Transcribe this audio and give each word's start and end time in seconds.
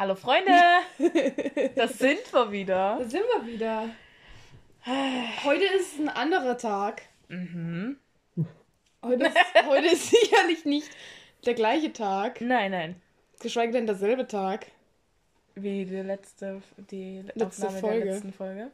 Hallo 0.00 0.14
Freunde, 0.14 0.54
das 1.76 1.98
sind 1.98 2.32
wir 2.32 2.50
wieder. 2.50 2.96
Da 3.00 3.04
sind 3.04 3.20
wir 3.22 3.46
wieder. 3.46 3.90
Heute 5.44 5.64
ist 5.78 5.98
ein 6.00 6.08
anderer 6.08 6.56
Tag. 6.56 7.02
Mhm. 7.28 7.98
Heute 9.04 9.26
ist, 9.26 9.36
heute 9.66 9.86
ist 9.88 10.08
sicherlich 10.08 10.64
nicht 10.64 10.88
der 11.44 11.52
gleiche 11.52 11.92
Tag, 11.92 12.40
Nein, 12.40 12.70
nein. 12.70 13.02
geschweige 13.40 13.72
denn 13.72 13.84
derselbe 13.84 14.26
Tag. 14.26 14.68
Wie 15.54 15.84
die 15.84 15.96
letzte, 15.96 16.62
die 16.90 17.20
Letzte 17.34 17.66
Aufnahme 17.66 17.78
Folge. 17.80 18.04
der 18.06 18.14
letzten 18.14 18.32
Folge. 18.32 18.70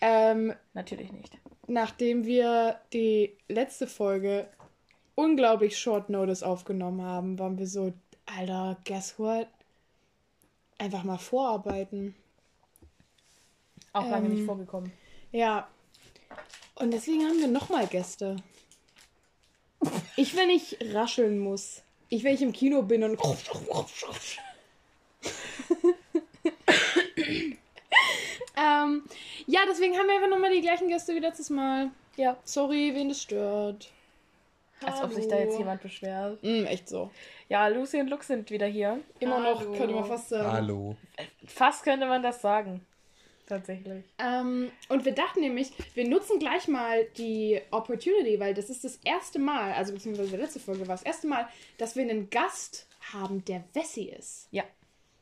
Ähm, 0.00 0.54
Natürlich 0.72 1.12
nicht. 1.12 1.36
nachdem 1.66 2.24
wir 2.24 2.80
die 2.94 3.36
letzte 3.48 3.86
Folge 3.86 4.48
unglaublich 5.14 5.76
short 5.78 6.08
notice 6.08 6.42
aufgenommen 6.42 7.02
haben, 7.02 7.38
waren 7.38 7.58
wir 7.58 7.66
so, 7.66 7.92
Alter, 8.24 8.78
guess 8.86 9.18
what? 9.18 9.46
Einfach 10.78 11.04
mal 11.04 11.18
vorarbeiten. 11.18 12.14
Auch 13.92 14.08
lange 14.08 14.26
Ähm, 14.26 14.34
nicht 14.34 14.46
vorgekommen. 14.46 14.92
Ja. 15.30 15.68
Und 16.76 16.92
deswegen 16.92 17.24
haben 17.24 17.38
wir 17.38 17.48
nochmal 17.48 17.86
Gäste. 17.86 18.36
Ich, 20.16 20.36
wenn 20.36 20.50
ich 20.50 20.78
rascheln 20.92 21.38
muss. 21.38 21.82
Ich, 22.08 22.24
wenn 22.24 22.34
ich 22.34 22.42
im 22.42 22.52
Kino 22.52 22.82
bin 22.82 23.02
und. 23.04 23.18
ähm, 28.56 29.02
ja, 29.46 29.60
deswegen 29.68 29.96
haben 29.96 30.06
wir 30.06 30.14
einfach 30.16 30.28
nochmal 30.28 30.52
die 30.52 30.60
gleichen 30.60 30.88
Gäste 30.88 31.14
wie 31.14 31.20
letztes 31.20 31.50
Mal. 31.50 31.90
Ja. 32.16 32.36
Sorry, 32.44 32.92
wen 32.94 33.08
das 33.08 33.22
stört. 33.22 33.90
Als 34.84 35.00
ob 35.00 35.12
sich 35.12 35.28
da 35.28 35.38
jetzt 35.38 35.58
jemand 35.58 35.80
beschwert. 35.80 36.42
Mm, 36.42 36.64
echt 36.64 36.88
so. 36.88 37.10
Ja, 37.52 37.68
Lucy 37.68 38.00
und 38.00 38.08
Lux 38.08 38.28
sind 38.28 38.50
wieder 38.50 38.66
hier. 38.66 38.98
Immer 39.20 39.38
noch, 39.38 39.60
Hallo. 39.60 39.72
könnte 39.76 39.94
man 39.94 40.06
fast 40.06 40.30
sagen. 40.30 40.50
Hallo. 40.52 40.96
Fast 41.46 41.84
könnte 41.84 42.06
man 42.06 42.22
das 42.22 42.40
sagen. 42.40 42.80
Tatsächlich. 43.46 44.04
Ähm, 44.18 44.70
und 44.88 45.04
wir 45.04 45.12
dachten 45.12 45.40
nämlich, 45.40 45.70
wir 45.92 46.08
nutzen 46.08 46.38
gleich 46.38 46.66
mal 46.66 47.04
die 47.18 47.60
Opportunity, 47.70 48.40
weil 48.40 48.54
das 48.54 48.70
ist 48.70 48.84
das 48.84 48.96
erste 49.04 49.38
Mal, 49.38 49.74
also 49.74 49.92
beziehungsweise 49.92 50.30
die 50.30 50.36
letzte 50.36 50.60
Folge 50.60 50.80
war 50.88 50.94
das 50.94 51.02
erste 51.02 51.26
Mal, 51.26 51.46
dass 51.76 51.94
wir 51.94 52.04
einen 52.04 52.30
Gast 52.30 52.86
haben, 53.12 53.44
der 53.44 53.62
Wessi 53.74 54.04
ist. 54.04 54.48
Ja. 54.50 54.64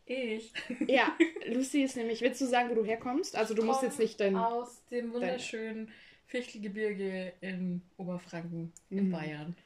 Ich. 0.07 0.53
Ja, 0.87 1.13
Lucy 1.49 1.83
ist 1.83 1.97
nämlich, 1.97 2.21
willst 2.21 2.41
du 2.41 2.47
sagen, 2.47 2.71
wo 2.71 2.75
du 2.77 2.85
herkommst? 2.85 3.35
Also 3.35 3.55
du 3.55 3.65
musst 3.65 3.83
jetzt 3.83 3.99
nicht 3.99 4.21
dein... 4.21 4.37
Aus 4.37 4.81
dem 4.93 5.13
wunderschönen 5.13 5.91
Fichtelgebirge 6.27 7.33
in 7.41 7.83
Oberfranken 7.97 8.73
in 8.89 9.09
Mhm. 9.09 9.11
Bayern. 9.11 9.57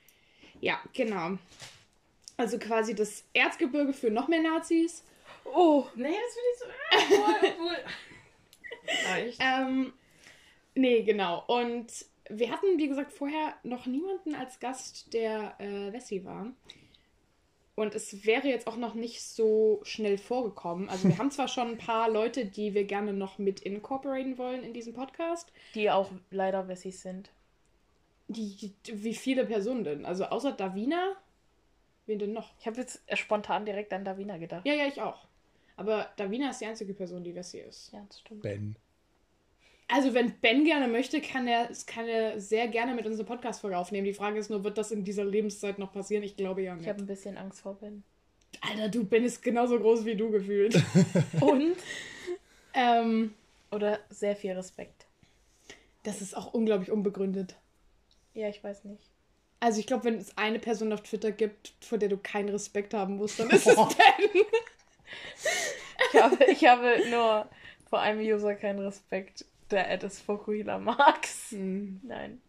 Ja, 0.63 0.81
genau. 0.95 1.37
Also 2.37 2.59
quasi 2.59 2.95
das 2.95 3.25
Erzgebirge 3.33 3.93
für 3.93 4.11
noch 4.11 4.29
mehr 4.29 4.43
Nazis. 4.43 5.05
Oh. 5.45 5.87
Nee, 5.95 6.09
das 6.09 6.37
will 6.37 6.45
ich 6.53 6.59
so. 6.59 7.15
Obwohl, 7.15 7.51
obwohl. 7.51 7.77
Reicht. 9.11 9.41
Ähm, 9.45 9.93
nee, 10.75 11.03
genau. 11.03 11.45
Und 11.47 11.87
wir 12.29 12.51
hatten, 12.51 12.79
wie 12.79 12.89
gesagt, 12.89 13.13
vorher 13.13 13.55
noch 13.63 13.87
niemanden 13.87 14.35
als 14.35 14.59
Gast, 14.61 15.13
der 15.13 15.55
äh, 15.59 15.93
Wessi 15.93 16.25
war. 16.25 16.53
Und 17.77 17.95
es 17.95 18.25
wäre 18.25 18.47
jetzt 18.47 18.67
auch 18.67 18.77
noch 18.77 18.95
nicht 18.95 19.23
so 19.23 19.81
schnell 19.83 20.17
vorgekommen. 20.19 20.89
Also 20.89 21.09
wir 21.09 21.19
haben 21.19 21.31
zwar 21.31 21.49
schon 21.49 21.73
ein 21.73 21.79
paar 21.79 22.09
Leute, 22.09 22.47
die 22.47 22.75
wir 22.75 22.85
gerne 22.85 23.13
noch 23.13 23.39
mit 23.39 23.61
incorporaten 23.61 24.39
wollen 24.39 24.63
in 24.63 24.73
diesem 24.73 24.95
Podcast. 24.95 25.53
Die 25.75 25.91
auch 25.91 26.11
leider 26.31 26.69
Wessis 26.69 27.03
sind. 27.03 27.31
Die, 28.29 28.73
wie 28.87 29.15
viele 29.15 29.45
Personen 29.45 29.85
denn? 29.85 30.07
Also 30.07 30.25
außer 30.25 30.53
Davina? 30.53 31.17
Wen 32.07 32.19
denn 32.19 32.33
noch? 32.33 32.53
Ich 32.61 32.67
habe 32.67 32.81
jetzt 32.81 33.03
spontan 33.15 33.65
direkt 33.65 33.93
an 33.93 34.05
Davina 34.05 34.37
gedacht. 34.39 34.67
Ja, 34.67 34.75
ja, 34.75 34.87
ich 34.87 35.01
auch. 35.01 35.27
Aber 35.77 36.09
Davina 36.17 36.51
ist 36.51 36.61
die 36.61 36.67
einzige 36.67 36.95
Person, 36.95 37.25
die 37.25 37.35
Wessi 37.35 37.59
ist. 37.59 37.93
Ja, 37.93 38.05
das 38.09 38.21
stimmt. 38.21 38.43
Ben. 38.43 38.77
Also 39.89 40.15
wenn 40.15 40.33
Ben 40.41 40.65
gerne 40.65 40.89
möchte, 40.89 41.21
kann 41.21 41.47
er, 41.47 41.69
kann 41.87 42.07
er 42.09 42.41
sehr 42.41 42.69
gerne 42.69 42.95
mit 42.95 43.07
unserer 43.07 43.27
Podcast-Folge 43.27 43.77
aufnehmen. 43.77 44.05
Die 44.07 44.15
Frage 44.15 44.39
ist 44.39 44.49
nur, 44.51 44.65
wird 44.65 44.79
das 44.79 44.91
in 44.93 45.05
dieser 45.05 45.25
Lebenszeit 45.25 45.79
noch 45.79 45.93
passieren? 45.93 46.23
Ich 46.23 46.37
glaube 46.37 46.63
ja 46.63 46.73
Ich 46.75 46.81
nicht. 46.81 46.89
habe 46.89 47.01
ein 47.03 47.07
bisschen 47.07 47.37
Angst 47.37 47.61
vor 47.61 47.75
Ben. 47.75 48.03
Alter, 48.61 48.89
du, 48.89 49.05
Ben 49.05 49.25
ist 49.25 49.43
genauso 49.43 49.79
groß 49.79 50.05
wie 50.05 50.15
du 50.15 50.31
gefühlt. 50.31 50.75
Und? 51.41 51.77
ähm, 52.75 53.35
Oder 53.73 53.99
sehr 54.11 54.37
viel 54.37 54.53
Respekt. 54.53 55.07
das 56.03 56.21
ist 56.23 56.37
auch 56.37 56.55
unglaublich 56.55 56.91
unbegründet. 56.91 57.57
Ja, 58.33 58.49
ich 58.49 58.63
weiß 58.65 58.85
nicht. 58.85 59.11
Also 59.61 59.81
ich 59.81 59.87
glaube, 59.87 60.05
wenn 60.05 60.19
es 60.19 60.37
eine 60.37 60.59
Person 60.59 60.93
auf 60.93 61.03
Twitter 61.03 61.33
gibt, 61.33 61.73
vor 61.81 61.99
der 61.99 62.09
du 62.09 62.19
keinen 62.19 62.51
Respekt 62.51 62.93
haben 62.95 63.17
musst, 63.17 63.39
dann 63.39 63.51
ist 63.51 63.67
es 63.67 63.77
Ben. 63.77 64.43
Ich 66.13 66.23
habe, 66.23 66.45
ich 66.45 66.67
habe 66.67 67.11
nur 67.11 67.49
vor 67.89 68.01
einem 68.01 68.21
User 68.21 68.55
keinen 68.55 68.81
Respekt, 68.81 69.45
der 69.71 69.91
Addis 69.91 70.21
Fokuhila 70.21 70.79
Max. 70.79 71.51
Hm. 71.51 72.01
Nein. 72.03 72.41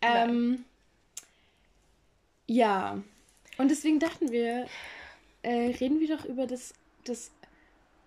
Ähm, 0.00 0.64
ja. 2.46 3.02
Und 3.56 3.70
deswegen 3.70 4.00
dachten 4.00 4.32
wir, 4.32 4.66
äh, 5.42 5.70
reden 5.80 6.00
wir 6.00 6.16
doch 6.16 6.24
über 6.24 6.46
das, 6.46 6.74
das 7.04 7.30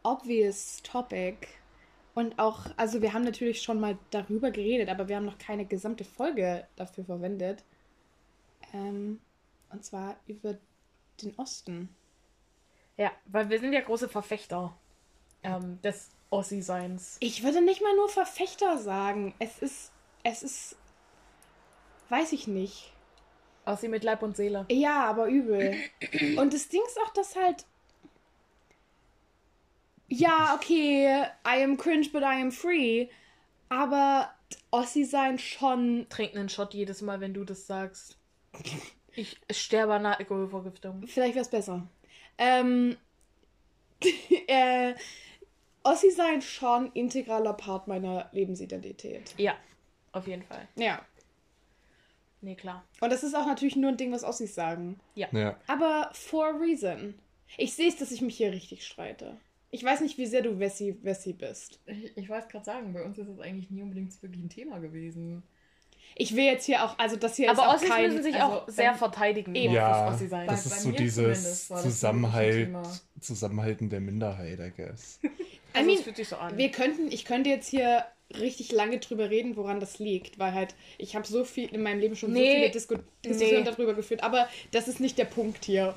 obvious 0.03 0.81
Topic. 0.83 1.37
Und 2.17 2.39
auch, 2.39 2.65
also 2.77 3.03
wir 3.03 3.13
haben 3.13 3.25
natürlich 3.25 3.61
schon 3.61 3.79
mal 3.79 3.95
darüber 4.09 4.49
geredet, 4.49 4.89
aber 4.89 5.07
wir 5.07 5.17
haben 5.17 5.25
noch 5.25 5.37
keine 5.37 5.67
gesamte 5.67 6.03
Folge 6.03 6.65
dafür 6.75 7.05
verwendet. 7.05 7.63
Ähm, 8.73 9.21
und 9.69 9.85
zwar 9.85 10.15
über 10.25 10.57
den 11.21 11.37
Osten. 11.37 11.89
Ja, 12.97 13.11
weil 13.27 13.51
wir 13.51 13.59
sind 13.59 13.71
ja 13.71 13.81
große 13.81 14.09
Verfechter 14.09 14.75
ähm, 15.43 15.79
des 15.83 16.09
Ossi-Seins. 16.31 17.17
Ich 17.19 17.43
würde 17.43 17.61
nicht 17.61 17.83
mal 17.83 17.95
nur 17.95 18.09
Verfechter 18.09 18.79
sagen. 18.79 19.35
Es 19.37 19.59
ist, 19.59 19.91
es 20.23 20.41
ist, 20.41 20.75
weiß 22.09 22.31
ich 22.31 22.47
nicht. 22.47 22.93
Ossi 23.63 23.89
mit 23.89 24.03
Leib 24.03 24.23
und 24.23 24.35
Seele. 24.35 24.65
Ja, 24.71 25.05
aber 25.05 25.27
übel. 25.27 25.75
Und 26.37 26.51
das 26.51 26.67
Ding 26.67 26.81
ist 26.87 26.99
auch, 26.99 27.13
dass 27.13 27.35
halt. 27.35 27.67
Ja, 30.07 30.55
okay, 30.55 31.25
I 31.45 31.63
am 31.63 31.77
cringe, 31.77 32.09
but 32.11 32.23
I 32.23 32.41
am 32.41 32.51
free. 32.51 33.09
Aber 33.69 34.31
Ossi 34.71 35.03
sein 35.03 35.39
schon. 35.39 36.07
Trink 36.09 36.35
einen 36.35 36.49
Shot 36.49 36.73
jedes 36.73 37.01
Mal, 37.01 37.19
wenn 37.19 37.33
du 37.33 37.43
das 37.43 37.67
sagst. 37.67 38.17
Ich 39.15 39.39
sterbe 39.51 39.95
an 39.95 40.05
einer 40.05 40.19
Alkoholvergiftung. 40.19 41.05
Vielleicht 41.07 41.35
wäre 41.35 41.43
es 41.43 41.49
besser. 41.49 41.87
Ähm. 42.37 42.97
äh, 44.47 44.93
Ossi 45.83 46.11
sein 46.11 46.41
schon 46.41 46.91
integraler 46.91 47.53
Part 47.53 47.87
meiner 47.87 48.29
Lebensidentität. 48.33 49.33
Ja, 49.37 49.55
auf 50.11 50.27
jeden 50.27 50.43
Fall. 50.43 50.67
Ja. 50.75 51.01
Nee, 52.41 52.55
klar. 52.55 52.83
Und 52.99 53.11
das 53.11 53.23
ist 53.23 53.33
auch 53.35 53.45
natürlich 53.45 53.75
nur 53.77 53.91
ein 53.91 53.97
Ding, 53.97 54.11
was 54.11 54.23
Ossis 54.23 54.53
sagen. 54.53 54.99
Ja. 55.15 55.27
Aber 55.67 56.09
for 56.13 56.47
a 56.47 56.57
reason. 56.57 57.15
Ich 57.57 57.73
sehe 57.73 57.87
es, 57.87 57.95
dass 57.95 58.11
ich 58.11 58.21
mich 58.21 58.37
hier 58.37 58.51
richtig 58.51 58.85
streite. 58.85 59.37
Ich 59.69 59.83
weiß 59.83 60.01
nicht, 60.01 60.17
wie 60.17 60.25
sehr 60.25 60.41
du 60.41 60.59
Wessi, 60.59 60.95
Wessi 61.03 61.33
bist. 61.33 61.79
Ich, 61.85 62.15
ich 62.15 62.29
wollte 62.29 62.47
gerade 62.47 62.65
sagen, 62.65 62.93
bei 62.93 63.03
uns 63.03 63.17
ist 63.17 63.29
das 63.29 63.39
eigentlich 63.39 63.69
nie 63.69 63.81
unbedingt 63.81 64.13
so 64.13 64.21
wirklich 64.21 64.43
ein 64.43 64.49
Thema 64.49 64.79
gewesen. 64.79 65.43
Ich 66.15 66.35
will 66.35 66.45
jetzt 66.45 66.65
hier 66.65 66.83
auch, 66.83 66.97
also 66.97 67.15
das 67.17 67.35
hier 67.35 67.51
ist 67.51 67.59
Aber 67.59 67.69
auch 67.69 67.75
Ossis 67.75 67.89
kein... 67.89 68.07
müssen 68.09 68.23
sich 68.23 68.35
also 68.41 68.61
auch 68.61 68.69
sehr 68.69 68.95
verteidigen. 68.95 69.53
Eben. 69.55 69.73
Ja, 69.73 70.05
fürs 70.05 70.15
Ossi-Sein. 70.15 70.47
das 70.47 70.65
ist 70.65 70.81
so 70.81 70.91
dieses 70.91 71.67
das 71.67 71.81
Zusammenhalt. 71.83 72.69
Zusammenhalten 73.19 73.89
der 73.89 73.99
Minderheit, 73.99 74.59
I 74.59 74.71
guess. 74.75 75.19
I 75.23 75.27
Also, 75.73 75.85
mean, 75.87 75.97
es 75.97 76.03
fühlt 76.03 76.15
sich 76.15 76.27
so 76.29 76.37
an. 76.37 76.57
wir 76.57 76.71
könnten, 76.71 77.11
ich 77.11 77.25
könnte 77.25 77.49
jetzt 77.49 77.67
hier 77.67 78.05
richtig 78.33 78.71
lange 78.71 78.97
drüber 78.99 79.29
reden, 79.29 79.55
woran 79.57 79.79
das 79.79 79.99
liegt, 79.99 80.39
weil 80.39 80.53
halt, 80.53 80.75
ich 80.97 81.15
habe 81.15 81.27
so 81.27 81.43
viel 81.43 81.73
in 81.73 81.81
meinem 81.83 81.99
Leben 81.99 82.15
schon 82.15 82.33
so 82.33 82.39
Nee. 82.39 82.55
viele 82.55 82.71
Disku 82.71 82.95
Diskussionen 83.23 83.63
Nee. 83.63 83.69
darüber 83.69 83.93
geführt, 83.93 84.23
aber 84.23 84.47
das 84.71 84.87
ist 84.87 84.99
nicht 84.99 85.17
der 85.17 85.25
Punkt 85.25 85.65
hier. 85.65 85.93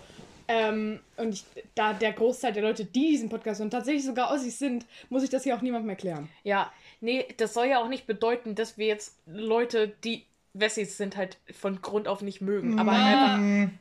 Ähm, 0.52 0.98
und 1.16 1.32
ich, 1.32 1.44
da 1.76 1.92
der 1.92 2.12
Großteil 2.12 2.52
der 2.52 2.64
Leute, 2.64 2.84
die 2.84 3.10
diesen 3.10 3.28
Podcast 3.28 3.60
hören, 3.60 3.70
tatsächlich 3.70 4.04
sogar 4.04 4.32
Ossis 4.32 4.58
sind, 4.58 4.84
muss 5.08 5.22
ich 5.22 5.30
das 5.30 5.44
hier 5.44 5.54
auch 5.54 5.62
niemandem 5.62 5.90
erklären. 5.90 6.28
Ja, 6.42 6.72
nee, 7.00 7.24
das 7.36 7.54
soll 7.54 7.66
ja 7.66 7.80
auch 7.80 7.86
nicht 7.86 8.08
bedeuten, 8.08 8.56
dass 8.56 8.76
wir 8.76 8.88
jetzt 8.88 9.16
Leute, 9.26 9.92
die 10.02 10.26
Wessis 10.52 10.96
sind, 10.96 11.16
halt 11.16 11.38
von 11.52 11.80
Grund 11.82 12.08
auf 12.08 12.20
nicht 12.20 12.40
mögen. 12.40 12.80
Aber 12.80 12.90
halt 12.90 13.16
einfach. 13.16 13.78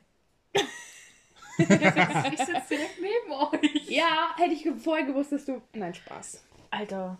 ich 2.31 2.37
sitze 2.37 2.61
direkt 2.69 3.01
neben 3.01 3.31
euch. 3.31 3.89
Ja, 3.89 4.35
hätte 4.37 4.53
ich 4.53 4.67
vorher 4.83 5.07
gewusst, 5.07 5.31
dass 5.31 5.45
du... 5.45 5.63
Nein, 5.73 5.95
Spaß. 5.95 6.43
Alter. 6.69 7.17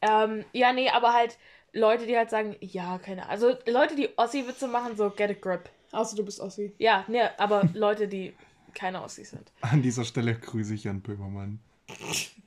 Ähm, 0.00 0.44
ja, 0.52 0.72
nee, 0.72 0.90
aber 0.90 1.12
halt 1.12 1.36
Leute, 1.72 2.06
die 2.06 2.16
halt 2.16 2.30
sagen, 2.30 2.54
ja, 2.60 2.98
keine 2.98 3.22
Ahnung. 3.22 3.32
Also 3.32 3.56
Leute, 3.66 3.96
die 3.96 4.10
Ossi-Witze 4.16 4.68
machen, 4.68 4.96
so 4.96 5.10
get 5.10 5.30
a 5.30 5.34
grip. 5.34 5.68
Außer 5.92 6.16
du 6.16 6.24
bist 6.24 6.40
Ossi. 6.40 6.72
Ja, 6.78 7.04
nee, 7.08 7.22
aber 7.38 7.68
Leute, 7.74 8.08
die 8.08 8.34
keine 8.74 9.02
Ossis 9.02 9.30
sind. 9.30 9.52
An 9.60 9.82
dieser 9.82 10.04
Stelle 10.04 10.34
grüße 10.34 10.74
ich 10.74 10.84
Jan 10.84 11.00
Böhmermann. 11.00 11.60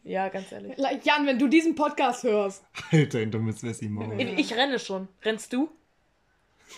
Ja, 0.03 0.29
ganz 0.29 0.51
ehrlich. 0.51 0.77
Jan, 1.03 1.25
wenn 1.25 1.39
du 1.39 1.47
diesen 1.47 1.73
Podcast 1.75 2.23
hörst. 2.23 2.63
Alter, 2.91 3.21
in 3.21 3.31
dummes 3.31 3.63
Wessi-Maul. 3.63 4.19
Ich, 4.19 4.37
ich 4.37 4.53
renne 4.53 4.77
schon. 4.77 5.07
Rennst 5.23 5.51
du? 5.53 5.69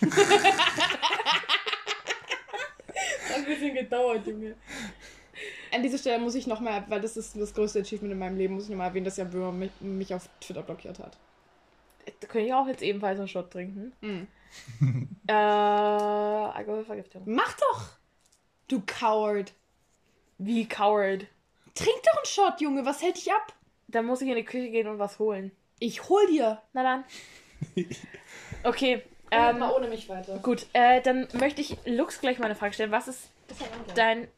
Hat 0.00 0.10
ein 3.36 3.44
bisschen 3.44 3.74
gedauert, 3.74 4.26
Junge. 4.26 4.54
an 5.72 5.82
dieser 5.82 5.98
Stelle 5.98 6.18
muss 6.18 6.34
ich 6.34 6.46
nochmal, 6.46 6.84
weil 6.88 7.00
das 7.00 7.16
ist 7.16 7.36
das 7.36 7.52
größte 7.54 7.80
Achievement 7.80 8.12
in 8.12 8.18
meinem 8.18 8.36
Leben, 8.36 8.54
muss 8.54 8.64
ich 8.64 8.70
nochmal 8.70 8.88
erwähnen, 8.88 9.04
dass 9.04 9.16
ja 9.16 9.24
Böhmer 9.24 9.52
mich, 9.52 9.70
mich 9.80 10.14
auf 10.14 10.28
Twitter 10.40 10.62
blockiert 10.62 10.98
hat. 10.98 11.16
Da 12.20 12.26
könnte 12.26 12.46
ich 12.46 12.54
auch 12.54 12.66
jetzt 12.66 12.82
ebenfalls 12.82 13.18
einen 13.18 13.28
Shot 13.28 13.50
trinken. 13.50 13.92
Mhm. 14.00 14.26
Äh, 15.26 15.32
Alkoholvergiftung. 15.32 17.22
Mach 17.26 17.54
doch! 17.56 17.82
Du 18.68 18.80
Coward. 18.86 19.52
Wie 20.38 20.66
Coward. 20.66 21.26
Trink 21.74 22.02
doch 22.04 22.16
einen 22.16 22.26
Shot, 22.26 22.60
Junge, 22.60 22.84
was 22.86 23.02
hält 23.02 23.16
dich 23.16 23.32
ab? 23.32 23.52
Dann 23.88 24.04
muss 24.06 24.20
ich 24.22 24.28
in 24.28 24.36
die 24.36 24.44
Küche 24.44 24.70
gehen 24.70 24.86
und 24.88 24.98
was 24.98 25.18
holen. 25.18 25.50
Ich 25.80 26.08
hol 26.08 26.26
dir. 26.28 26.60
Na 26.72 26.82
dann. 26.82 27.04
Okay. 28.62 29.02
Ähm, 29.30 29.56
Ähm, 29.56 29.62
ohne 29.62 29.88
mich 29.88 30.08
weiter. 30.08 30.38
gut, 30.38 30.66
äh, 30.72 31.00
dann 31.02 31.26
möchte 31.34 31.60
ich 31.60 31.76
Lux 31.86 32.20
gleich 32.20 32.38
mal 32.38 32.46
eine 32.46 32.54
Frage 32.54 32.72
stellen. 32.74 32.90
Was 32.92 33.08
ist 33.08 33.30
dein. 33.94 34.28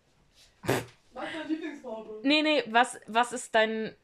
Was 1.12 1.24
ist 1.26 1.34
deine 1.34 1.48
Lieblingsfarbe? 1.48 2.20
Nee, 2.22 2.42
nee, 2.42 2.62
was, 2.68 2.98
was 3.06 3.32
ist 3.32 3.54
dein, 3.54 3.94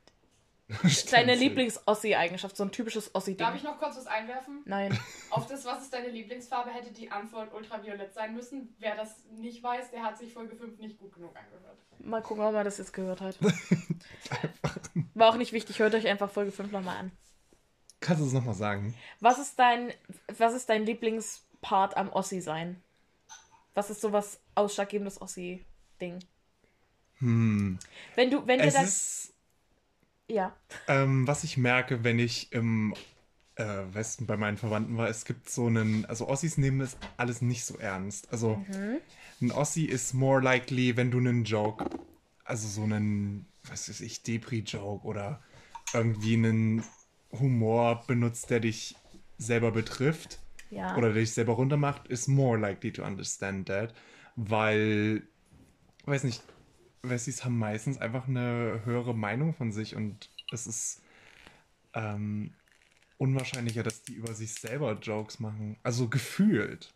deine. 1.13 1.35
Lieblings-Ossi-Eigenschaft? 1.35 2.57
So 2.57 2.65
ein 2.65 2.73
typisches 2.73 3.13
Darf 3.13 3.27
ich 3.27 3.37
Ossi-Ding. 3.39 3.63
noch 3.65 3.79
kurz 3.79 3.97
was 3.97 4.07
einwerfen? 4.07 4.63
Nein. 4.65 4.99
Auf 5.31 5.47
das, 5.47 5.65
was 5.65 5.83
ist 5.83 5.93
deine 5.93 6.09
Lieblingsfarbe, 6.09 6.71
hätte 6.71 6.91
die 6.93 7.11
Antwort 7.11 7.53
ultraviolett 7.55 8.15
sein 8.15 8.35
müssen. 8.35 8.75
Wer 8.79 8.97
das 8.97 9.25
nicht 9.31 9.63
weiß, 9.63 9.91
der 9.91 10.03
hat 10.03 10.19
sich 10.19 10.33
Folge 10.33 10.57
5 10.57 10.79
nicht 10.79 10.99
gut 10.99 11.13
genug 11.15 11.37
angehört. 11.37 11.79
Mal 11.99 12.23
gucken, 12.23 12.43
ob 12.45 12.53
man 12.53 12.65
das 12.65 12.79
jetzt 12.79 12.93
gehört 12.93 13.21
hat. 13.21 13.39
War 15.15 15.29
auch 15.31 15.37
nicht 15.37 15.53
wichtig, 15.53 15.79
hört 15.79 15.95
euch 15.95 16.07
einfach 16.09 16.31
Folge 16.31 16.53
5 16.53 16.73
nochmal 16.73 16.97
an. 16.97 17.13
Kannst 18.01 18.21
du 18.23 18.27
es 18.27 18.33
nochmal 18.33 18.55
sagen? 18.55 18.95
Was 19.21 19.39
ist 19.39 19.59
dein, 19.59 19.93
was 20.37 20.55
ist 20.55 20.69
dein 20.69 20.85
Lieblingspart 20.85 21.97
am 21.97 22.11
Ossi 22.11 22.41
sein? 22.41 22.83
Was 23.75 23.89
ist 23.91 24.01
so 24.01 24.13
was 24.13 24.41
ausschlaggebendes 24.55 25.21
Ossi-Ding? 25.23 26.19
Hm. 27.19 27.79
Wenn 28.17 28.31
du, 28.31 28.47
wenn 28.47 28.59
dir 28.59 28.67
Es 28.67 28.75
das. 28.75 28.85
ist, 28.85 29.32
Ja. 30.33 30.57
ähm, 30.89 31.27
was 31.27 31.45
ich 31.45 31.57
merke, 31.59 32.05
wenn 32.05 32.19
ich 32.19 32.53
im 32.53 32.95
äh, 33.57 33.65
Westen 33.93 34.27
bei 34.27 34.37
meinen 34.39 34.57
Verwandten 34.57 34.97
war, 34.97 35.09
es 35.09 35.25
gibt 35.27 35.51
so 35.51 35.67
einen, 35.67 36.07
also 36.07 36.27
Ossis 36.29 36.57
nehmen 36.57 36.79
das 36.79 36.97
alles 37.19 37.43
nicht 37.43 37.65
so 37.65 37.77
ernst. 37.77 38.33
Also 38.33 38.57
Mhm. 38.69 39.01
ein 39.43 39.53
Ossi 39.53 39.85
ist 39.85 40.15
more 40.15 40.41
likely, 40.41 40.97
wenn 40.97 41.11
du 41.11 41.19
einen 41.19 41.45
Joke, 41.45 41.85
also 42.45 42.67
so 42.67 42.83
einen, 42.85 43.47
was 43.65 43.89
weiß 43.89 44.01
ich, 44.01 44.23
Depri-Joke 44.23 45.05
oder 45.07 45.43
irgendwie 45.93 46.35
einen 46.35 46.83
Humor 47.33 48.05
benutzt, 48.07 48.49
der 48.51 48.61
dich 48.61 48.97
selber 49.37 49.71
betrifft 49.71 50.39
Ja. 50.71 50.97
oder 50.97 51.13
der 51.13 51.21
dich 51.23 51.33
selber 51.35 51.53
runtermacht, 51.55 52.09
ist 52.09 52.29
more 52.29 52.59
likely 52.59 52.93
to 52.93 53.05
understand 53.05 53.69
that, 53.69 53.93
weil, 54.37 55.23
weiß 56.07 56.25
nicht, 56.25 56.43
Wessis 57.03 57.45
haben 57.45 57.59
meistens 57.59 57.99
einfach 57.99 58.29
eine 58.29 58.83
höhere 58.85 59.15
Meinung 59.15 59.55
von 59.55 59.73
sich 59.73 59.97
und 59.97 60.31
es 60.53 60.67
ist 60.67 61.03
ähm, 61.95 62.55
unwahrscheinlicher, 63.19 63.83
dass 63.83 64.03
die 64.03 64.15
über 64.15 64.35
sich 64.35 64.55
selber 64.55 64.99
Jokes 65.01 65.41
machen. 65.41 65.77
Also 65.83 66.09
gefühlt. 66.09 66.93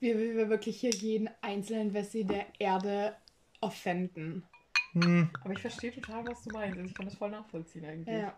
Wir, 0.00 0.18
wir, 0.18 0.34
wir 0.36 0.48
wirklich 0.48 0.80
hier 0.80 0.90
jeden 0.90 1.28
einzelnen 1.42 1.94
Wessi 1.94 2.24
der 2.24 2.46
Erde 2.58 3.16
offenden. 3.60 4.44
Hm. 4.92 5.28
Aber 5.42 5.52
ich 5.52 5.60
verstehe 5.60 5.92
total, 5.92 6.26
was 6.26 6.42
du 6.42 6.50
meinst. 6.50 6.78
Also 6.78 6.88
Ich 6.88 6.94
kann 6.94 7.06
das 7.06 7.16
voll 7.16 7.30
nachvollziehen 7.30 7.84
eigentlich. 7.84 8.16
Ja. 8.16 8.36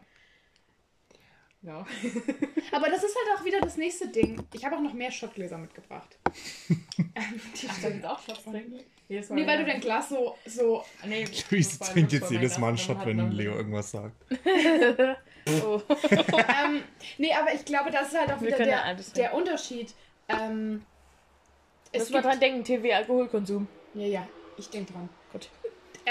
Ja. 1.66 1.84
Aber 2.72 2.88
das 2.88 3.02
ist 3.02 3.16
halt 3.16 3.38
auch 3.40 3.44
wieder 3.44 3.60
das 3.60 3.76
nächste 3.76 4.08
Ding. 4.08 4.40
Ich 4.54 4.64
habe 4.64 4.76
auch 4.76 4.80
noch 4.80 4.92
mehr 4.92 5.10
Schottgläser 5.10 5.58
mitgebracht. 5.58 6.16
Ähm, 7.18 7.40
die 7.62 7.66
Ach, 7.70 8.00
da 8.02 8.10
auch 8.12 8.20
Shots 8.22 8.44
trinken? 8.44 8.80
Jedes 9.08 9.30
Mal, 9.30 9.36
Nee, 9.36 9.46
weil 9.46 9.58
du 9.58 9.64
dein 9.64 9.80
Glas 9.80 10.10
so, 10.10 10.36
so 10.44 10.84
Nee, 11.06 11.26
Luis 11.50 11.78
trinkt 11.78 12.12
jetzt 12.12 12.30
jedes 12.30 12.58
Mal 12.58 12.68
einen 12.68 12.78
Shot, 12.78 12.98
hat 12.98 13.06
wenn 13.06 13.16
dann- 13.18 13.32
Leo 13.32 13.54
irgendwas 13.54 13.90
sagt. 13.90 14.14
Oh. 15.64 15.80
ähm, 15.88 16.82
nee, 17.18 17.32
aber 17.32 17.54
ich 17.54 17.64
glaube, 17.64 17.90
das 17.92 18.08
ist 18.08 18.18
halt 18.18 18.32
auch 18.32 18.40
Wir 18.40 18.48
wieder 18.48 18.66
ja 18.66 18.92
der, 18.92 19.04
der 19.14 19.34
Unterschied. 19.34 19.94
Ähm, 20.28 20.84
es 21.92 22.00
Müssen 22.00 22.12
wir 22.14 22.20
gibt, 22.22 22.32
dran 22.32 22.40
denken, 22.40 22.64
TV-Alkoholkonsum. 22.64 23.68
ja, 23.94 24.06
ja, 24.06 24.28
ich 24.58 24.68
denke 24.70 24.92
dran. 24.92 25.08
Gut. 25.32 25.48
Äh, 26.04 26.10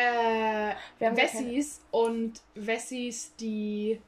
Wir 1.00 1.07
haben 1.07 1.16
gar 1.16 1.18
Wessis 1.18 1.81
und 1.92 2.42
Wessis, 2.56 3.36
die 3.36 4.00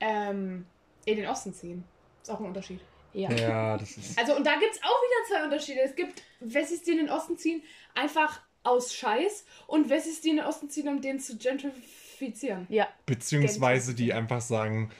ähm, 0.00 0.64
in 1.06 1.16
den 1.16 1.26
Osten 1.26 1.52
ziehen. 1.54 1.84
Ist 2.22 2.30
auch 2.30 2.40
ein 2.40 2.46
Unterschied. 2.46 2.80
Ja. 3.12 3.30
Ja, 3.32 3.78
das 3.78 3.96
ist. 3.96 4.18
Also, 4.18 4.34
und 4.36 4.44
da 4.46 4.56
gibt 4.58 4.72
es 4.72 4.78
auch 4.82 4.86
wieder 4.86 5.28
zwei 5.28 5.44
Unterschiede. 5.44 5.80
Es 5.82 5.94
gibt 5.94 6.22
Wessis, 6.40 6.82
die 6.82 6.92
in 6.92 6.98
den 6.98 7.10
Osten 7.10 7.36
ziehen, 7.38 7.62
einfach 7.94 8.40
aus 8.64 8.94
Scheiß 8.94 9.44
und 9.66 9.88
Wessis, 9.90 10.20
die 10.20 10.30
in 10.30 10.36
den 10.36 10.46
Osten 10.46 10.68
ziehen, 10.70 10.88
um 10.88 11.00
den 11.00 11.20
zu 11.20 11.36
gentrifizieren. 11.36 12.66
Ja. 12.70 12.88
Beziehungsweise 13.06 13.94
die 13.94 14.12
einfach 14.12 14.40
sagen, 14.40 14.90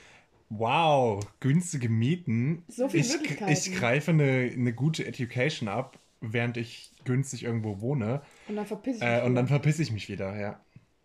wow, 0.49 1.25
günstige 1.39 1.89
Mieten. 1.89 2.63
So 2.67 2.87
viele 2.87 3.03
ich, 3.03 3.11
Möglichkeiten. 3.13 3.51
ich 3.51 3.75
greife 3.75 4.11
eine, 4.11 4.51
eine 4.53 4.73
gute 4.73 5.05
Education 5.05 5.67
ab, 5.67 5.97
während 6.21 6.57
ich 6.57 6.91
günstig 7.03 7.43
irgendwo 7.43 7.81
wohne. 7.81 8.21
Und 8.47 8.55
dann 8.55 8.65
verpiss 8.65 8.97
ich 8.97 9.01
Äh, 9.03 9.15
mich 9.17 9.23
und 9.25 9.35
dann 9.35 9.45
wieder. 9.45 9.55
verpiss 9.55 9.79
ich 9.79 9.91
mich 9.91 10.07
wieder, 10.09 10.39
ja. 10.39 10.59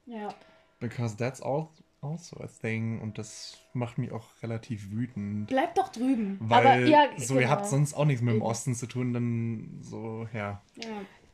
Ja. 0.07 0.35
Because 0.79 1.17
that's 1.17 1.41
all, 1.43 1.69
also 2.03 2.37
a 2.41 2.47
thing. 2.47 3.01
Und 3.01 3.19
das 3.19 3.59
macht 3.73 3.99
mich 3.99 4.13
auch 4.13 4.27
relativ 4.43 4.91
wütend. 4.91 5.49
Bleib 5.49 5.75
doch 5.75 5.89
drüben. 5.89 6.39
Weil 6.41 6.67
Aber, 6.67 6.79
ja, 6.81 7.09
so, 7.17 7.35
ihr 7.35 7.41
genau. 7.41 7.51
habt 7.53 7.67
sonst 7.67 7.95
auch 7.95 8.05
nichts 8.05 8.23
mit 8.23 8.35
dem. 8.35 8.43
Osten 8.43 8.75
zu 8.75 8.87
tun, 8.87 9.13
dann 9.13 9.79
so, 9.83 10.27
ja. 10.33 10.63
Ja. 10.77 10.89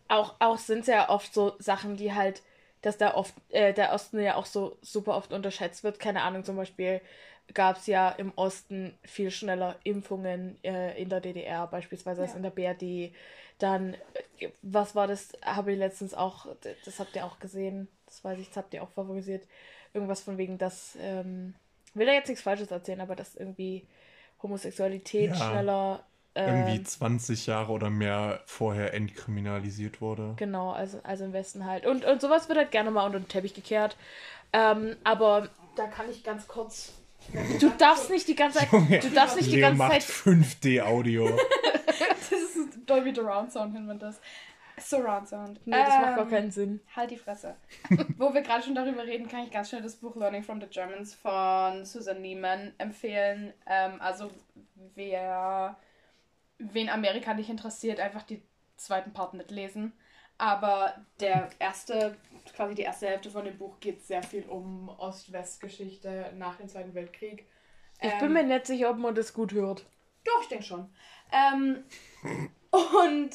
Auch, 0.09 0.35
auch 0.39 0.59
sind 0.59 0.81
es 0.81 0.87
ja 0.87 1.09
oft 1.09 1.33
so 1.35 1.55
Sachen, 1.59 1.97
die 1.97 2.13
halt, 2.15 2.43
dass 2.83 2.97
der, 2.99 3.17
oft, 3.17 3.35
äh, 3.51 3.73
der 3.75 3.93
Osten 3.93 4.21
ja 4.21 4.37
auch 4.37 4.47
so 4.47 4.77
super 4.83 5.17
oft 5.17 5.33
unterschätzt 5.33 5.83
wird. 5.85 5.99
Keine 5.99 6.23
Ahnung, 6.23 6.45
zum 6.45 6.57
Beispiel 6.57 7.01
gab 7.55 7.77
es 7.77 7.87
ja 7.87 8.11
im 8.11 8.33
Osten 8.37 8.95
viel 9.05 9.31
schneller 9.31 9.77
Impfungen 9.85 10.59
äh, 10.65 11.01
in 11.01 11.09
der 11.09 11.21
DDR, 11.21 11.67
beispielsweise 11.67 12.23
als 12.23 12.33
Ja. 12.33 12.37
in 12.37 12.43
der 12.43 12.51
BRD. 12.51 13.12
Dann, 13.59 13.95
äh, 14.39 14.49
was 14.62 14.95
war 14.95 15.07
das, 15.07 15.33
habe 15.43 15.73
ich 15.73 15.79
letztens 15.79 16.12
auch, 16.15 16.47
das 16.85 16.99
habt 17.01 17.15
ihr 17.17 17.25
auch 17.25 17.39
gesehen, 17.39 17.89
das 18.07 18.23
weiß 18.25 18.39
ich, 18.39 18.49
das 18.49 18.57
habt 18.59 18.75
ihr 18.75 18.83
auch 18.83 18.91
favorisiert. 18.91 19.47
Irgendwas 19.97 20.21
von 20.21 20.37
wegen, 20.39 20.59
dass, 20.59 20.97
ähm, 21.01 21.55
will 21.95 22.07
da 22.07 22.13
jetzt 22.13 22.29
nichts 22.29 22.43
Falsches 22.45 22.71
erzählen, 22.71 23.01
aber 23.01 23.17
dass 23.17 23.35
irgendwie 23.35 23.87
Homosexualität 24.43 25.31
Ja. 25.31 25.35
schneller. 25.37 26.05
Irgendwie 26.35 26.77
ähm, 26.77 26.85
20 26.85 27.47
Jahre 27.47 27.73
oder 27.73 27.89
mehr 27.89 28.43
vorher 28.45 28.93
entkriminalisiert 28.93 30.03
wurde. 30.03 30.35
Genau, 30.37 30.71
also, 30.73 31.01
also 31.03 31.25
im 31.25 31.33
Westen 31.33 31.65
halt. 31.65 31.87
Und, 31.87 32.05
und 32.05 32.21
sowas 32.21 32.49
wird 32.49 32.59
halt 32.59 32.71
gerne 32.71 32.91
mal 32.91 33.07
unter 33.07 33.19
den 33.19 33.29
Teppich 33.29 33.55
gekehrt. 33.55 33.97
Ähm, 34.53 34.97
aber 35.03 35.49
da 35.76 35.87
kann 35.87 36.11
ich 36.11 36.23
ganz 36.23 36.47
kurz. 36.47 36.93
Du 37.59 37.71
darfst 37.79 38.11
nicht 38.11 38.29
die 38.29 38.37
ganze 38.37 38.59
Zeit. 38.59 38.71
Junge, 38.71 38.99
Du 38.99 39.09
darfst 39.11 39.37
nicht 39.37 39.50
die 39.50 39.61
ganze 39.61 39.79
macht 39.79 39.93
Zeit. 39.93 40.03
5D-Audio. 40.03 41.37
Das 42.29 42.41
ist 42.41 42.57
Dolby 42.87 43.15
Surround 43.15 43.53
Sound, 43.53 43.73
nennt 43.73 43.87
man 43.87 43.99
das. 43.99 44.21
Surround 44.78 45.28
Sound. 45.28 45.61
Nee, 45.66 45.73
das 45.73 45.99
macht 45.99 46.16
gar 46.16 46.25
Ähm, 46.25 46.30
keinen 46.30 46.50
Sinn. 46.50 46.80
Halt 46.95 47.11
die 47.11 47.16
Fresse. 47.16 47.56
Wo 48.18 48.33
wir 48.35 48.42
gerade 48.42 48.62
schon 48.62 48.75
darüber 48.75 49.04
reden, 49.04 49.28
kann 49.28 49.45
ich 49.45 49.50
ganz 49.50 49.71
schnell 49.71 49.83
das 49.83 49.97
Buch 49.97 50.16
Learning 50.16 50.42
from 50.42 50.61
the 50.61 50.66
Germans 50.66 51.14
von 51.14 51.85
Susan 51.85 52.21
Neiman 52.21 52.73
empfehlen. 52.78 53.54
Ähm, 53.66 54.00
also 54.00 54.30
wer 54.95 55.76
wen 56.59 56.88
Amerika 56.90 57.35
nicht 57.35 57.50
interessiert, 57.50 58.00
einfach 58.00 58.23
die 58.23 58.42
zweiten 58.76 59.12
Part 59.12 59.35
nicht 59.35 59.50
lesen. 59.50 59.92
Aber 60.38 60.95
der 61.21 61.49
erste, 61.59 62.14
quasi 62.54 62.75
die 62.75 62.83
erste 62.83 63.06
Hälfte 63.06 63.30
von 63.30 63.47
dem 63.47 63.56
Buch 63.56 63.80
geht 63.80 64.04
sehr 64.04 64.23
viel 64.23 64.45
um 64.45 64.90
Ost-West-Geschichte 64.99 66.33
nach 66.37 66.56
dem 66.56 66.68
Zweiten 66.68 66.95
Weltkrieg. 66.95 67.47
Ich 68.02 68.12
Ähm, 68.12 68.18
bin 68.18 68.33
mir 68.35 68.42
nicht 68.42 68.66
sicher, 68.66 68.90
ob 68.90 68.99
man 68.99 69.14
das 69.14 69.33
gut 69.33 69.52
hört. 69.52 69.87
Doch, 70.25 70.42
ich 70.42 70.49
denke 70.49 70.64
schon. 70.64 70.90
Ähm, 71.33 71.85
und 72.71 73.30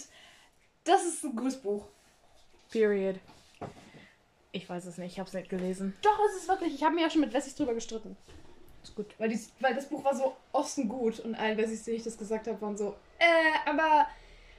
das 0.83 1.05
ist 1.05 1.23
ein 1.23 1.35
gutes 1.35 1.61
Buch. 1.61 1.85
Period. 2.71 3.19
Ich 4.53 4.69
weiß 4.69 4.85
es 4.85 4.97
nicht, 4.97 5.13
ich 5.13 5.19
habe 5.19 5.27
es 5.27 5.33
nicht 5.33 5.49
gelesen. 5.49 5.95
Doch, 6.01 6.19
es 6.29 6.41
ist 6.41 6.47
wirklich. 6.47 6.73
Ich 6.73 6.83
habe 6.83 6.95
mir 6.95 7.01
ja 7.01 7.09
schon 7.09 7.21
mit 7.21 7.33
Wessis 7.33 7.55
drüber 7.55 7.73
gestritten. 7.73 8.17
Ist 8.83 8.95
gut. 8.95 9.07
Weil, 9.17 9.29
dies, 9.29 9.51
weil 9.59 9.75
das 9.75 9.87
Buch 9.87 10.03
war 10.03 10.15
so 10.15 10.35
Osten 10.51 10.89
gut 10.89 11.19
und 11.19 11.35
allen 11.35 11.57
Wessis, 11.57 11.83
die 11.83 11.91
ich 11.91 12.03
das 12.03 12.17
gesagt 12.17 12.47
habe, 12.47 12.59
waren 12.61 12.75
so, 12.75 12.95
äh, 13.19 13.69
aber 13.69 14.07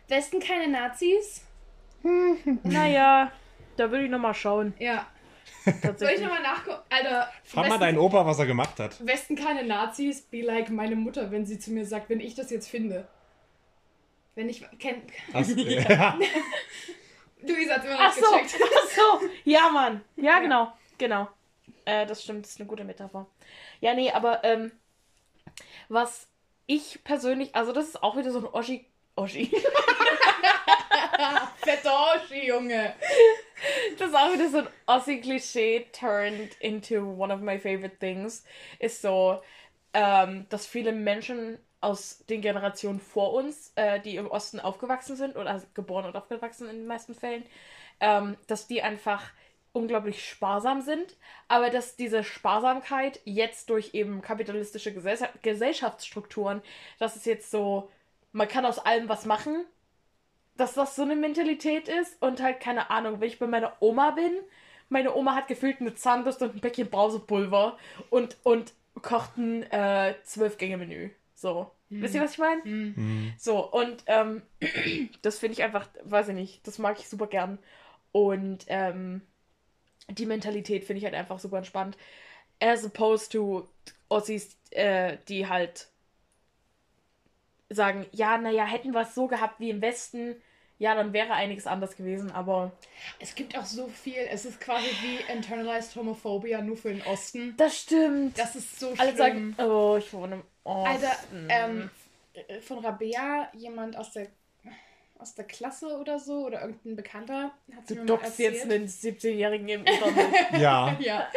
Westen 0.08 0.40
keine 0.40 0.68
Nazis? 0.68 1.42
Naja, 2.64 3.30
da 3.76 3.90
würde 3.90 4.04
ich 4.04 4.10
nochmal 4.10 4.34
schauen. 4.34 4.74
Ja. 4.78 5.06
Soll 5.96 6.10
ich 6.10 6.20
nochmal 6.20 6.42
nachgucken? 6.42 6.82
Alter, 6.90 7.28
Frag 7.44 7.68
mal 7.68 7.78
deinen 7.78 7.98
Opa, 7.98 8.26
was 8.26 8.38
er 8.38 8.46
gemacht 8.46 8.80
hat. 8.80 9.04
Westen 9.06 9.36
keine 9.36 9.62
Nazis, 9.62 10.22
be 10.22 10.42
like 10.42 10.70
meine 10.70 10.96
Mutter, 10.96 11.30
wenn 11.30 11.46
sie 11.46 11.58
zu 11.58 11.70
mir 11.70 11.86
sagt, 11.86 12.10
wenn 12.10 12.20
ich 12.20 12.34
das 12.34 12.50
jetzt 12.50 12.68
finde. 12.68 13.06
Wenn 14.34 14.48
ich 14.48 14.64
kenn. 14.78 15.02
Hast, 15.32 15.50
ja. 15.56 16.18
Luisa 17.42 17.74
hat 17.74 17.84
immer 17.84 17.94
noch 17.94 18.00
Ach 18.00 18.12
so, 18.12 18.32
gecheckt. 18.38 18.62
ach 18.62 18.88
so. 18.88 19.28
Ja, 19.44 19.68
Mann. 19.68 20.02
Ja, 20.16 20.38
genau. 20.40 20.72
Genau. 20.98 21.28
Äh, 21.84 22.06
das 22.06 22.22
stimmt, 22.22 22.44
das 22.44 22.52
ist 22.52 22.60
eine 22.60 22.68
gute 22.68 22.84
Metapher. 22.84 23.26
Ja, 23.80 23.94
nee, 23.94 24.10
aber 24.10 24.44
ähm, 24.44 24.70
was 25.88 26.28
ich 26.66 27.02
persönlich, 27.04 27.54
also 27.54 27.72
das 27.72 27.88
ist 27.88 28.02
auch 28.02 28.16
wieder 28.16 28.30
so 28.30 28.38
ein 28.38 28.46
Oschi. 28.46 28.86
Oschi. 29.16 29.50
Fetoschi, 31.56 32.46
Junge. 32.46 32.94
Das 33.98 34.08
ist 34.08 34.14
auch 34.16 34.32
wieder 34.32 34.48
so 34.48 34.58
ein 34.58 34.68
Ossi-Klischee 34.86 35.86
turned 35.92 36.54
into 36.60 36.96
one 37.02 37.32
of 37.32 37.40
my 37.40 37.58
favorite 37.58 37.96
things. 37.98 38.44
Ist 38.78 39.02
so, 39.02 39.40
ähm, 39.92 40.46
dass 40.48 40.66
viele 40.66 40.92
Menschen 40.92 41.58
aus 41.82 42.24
den 42.30 42.40
Generationen 42.40 43.00
vor 43.00 43.32
uns, 43.34 43.72
äh, 43.74 44.00
die 44.00 44.16
im 44.16 44.30
Osten 44.30 44.60
aufgewachsen 44.60 45.16
sind 45.16 45.36
oder 45.36 45.62
geboren 45.74 46.06
und 46.06 46.16
aufgewachsen 46.16 46.68
in 46.68 46.76
den 46.76 46.86
meisten 46.86 47.14
Fällen, 47.14 47.44
ähm, 48.00 48.36
dass 48.46 48.66
die 48.66 48.82
einfach 48.82 49.30
unglaublich 49.72 50.28
sparsam 50.28 50.82
sind, 50.82 51.16
aber 51.48 51.70
dass 51.70 51.96
diese 51.96 52.24
Sparsamkeit 52.24 53.20
jetzt 53.24 53.70
durch 53.70 53.94
eben 53.94 54.22
kapitalistische 54.22 54.92
Gesell 54.92 55.28
Gesellschaftsstrukturen, 55.42 56.62
dass 56.98 57.16
es 57.16 57.24
jetzt 57.24 57.50
so, 57.50 57.90
man 58.32 58.48
kann 58.48 58.66
aus 58.66 58.78
allem 58.78 59.08
was 59.08 59.24
machen, 59.24 59.64
dass 60.56 60.74
das 60.74 60.94
so 60.94 61.02
eine 61.02 61.16
Mentalität 61.16 61.88
ist 61.88 62.20
und 62.22 62.42
halt 62.42 62.60
keine 62.60 62.90
Ahnung, 62.90 63.20
wenn 63.20 63.28
ich 63.28 63.38
bei 63.38 63.46
meiner 63.46 63.74
Oma 63.80 64.10
bin, 64.10 64.32
meine 64.90 65.14
Oma 65.14 65.34
hat 65.34 65.48
gefühlt 65.48 65.80
eine 65.80 65.94
Zahnbürste 65.94 66.44
und 66.44 66.56
ein 66.56 66.60
Päckchen 66.60 66.90
Brausepulver 66.90 67.78
und, 68.10 68.36
und 68.42 68.74
kocht 69.00 69.38
ein 69.38 69.62
äh, 69.72 70.14
Zwölf-Gänge-Menü. 70.22 71.10
So. 71.42 71.72
Mhm. 71.88 72.02
Wisst 72.02 72.14
ihr, 72.14 72.22
was 72.22 72.32
ich 72.32 72.38
meine? 72.38 72.62
Mhm. 72.64 73.34
So, 73.36 73.68
und 73.70 74.04
ähm, 74.06 74.42
das 75.22 75.40
finde 75.40 75.54
ich 75.54 75.62
einfach, 75.64 75.88
weiß 76.04 76.28
ich 76.28 76.34
nicht, 76.34 76.66
das 76.66 76.78
mag 76.78 76.98
ich 77.00 77.08
super 77.08 77.26
gern. 77.26 77.58
Und 78.12 78.64
ähm, 78.68 79.22
die 80.08 80.26
Mentalität 80.26 80.84
finde 80.84 80.98
ich 80.98 81.04
halt 81.04 81.14
einfach 81.14 81.40
super 81.40 81.58
entspannt. 81.58 81.98
As 82.60 82.84
opposed 82.84 83.32
to 83.32 83.68
Ossis, 84.08 84.56
äh, 84.70 85.18
die 85.28 85.48
halt 85.48 85.88
sagen, 87.68 88.06
ja, 88.12 88.38
naja, 88.38 88.64
hätten 88.64 88.92
wir 88.92 89.00
es 89.00 89.14
so 89.14 89.26
gehabt 89.26 89.58
wie 89.58 89.70
im 89.70 89.82
Westen, 89.82 90.36
ja, 90.82 90.94
dann 90.96 91.12
wäre 91.12 91.32
einiges 91.32 91.66
anders 91.68 91.96
gewesen, 91.96 92.32
aber 92.32 92.72
Es 93.20 93.34
gibt 93.36 93.56
auch 93.56 93.64
so 93.64 93.86
viel, 93.88 94.18
es 94.30 94.44
ist 94.44 94.60
quasi 94.60 94.86
wie 95.02 95.32
internalized 95.32 95.94
Homophobia 95.94 96.60
nur 96.60 96.76
für 96.76 96.88
den 96.92 97.02
Osten. 97.02 97.54
das 97.56 97.78
stimmt. 97.78 98.36
Das 98.38 98.56
ist 98.56 98.80
so 98.80 98.88
Alle 98.98 99.14
schlimm. 99.14 99.16
sagen, 99.16 99.54
oh, 99.58 99.96
ich 99.96 100.12
wohne 100.12 100.34
im 100.36 100.42
Osten. 100.64 100.88
Alter, 100.88 101.16
ähm, 101.48 101.90
äh, 102.34 102.60
von 102.60 102.78
Rabea, 102.84 103.48
jemand 103.54 103.96
aus 103.96 104.12
der 104.12 104.26
aus 105.18 105.36
der 105.36 105.44
Klasse 105.44 105.86
oder 106.00 106.18
so, 106.18 106.46
oder 106.46 106.62
irgendein 106.62 106.96
Bekannter, 106.96 107.52
hat 107.76 107.86
sie 107.86 107.94
du 107.94 108.00
mir 108.00 108.00
mal 108.00 108.06
dockst 108.18 108.40
jetzt 108.40 108.64
erzählt. 108.64 108.72
einen 108.72 108.88
17-Jährigen 108.88 109.68
im 109.68 109.84
Internet. 109.86 110.26
Ja. 110.58 110.96
Ja, 110.98 111.28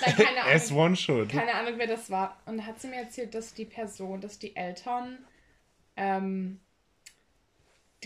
Nein, 0.00 0.14
keine 0.16 0.44
As 0.46 0.70
Ahnung. 0.70 0.82
one 0.86 0.96
should. 0.96 1.28
Keine 1.28 1.52
Ahnung, 1.52 1.74
wer 1.76 1.86
das 1.86 2.10
war. 2.10 2.40
Und 2.46 2.56
da 2.56 2.64
hat 2.64 2.80
sie 2.80 2.88
mir 2.88 2.96
erzählt, 3.02 3.34
dass 3.34 3.52
die 3.52 3.66
Person, 3.66 4.22
dass 4.22 4.38
die 4.38 4.56
Eltern 4.56 5.18
ähm, 5.98 6.58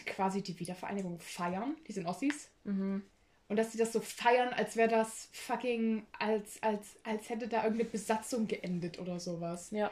quasi 0.07 0.43
die 0.43 0.59
Wiedervereinigung 0.59 1.19
feiern. 1.21 1.77
Die 1.87 1.93
sind 1.93 2.07
Ossis. 2.07 2.51
mhm. 2.65 3.03
Und 3.51 3.57
dass 3.57 3.73
sie 3.73 3.79
das 3.79 3.95
so 3.95 4.01
feiern, 4.01 4.51
als 4.53 4.77
wäre 4.77 4.91
das 4.91 5.31
fucking, 5.33 6.07
als, 6.19 6.63
als, 6.63 6.97
als 7.03 7.31
hätte 7.31 7.49
da 7.49 7.63
irgendeine 7.65 7.89
Besatzung 7.89 8.47
geendet 8.47 8.99
oder 8.99 9.19
sowas. 9.19 9.71
Ja. 9.71 9.91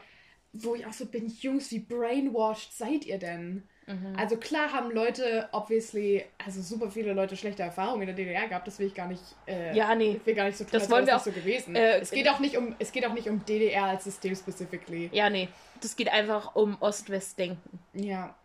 Wo 0.53 0.75
ich 0.75 0.85
auch 0.85 0.93
so 0.93 1.07
bin, 1.07 1.27
Jungs, 1.41 1.71
wie 1.71 1.79
brainwashed 1.79 2.71
seid 2.77 3.03
ihr 3.05 3.17
denn? 3.17 3.63
Mhm. 3.87 4.13
Also 4.15 4.37
klar 4.37 4.71
haben 4.73 4.91
Leute, 4.91 5.49
obviously, 5.53 6.23
also 6.45 6.61
super 6.61 6.91
viele 6.91 7.13
Leute 7.13 7.35
schlechte 7.35 7.63
Erfahrungen 7.63 8.01
in 8.01 8.07
der 8.07 8.15
DDR 8.15 8.47
gehabt, 8.47 8.67
das 8.67 8.77
will 8.77 8.85
ich 8.85 8.93
gar 8.93 9.07
nicht, 9.07 9.23
äh, 9.47 9.75
Ja, 9.75 9.95
nee. 9.95 10.17
ich 10.19 10.25
will 10.27 10.35
gar 10.35 10.45
nicht 10.45 10.57
so 10.57 10.63
tun, 10.63 10.73
Das 10.73 10.87
wollen 10.91 11.07
wir 11.07 11.15
nicht 11.15 11.23
so 11.25 11.31
gewesen. 11.31 11.75
äh, 11.75 11.97
es, 11.97 12.11
geht 12.11 12.29
auch 12.29 12.39
nicht 12.39 12.57
um, 12.57 12.75
es 12.77 12.91
geht 12.91 13.07
auch 13.07 13.13
nicht 13.13 13.27
um 13.27 13.43
DDR 13.43 13.85
als 13.85 14.03
System 14.03 14.35
specifically. 14.35 15.09
Ja, 15.13 15.31
nee. 15.31 15.49
Das 15.81 15.95
geht 15.95 16.09
einfach 16.09 16.55
um 16.55 16.77
Ost-West-Denken. 16.79 17.79
Ja. 17.93 18.35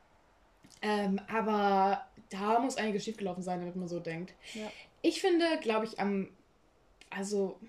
Ähm, 0.83 1.21
aber 1.29 2.07
da 2.29 2.59
muss 2.59 2.77
einiges 2.77 3.05
schiefgelaufen 3.05 3.43
sein, 3.43 3.61
damit 3.61 3.77
man 3.77 3.89
so 3.89 4.01
denkt. 4.01 4.35
Ja. 4.55 4.71
Ich 5.01 5.21
finde, 5.21 5.47
glaube 5.61 5.87
ich, 5.87 6.01
am. 6.01 6.29
Also, 7.11 7.61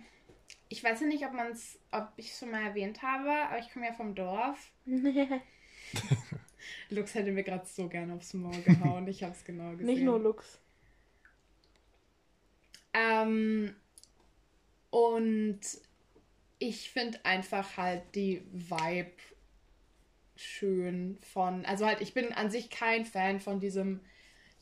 ich 0.70 0.84
weiß 0.84 1.02
ja 1.02 1.08
nicht, 1.08 1.26
ob 1.26 1.34
man 1.34 1.52
es, 1.52 1.80
ob 1.92 2.10
ich 2.18 2.32
es 2.32 2.40
schon 2.40 2.52
mal 2.52 2.64
erwähnt 2.64 3.02
habe, 3.02 3.30
aber 3.30 3.60
ich 3.60 3.72
komme 3.72 3.86
ja 3.86 3.94
vom 3.94 4.16
Dorf. 4.16 4.72
Lux 6.90 7.14
hätte 7.14 7.32
mir 7.32 7.44
gerade 7.44 7.66
so 7.66 7.88
gerne 7.88 8.14
aufs 8.14 8.34
Maul 8.34 8.62
gehauen. 8.62 9.08
Ich 9.08 9.24
habe 9.24 9.34
es 9.34 9.44
genau 9.44 9.72
gesehen. 9.78 9.86
Nicht 9.86 10.04
nur 10.04 10.20
Lux. 10.20 10.60
Ähm, 12.94 13.76
und 14.90 15.60
ich 16.60 16.90
finde 16.90 17.24
einfach 17.26 17.78
halt 17.78 18.04
die 18.16 18.44
Vibe 18.52 19.12
schön 20.36 21.18
von. 21.22 21.66
Also 21.66 21.86
halt, 21.86 22.02
ich 22.02 22.14
bin 22.14 22.34
an 22.34 22.50
sich 22.50 22.70
kein 22.70 23.06
Fan 23.06 23.40
von 23.40 23.60
diesem 23.60 24.02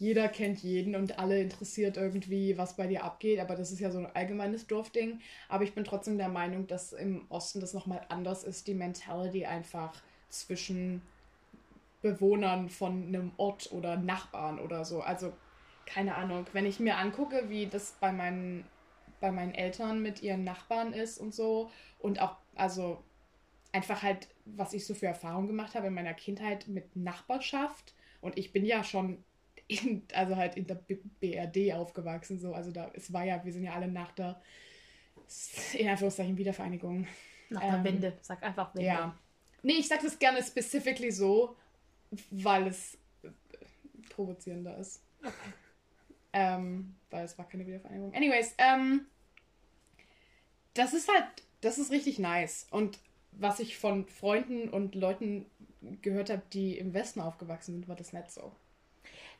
jeder 0.01 0.29
kennt 0.29 0.63
jeden 0.63 0.95
und 0.95 1.19
alle 1.19 1.39
interessiert 1.39 1.95
irgendwie, 1.95 2.57
was 2.57 2.75
bei 2.75 2.87
dir 2.87 3.03
abgeht, 3.03 3.39
aber 3.39 3.55
das 3.55 3.71
ist 3.71 3.79
ja 3.79 3.91
so 3.91 3.99
ein 3.99 4.07
allgemeines 4.07 4.65
Dorfding. 4.65 5.19
Aber 5.47 5.63
ich 5.63 5.75
bin 5.75 5.83
trotzdem 5.83 6.17
der 6.17 6.27
Meinung, 6.27 6.65
dass 6.65 6.91
im 6.91 7.27
Osten 7.29 7.59
das 7.59 7.75
nochmal 7.75 8.01
anders 8.09 8.43
ist, 8.43 8.65
die 8.65 8.73
Mentality 8.73 9.45
einfach 9.45 9.93
zwischen 10.27 11.03
Bewohnern 12.01 12.69
von 12.69 13.09
einem 13.09 13.31
Ort 13.37 13.71
oder 13.71 13.95
Nachbarn 13.95 14.57
oder 14.57 14.85
so. 14.85 15.01
Also 15.01 15.33
keine 15.85 16.15
Ahnung, 16.15 16.47
wenn 16.51 16.65
ich 16.65 16.79
mir 16.79 16.97
angucke, 16.97 17.49
wie 17.49 17.67
das 17.67 17.95
bei 17.99 18.11
meinen, 18.11 18.65
bei 19.19 19.31
meinen 19.31 19.53
Eltern 19.53 20.01
mit 20.01 20.23
ihren 20.23 20.43
Nachbarn 20.43 20.93
ist 20.93 21.19
und 21.19 21.31
so 21.31 21.69
und 21.99 22.19
auch, 22.19 22.37
also 22.55 23.03
einfach 23.71 24.03
halt, 24.03 24.27
was 24.45 24.73
ich 24.73 24.85
so 24.85 24.93
für 24.93 25.07
Erfahrungen 25.07 25.47
gemacht 25.47 25.75
habe 25.75 25.87
in 25.87 25.93
meiner 25.93 26.13
Kindheit 26.13 26.67
mit 26.67 26.95
Nachbarschaft 26.95 27.93
und 28.19 28.37
ich 28.37 28.51
bin 28.51 28.65
ja 28.65 28.83
schon 28.83 29.23
in, 29.67 30.03
also 30.13 30.35
halt 30.35 30.57
in 30.57 30.67
der 30.67 30.75
BRD 31.21 31.73
aufgewachsen, 31.73 32.39
so, 32.39 32.53
also 32.53 32.71
da, 32.71 32.91
es 32.93 33.13
war 33.13 33.23
ja, 33.23 33.43
wir 33.45 33.53
sind 33.53 33.63
ja 33.63 33.73
alle 33.73 33.87
nach 33.87 34.11
der, 34.11 34.41
in 35.73 35.87
Anführungszeichen, 35.87 36.37
Wiedervereinigung. 36.37 37.07
Nach 37.49 37.61
der 37.61 37.73
Ähm, 37.75 37.83
Wende. 37.83 38.17
Sag 38.21 38.43
einfach 38.43 38.73
Wende. 38.75 38.87
Ja. 38.87 39.17
Nee, 39.63 39.73
ich 39.73 39.87
sag 39.87 40.01
das 40.01 40.17
gerne 40.17 40.43
specifically 40.43 41.11
so, 41.11 41.55
weil 42.31 42.67
es 42.67 42.97
provozierender 44.09 44.77
ist. 44.77 45.03
Ähm, 46.33 46.95
weil 47.09 47.25
es 47.25 47.37
war 47.37 47.47
keine 47.47 47.65
Wiedervereinigung. 47.67 48.13
Anyways, 48.13 48.55
ähm, 48.57 49.05
das 50.73 50.93
ist 50.93 51.09
halt, 51.09 51.25
das 51.61 51.77
ist 51.77 51.91
richtig 51.91 52.19
nice. 52.19 52.67
Und 52.71 52.99
was 53.31 53.59
ich 53.59 53.77
von 53.77 54.05
Freunden 54.05 54.69
und 54.69 54.95
Leuten 54.95 55.45
gehört 56.01 56.29
habe, 56.29 56.41
die 56.53 56.77
im 56.77 56.93
Westen 56.93 57.21
aufgewachsen 57.21 57.73
sind, 57.73 57.87
war 57.87 57.95
das 57.95 58.13
nicht 58.13 58.31
so. 58.31 58.51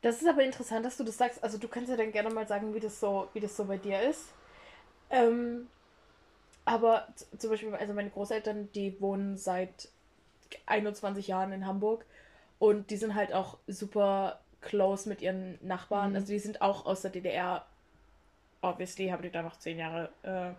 Das 0.01 0.21
ist 0.21 0.27
aber 0.27 0.43
interessant, 0.43 0.86
dass 0.86 0.98
du 0.98 1.03
das 1.03 1.17
sagst. 1.17 1.43
Also 1.43 1.57
du 1.57 1.67
kannst 1.67 1.89
ja 1.89 1.98
dann 1.98 2.12
gerne 2.12 2.31
mal 2.31 2.48
sagen, 2.48 2.74
wie 2.74 2.79
das 2.79 3.00
so, 3.00 3.27
wie 3.33 3.39
das 3.39 3.55
so 3.55 3.65
bei 3.65 3.77
dir 3.77 4.01
ist. 4.01 4.29
Ähm, 5.12 5.67
aber 6.65 7.07
zum 7.38 7.50
Beispiel, 7.51 7.74
also 7.75 7.93
meine 7.93 8.10
Großeltern, 8.10 8.71
die 8.74 9.00
wohnen 9.00 9.38
seit 9.38 9.89
21 10.65 11.27
Jahren 11.27 11.51
in 11.51 11.65
Hamburg 11.65 12.05
und 12.60 12.89
die 12.89 12.98
sind 12.98 13.15
halt 13.15 13.33
auch 13.33 13.57
super 13.67 14.39
close 14.62 15.07
mit 15.07 15.21
ihren 15.21 15.57
Nachbarn. 15.65 16.12
Mhm. 16.12 16.15
Also 16.15 16.27
die 16.27 16.39
sind 16.39 16.62
auch 16.62 16.86
aus 16.86 17.01
der 17.01 17.12
DDR. 17.12 17.65
Obviously 18.62 19.10
haben 19.10 19.24
die 19.24 19.31
da 19.31 19.41
noch 19.41 19.57
zehn 19.57 19.79
Jahre 19.79 20.10
äh, 20.24 20.51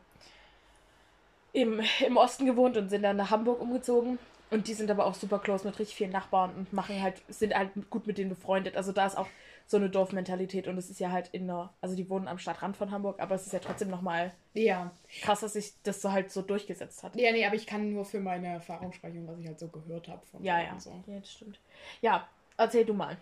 im, 1.52 1.80
im 2.06 2.16
Osten 2.16 2.46
gewohnt 2.46 2.76
und 2.76 2.88
sind 2.88 3.02
dann 3.02 3.16
nach 3.16 3.30
Hamburg 3.30 3.60
umgezogen. 3.60 4.18
Und 4.50 4.68
die 4.68 4.74
sind 4.74 4.90
aber 4.90 5.06
auch 5.06 5.14
super 5.14 5.38
close 5.38 5.66
mit 5.66 5.78
richtig 5.78 5.96
vielen 5.96 6.10
Nachbarn 6.10 6.54
und 6.54 6.72
machen 6.74 7.00
halt, 7.02 7.22
sind 7.28 7.54
halt 7.54 7.70
gut 7.88 8.06
mit 8.06 8.18
denen 8.18 8.28
befreundet. 8.28 8.76
Also 8.76 8.92
da 8.92 9.06
ist 9.06 9.16
auch 9.16 9.28
so 9.66 9.78
eine 9.78 9.88
Dorfmentalität 9.88 10.68
und 10.68 10.76
es 10.76 10.90
ist 10.90 11.00
ja 11.00 11.10
halt 11.10 11.28
in 11.32 11.46
der, 11.46 11.72
also 11.80 11.96
die 11.96 12.10
wohnen 12.10 12.28
am 12.28 12.36
Stadtrand 12.36 12.76
von 12.76 12.90
Hamburg, 12.90 13.18
aber 13.20 13.34
es 13.34 13.46
ist 13.46 13.52
ja 13.54 13.60
trotzdem 13.60 13.88
nochmal 13.88 14.30
Ja. 14.52 14.90
krass, 15.22 15.40
dass 15.40 15.54
sich 15.54 15.72
das 15.84 16.02
so 16.02 16.12
halt 16.12 16.30
so 16.30 16.42
durchgesetzt 16.42 17.02
hat. 17.02 17.16
Ja, 17.16 17.32
nee, 17.32 17.46
aber 17.46 17.54
ich 17.54 17.66
kann 17.66 17.94
nur 17.94 18.04
für 18.04 18.20
meine 18.20 18.48
Erfahrung 18.48 18.92
sprechen, 18.92 19.26
was 19.26 19.38
ich 19.38 19.46
halt 19.46 19.58
so 19.58 19.68
gehört 19.68 20.08
habe 20.08 20.26
von 20.26 20.44
Ja, 20.44 20.60
ja. 20.60 20.78
So. 20.78 20.90
Ja, 21.06 21.18
das 21.18 21.32
stimmt. 21.32 21.58
Ja, 22.02 22.28
erzähl 22.58 22.84
du 22.84 22.92
mal. 22.92 23.16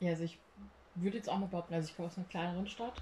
Ja, 0.00 0.10
also 0.10 0.24
ich 0.24 0.40
würde 0.96 1.18
jetzt 1.18 1.28
auch 1.28 1.38
mal 1.38 1.46
behaupten, 1.46 1.74
also 1.74 1.88
ich 1.88 1.94
komme 1.96 2.08
aus 2.08 2.16
einer 2.18 2.26
kleineren 2.26 2.66
Stadt. 2.66 3.00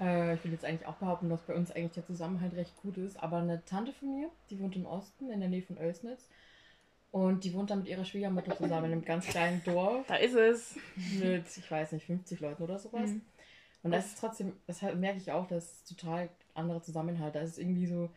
Äh, 0.00 0.34
ich 0.34 0.44
will 0.44 0.52
jetzt 0.52 0.64
eigentlich 0.64 0.86
auch 0.86 0.96
behaupten, 0.96 1.28
dass 1.28 1.42
bei 1.42 1.54
uns 1.54 1.70
eigentlich 1.70 1.92
der 1.92 2.06
Zusammenhalt 2.06 2.54
recht 2.54 2.76
gut 2.82 2.96
ist. 2.98 3.22
Aber 3.22 3.38
eine 3.38 3.64
Tante 3.64 3.92
von 3.92 4.14
mir, 4.14 4.30
die 4.50 4.60
wohnt 4.60 4.76
im 4.76 4.86
Osten, 4.86 5.30
in 5.30 5.40
der 5.40 5.48
Nähe 5.48 5.62
von 5.62 5.78
Oelsnitz. 5.78 6.28
Und 7.10 7.44
die 7.44 7.54
wohnt 7.54 7.70
da 7.70 7.76
mit 7.76 7.86
ihrer 7.86 8.04
Schwiegermutter 8.04 8.56
zusammen 8.56 8.86
in 8.86 8.92
einem 8.92 9.04
ganz 9.04 9.26
kleinen 9.26 9.62
Dorf 9.64 10.06
Da 10.06 10.16
ist 10.16 10.34
es. 10.34 10.76
mit, 11.18 11.44
ich 11.56 11.70
weiß 11.70 11.92
nicht, 11.92 12.04
50 12.04 12.40
Leuten 12.40 12.62
oder 12.62 12.78
sowas. 12.78 13.10
Mhm. 13.10 13.22
Und 13.82 13.92
das 13.92 14.06
ist 14.06 14.18
trotzdem, 14.18 14.52
das 14.66 14.82
merke 14.82 15.18
ich 15.18 15.32
auch, 15.32 15.46
das 15.46 15.72
ist 15.72 15.88
total 15.88 16.28
anderer 16.54 16.82
Zusammenhalt. 16.82 17.34
Da 17.34 17.40
ist 17.40 17.52
es 17.52 17.58
irgendwie 17.58 17.86
so 17.86 18.10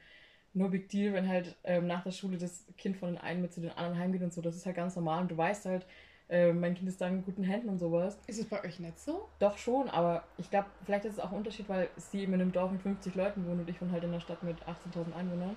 no 0.54 0.68
big 0.68 0.90
deal, 0.90 1.14
wenn 1.14 1.30
halt 1.30 1.56
ähm, 1.64 1.88
nach 1.88 2.04
der 2.04 2.12
Schule 2.12 2.38
das 2.38 2.66
Kind 2.78 2.98
von 2.98 3.10
den 3.10 3.18
einen 3.18 3.42
mit 3.42 3.54
zu 3.54 3.62
den 3.62 3.72
anderen 3.72 3.98
heimgeht 3.98 4.24
und 4.24 4.34
so. 4.34 4.42
Das 4.42 4.56
ist 4.56 4.66
halt 4.66 4.76
ganz 4.76 4.96
normal 4.96 5.22
und 5.22 5.32
du 5.32 5.38
weißt 5.38 5.66
halt, 5.66 5.86
äh, 6.32 6.52
mein 6.54 6.74
Kind 6.74 6.88
ist 6.90 7.00
da 7.02 7.08
in 7.08 7.24
guten 7.24 7.44
Händen 7.44 7.70
und 7.70 7.78
sowas. 7.78 8.18
Ist 8.26 8.40
es 8.40 8.46
bei 8.46 8.64
euch 8.64 8.80
nicht 8.80 9.00
so? 9.00 9.28
Doch 9.40 9.58
schon, 9.58 9.90
aber 9.90 10.24
ich 10.38 10.50
glaube, 10.50 10.68
vielleicht 10.86 11.06
ist 11.06 11.14
es 11.14 11.20
auch 11.20 11.32
ein 11.32 11.38
Unterschied, 11.38 11.70
weil 11.70 11.90
sie 11.98 12.22
eben 12.22 12.34
in 12.34 12.42
einem 12.42 12.52
Dorf 12.52 12.72
mit 12.72 12.82
50 12.82 13.14
Leuten 13.16 13.46
wohnt 13.46 13.60
und 13.60 13.70
ich 13.70 13.80
wohne 13.82 13.92
halt 13.92 14.04
in 14.04 14.10
einer 14.10 14.22
Stadt 14.22 14.42
mit 14.42 14.58
18.000 14.64 15.14
Einwohnern. 15.16 15.56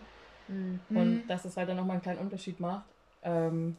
Mhm. 0.48 0.80
Und 0.90 1.26
dass 1.28 1.44
das 1.44 1.56
halt 1.56 1.68
dann 1.68 1.76
nochmal 1.76 1.94
einen 1.94 2.02
kleinen 2.02 2.18
Unterschied 2.18 2.60
macht. 2.60 2.84
Ähm, 3.22 3.76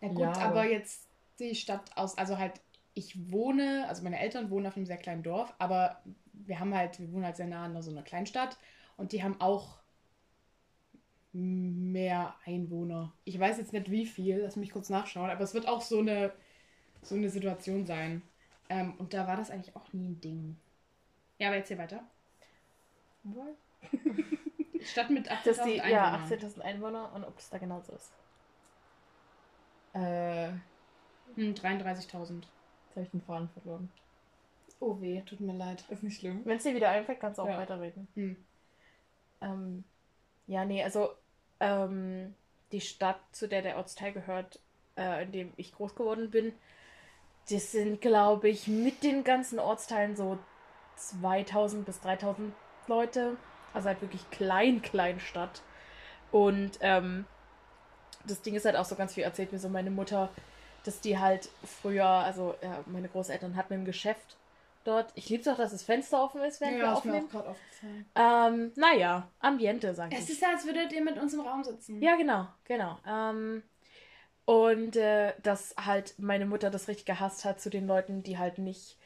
Na 0.00 0.08
gut, 0.08 0.18
Ja, 0.20 0.32
aber 0.32 0.44
aber- 0.44 0.64
jetzt 0.66 1.08
die 1.40 1.54
Stadt 1.54 1.82
aus, 1.96 2.16
also 2.18 2.38
halt 2.38 2.60
ich 2.94 3.30
wohne, 3.30 3.86
also 3.88 4.02
meine 4.02 4.18
Eltern 4.18 4.50
wohnen 4.50 4.66
auf 4.66 4.76
einem 4.76 4.86
sehr 4.86 4.96
kleinen 4.96 5.22
Dorf, 5.22 5.54
aber 5.58 6.00
wir 6.32 6.58
haben 6.58 6.74
halt, 6.74 6.98
wir 6.98 7.12
wohnen 7.12 7.24
halt 7.24 7.36
sehr 7.36 7.46
nah 7.46 7.64
an 7.64 7.80
so 7.80 7.90
einer 7.92 8.02
Kleinstadt 8.02 8.56
und 8.96 9.12
die 9.12 9.22
haben 9.22 9.40
auch 9.40 9.78
mehr 11.32 12.34
Einwohner. 12.44 13.12
Ich 13.24 13.38
weiß 13.38 13.58
jetzt 13.58 13.72
nicht 13.72 13.90
wie 13.90 14.06
viel, 14.06 14.38
lass 14.38 14.56
mich 14.56 14.70
kurz 14.70 14.88
nachschauen, 14.88 15.30
aber 15.30 15.42
es 15.42 15.54
wird 15.54 15.68
auch 15.68 15.82
so 15.82 15.98
eine, 16.00 16.32
so 17.02 17.14
eine 17.14 17.30
Situation 17.30 17.86
sein. 17.86 18.22
Ähm, 18.68 18.94
und 18.98 19.14
da 19.14 19.26
war 19.26 19.36
das 19.36 19.50
eigentlich 19.50 19.74
auch 19.76 19.92
nie 19.92 20.08
ein 20.08 20.20
Ding. 20.20 20.56
Ja, 21.38 21.48
aber 21.48 21.56
erzähl 21.56 21.78
weiter. 21.78 22.02
Stadt 24.84 25.10
mit 25.10 25.30
18.000 25.30 25.44
Dass 25.44 25.62
die, 25.66 25.80
Einwohnern. 25.80 25.92
ja, 25.92 26.24
18.000 26.24 26.60
Einwohner 26.62 27.12
und 27.14 27.24
ob 27.24 27.36
das 27.36 27.50
da 27.50 27.58
genauso 27.58 27.92
ist. 27.92 28.12
Äh, 29.94 30.50
Hm, 31.34 31.54
33.000. 31.54 32.48
jetzt 32.88 32.96
habe 32.96 33.04
ich 33.04 33.10
den 33.10 33.20
Faden 33.20 33.48
verloren. 33.50 33.90
Oh 34.80 35.00
weh, 35.00 35.20
tut 35.22 35.40
mir 35.40 35.52
leid. 35.54 35.84
Ist 35.90 36.02
nicht 36.02 36.18
schlimm. 36.20 36.40
Wenn 36.44 36.56
es 36.56 36.62
dir 36.62 36.74
wieder 36.74 36.88
einfällt, 36.90 37.20
kannst 37.20 37.38
du 37.38 37.42
auch 37.42 37.48
Ja. 37.48 37.58
weiterreden. 37.58 38.08
Hm. 38.14 38.36
Ähm, 39.40 39.84
ja, 40.48 40.64
nee, 40.64 40.82
also 40.82 41.10
ähm, 41.60 42.34
die 42.72 42.80
Stadt, 42.80 43.20
zu 43.32 43.48
der 43.48 43.62
der 43.62 43.76
Ortsteil 43.76 44.12
gehört, 44.12 44.58
äh, 44.96 45.22
in 45.22 45.32
dem 45.32 45.52
ich 45.56 45.72
groß 45.72 45.94
geworden 45.94 46.30
bin, 46.30 46.52
das 47.50 47.72
sind, 47.72 48.00
glaube 48.00 48.48
ich, 48.48 48.66
mit 48.66 49.02
den 49.04 49.24
ganzen 49.24 49.58
Ortsteilen 49.58 50.16
so 50.16 50.38
2000 50.96 51.86
bis 51.86 52.00
3000 52.00 52.52
Leute. 52.86 53.36
Also 53.72 53.88
halt 53.88 54.00
wirklich 54.00 54.28
klein, 54.30 54.82
klein 54.82 55.20
Stadt. 55.20 55.62
Und 56.32 56.78
ähm, 56.80 57.26
das 58.26 58.42
Ding 58.42 58.54
ist 58.54 58.64
halt 58.64 58.76
auch 58.76 58.84
so 58.84 58.96
ganz 58.96 59.14
viel 59.14 59.24
erzählt 59.24 59.52
mir 59.52 59.58
so 59.58 59.68
meine 59.68 59.90
Mutter, 59.90 60.30
dass 60.84 61.00
die 61.00 61.18
halt 61.18 61.48
früher, 61.64 62.06
also 62.06 62.54
ja, 62.62 62.82
meine 62.86 63.08
Großeltern 63.08 63.56
hatten 63.56 63.74
ein 63.74 63.84
Geschäft 63.84 64.36
dort. 64.84 65.12
Ich 65.14 65.28
liebe 65.28 65.40
es 65.42 65.48
auch, 65.48 65.56
dass 65.56 65.72
das 65.72 65.82
Fenster 65.82 66.22
offen 66.22 66.40
ist, 66.42 66.60
während 66.60 66.76
wir 66.76 66.84
Ja, 66.84 66.90
mir 66.92 66.96
aufnehmen. 66.98 67.26
auch 67.26 67.30
gerade 67.30 67.48
aufgefallen. 67.50 68.06
Ähm, 68.14 68.72
naja, 68.76 69.30
Ambiente, 69.40 69.94
sag 69.94 70.12
ich. 70.12 70.18
Es 70.18 70.30
ist 70.30 70.40
ja, 70.42 70.50
als 70.50 70.64
würdet 70.66 70.92
ihr 70.92 71.02
mit 71.02 71.18
uns 71.18 71.34
im 71.34 71.40
Raum 71.40 71.62
sitzen. 71.64 72.02
Ja, 72.02 72.16
genau, 72.16 72.46
genau. 72.64 72.98
Ähm, 73.06 73.62
und 74.44 74.96
äh, 74.96 75.34
dass 75.42 75.74
halt 75.76 76.14
meine 76.18 76.46
Mutter 76.46 76.70
das 76.70 76.88
richtig 76.88 77.06
gehasst 77.06 77.44
hat 77.44 77.60
zu 77.60 77.70
den 77.70 77.86
Leuten, 77.86 78.22
die 78.22 78.38
halt 78.38 78.58
nicht, 78.58 78.96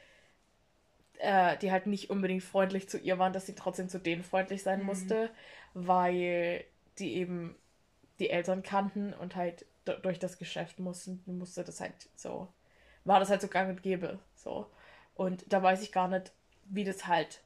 äh, 1.19 1.57
die 1.57 1.71
halt 1.71 1.85
nicht 1.87 2.09
unbedingt 2.09 2.43
freundlich 2.43 2.89
zu 2.89 2.97
ihr 2.97 3.19
waren, 3.19 3.33
dass 3.33 3.45
sie 3.45 3.55
trotzdem 3.55 3.89
zu 3.89 3.99
denen 3.99 4.23
freundlich 4.23 4.63
sein 4.63 4.79
Mhm. 4.81 4.85
musste, 4.85 5.29
weil 5.73 6.63
die 6.99 7.15
eben 7.15 7.55
die 8.19 8.29
Eltern 8.29 8.63
kannten 8.63 9.13
und 9.13 9.35
halt 9.35 9.65
durch 10.01 10.19
das 10.19 10.37
Geschäft 10.37 10.79
mussten, 10.79 11.21
musste 11.25 11.63
das 11.63 11.81
halt 11.81 11.93
so, 12.15 12.47
war 13.03 13.19
das 13.19 13.29
halt 13.29 13.41
so 13.41 13.47
gang 13.49 13.69
und 13.69 13.83
gäbe, 13.83 14.19
so. 14.35 14.67
Und 15.15 15.51
da 15.51 15.61
weiß 15.61 15.81
ich 15.83 15.91
gar 15.91 16.07
nicht, 16.07 16.31
wie 16.65 16.83
das 16.83 17.07
halt, 17.07 17.41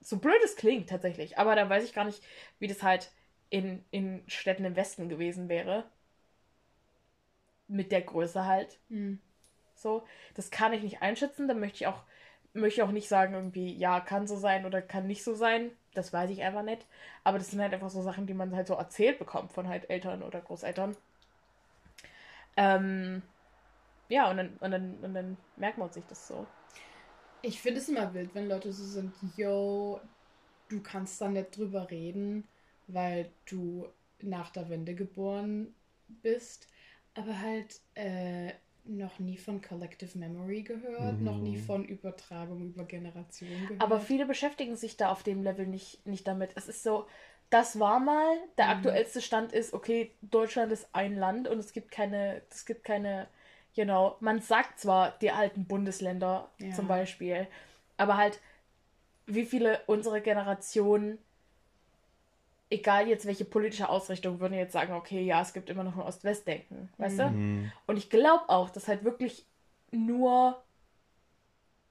so 0.00 0.18
blöd 0.18 0.40
es 0.44 0.56
klingt 0.56 0.88
tatsächlich, 0.88 1.38
aber 1.38 1.54
da 1.56 1.68
weiß 1.68 1.84
ich 1.84 1.94
gar 1.94 2.04
nicht, 2.04 2.22
wie 2.58 2.66
das 2.66 2.82
halt 2.82 3.10
in, 3.50 3.84
in 3.90 4.22
Städten 4.26 4.64
im 4.64 4.76
Westen 4.76 5.08
gewesen 5.08 5.48
wäre. 5.48 5.84
Mit 7.68 7.92
der 7.92 8.02
Größe 8.02 8.44
halt. 8.44 8.78
Hm. 8.88 9.20
So. 9.74 10.04
Das 10.34 10.50
kann 10.50 10.72
ich 10.72 10.82
nicht 10.82 11.02
einschätzen. 11.02 11.48
Da 11.48 11.54
möchte 11.54 11.76
ich 11.76 11.86
auch, 11.86 12.02
möchte 12.52 12.80
ich 12.80 12.86
auch 12.86 12.92
nicht 12.92 13.08
sagen, 13.08 13.34
irgendwie, 13.34 13.72
ja, 13.72 14.00
kann 14.00 14.26
so 14.26 14.36
sein 14.36 14.66
oder 14.66 14.82
kann 14.82 15.06
nicht 15.06 15.24
so 15.24 15.34
sein. 15.34 15.70
Das 15.94 16.12
weiß 16.12 16.30
ich 16.30 16.42
einfach 16.42 16.62
nicht. 16.62 16.84
Aber 17.22 17.38
das 17.38 17.50
sind 17.50 17.60
halt 17.60 17.72
einfach 17.72 17.90
so 17.90 18.02
Sachen, 18.02 18.26
die 18.26 18.34
man 18.34 18.54
halt 18.54 18.66
so 18.66 18.74
erzählt 18.74 19.18
bekommt 19.18 19.52
von 19.52 19.68
halt 19.68 19.88
Eltern 19.88 20.22
oder 20.22 20.40
Großeltern. 20.40 20.96
Ähm, 22.56 23.22
ja, 24.08 24.30
und 24.30 24.36
dann, 24.36 24.56
und, 24.58 24.70
dann, 24.70 24.94
und 25.04 25.14
dann 25.14 25.36
merkt 25.56 25.78
man 25.78 25.90
sich 25.92 26.06
das 26.06 26.26
so. 26.26 26.46
Ich 27.42 27.60
finde 27.60 27.80
es 27.80 27.88
immer 27.88 28.14
wild, 28.14 28.34
wenn 28.34 28.48
Leute 28.48 28.72
so 28.72 28.84
sind, 28.84 29.16
yo, 29.36 30.00
du 30.68 30.82
kannst 30.82 31.20
da 31.20 31.28
nicht 31.28 31.56
drüber 31.56 31.90
reden, 31.90 32.48
weil 32.86 33.30
du 33.46 33.88
nach 34.22 34.50
der 34.50 34.68
Wende 34.70 34.94
geboren 34.94 35.74
bist, 36.08 36.68
aber 37.14 37.40
halt 37.40 37.80
äh, 37.94 38.52
noch 38.84 39.18
nie 39.18 39.36
von 39.36 39.60
Collective 39.62 40.18
Memory 40.18 40.62
gehört, 40.62 41.20
Mhm. 41.20 41.24
noch 41.24 41.40
nie 41.40 41.56
von 41.56 41.84
Übertragung 41.84 42.62
über 42.66 42.84
Generationen 42.84 43.66
gehört. 43.66 43.82
Aber 43.82 44.00
viele 44.00 44.26
beschäftigen 44.26 44.76
sich 44.76 44.96
da 44.96 45.10
auf 45.10 45.22
dem 45.22 45.42
Level 45.42 45.66
nicht, 45.66 46.06
nicht 46.06 46.26
damit. 46.26 46.52
Es 46.56 46.68
ist 46.68 46.82
so, 46.82 47.06
das 47.50 47.78
war 47.78 48.00
mal, 48.00 48.36
der 48.58 48.66
Mhm. 48.66 48.70
aktuellste 48.70 49.20
Stand 49.20 49.52
ist, 49.52 49.72
okay, 49.74 50.12
Deutschland 50.22 50.72
ist 50.72 50.88
ein 50.92 51.16
Land 51.16 51.48
und 51.48 51.58
es 51.58 51.72
gibt 51.72 51.90
keine, 51.90 52.42
es 52.50 52.64
gibt 52.66 52.84
keine, 52.84 53.28
you 53.74 53.84
know, 53.84 54.16
man 54.20 54.40
sagt 54.40 54.78
zwar 54.80 55.12
die 55.18 55.30
alten 55.30 55.64
Bundesländer 55.66 56.50
Ja. 56.58 56.72
zum 56.72 56.86
Beispiel, 56.88 57.46
aber 57.96 58.16
halt, 58.16 58.40
wie 59.26 59.44
viele 59.44 59.80
unserer 59.86 60.20
Generation, 60.20 61.18
egal 62.70 63.08
jetzt 63.08 63.26
welche 63.26 63.44
politische 63.44 63.88
Ausrichtung, 63.88 64.40
würden 64.40 64.54
jetzt 64.54 64.72
sagen, 64.72 64.92
okay, 64.94 65.22
ja, 65.22 65.40
es 65.40 65.52
gibt 65.52 65.70
immer 65.70 65.84
noch 65.84 65.94
ein 65.96 66.02
Ost-West-Denken, 66.02 66.88
weißt 66.98 67.18
du? 67.20 67.30
Mhm. 67.30 67.72
Und 67.86 67.96
ich 67.96 68.10
glaube 68.10 68.48
auch, 68.48 68.70
dass 68.70 68.88
halt 68.88 69.04
wirklich 69.04 69.46
nur 69.90 70.62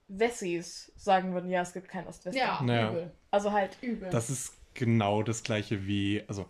Wessis 0.08 0.92
sagen 0.96 1.34
würden, 1.34 1.50
ja, 1.50 1.62
es 1.62 1.74
gibt 1.74 1.88
kein 1.88 2.08
Ost-West. 2.08 2.38
ja, 2.38 2.64
Ja. 2.66 2.90
übel. 2.90 3.12
Also 3.32 3.52
halt, 3.52 3.78
Übel. 3.82 4.10
Das 4.10 4.30
ist 4.30 4.54
genau 4.74 5.24
das 5.24 5.44
gleiche 5.44 5.88
wie, 5.88 6.24
also 6.28 6.46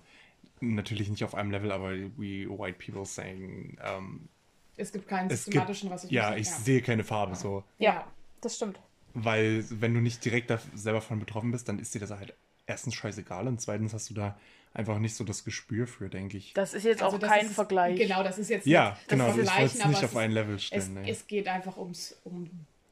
natürlich 0.60 1.10
nicht 1.10 1.24
auf 1.24 1.36
einem 1.36 1.52
Level, 1.52 1.72
aber 1.72 1.92
wie 1.94 2.50
white 2.50 2.78
people 2.84 3.06
saying, 3.06 3.78
ähm, 3.82 4.28
es 4.78 4.92
gibt 4.92 5.08
keinen 5.08 5.30
es 5.30 5.46
gibt, 5.46 5.54
systematischen 5.54 5.90
Rassismus. 5.90 6.12
ja, 6.16 6.36
ich 6.36 6.50
sehe 6.50 6.82
keine 6.82 7.04
Farbe 7.04 7.36
so. 7.36 7.64
ja, 7.80 8.08
das 8.42 8.56
stimmt. 8.56 8.80
Weil 9.14 9.64
wenn 9.70 9.94
du 9.94 10.00
nicht 10.02 10.24
direkt 10.26 10.50
da 10.50 10.60
selber 10.74 11.00
von 11.02 11.20
betroffen 11.20 11.52
bist, 11.52 11.70
dann 11.70 11.78
ist 11.80 11.94
dir 11.94 12.00
das 12.00 12.10
halt 12.12 12.34
erstens 12.66 12.96
scheißegal 12.96 13.48
und 13.48 13.62
zweitens 13.62 13.94
hast 13.94 14.10
du 14.10 14.14
da 14.16 14.38
einfach 14.74 14.98
nicht 14.98 15.16
so 15.16 15.24
das 15.24 15.44
Gespür 15.44 15.86
für, 15.86 16.10
denke 16.10 16.38
ich. 16.38 16.54
Das 16.54 16.74
ist 16.74 16.84
jetzt 16.84 17.04
Also 17.04 17.18
auch 17.18 17.22
kein 17.22 17.46
ist, 17.46 17.54
Vergleich. 17.54 18.00
Genau, 18.00 18.24
das 18.24 18.40
ist 18.40 18.50
jetzt 18.50 18.66
ja, 18.66 18.92
nicht 18.92 19.10
genau, 19.10 19.28
das 19.28 19.38
ich 19.38 19.50
wollte 19.50 19.66
es 19.66 19.86
nicht 19.86 19.98
es 20.00 20.04
auf 20.04 20.16
ein 20.16 20.32
Level 20.32 20.56
Es, 20.56 20.64
stellen. 20.64 20.94
nee. 20.96 21.12
es 21.12 21.28
geht 21.28 21.48
einfach 21.48 21.78
ums 21.78 22.18
um 22.24 22.50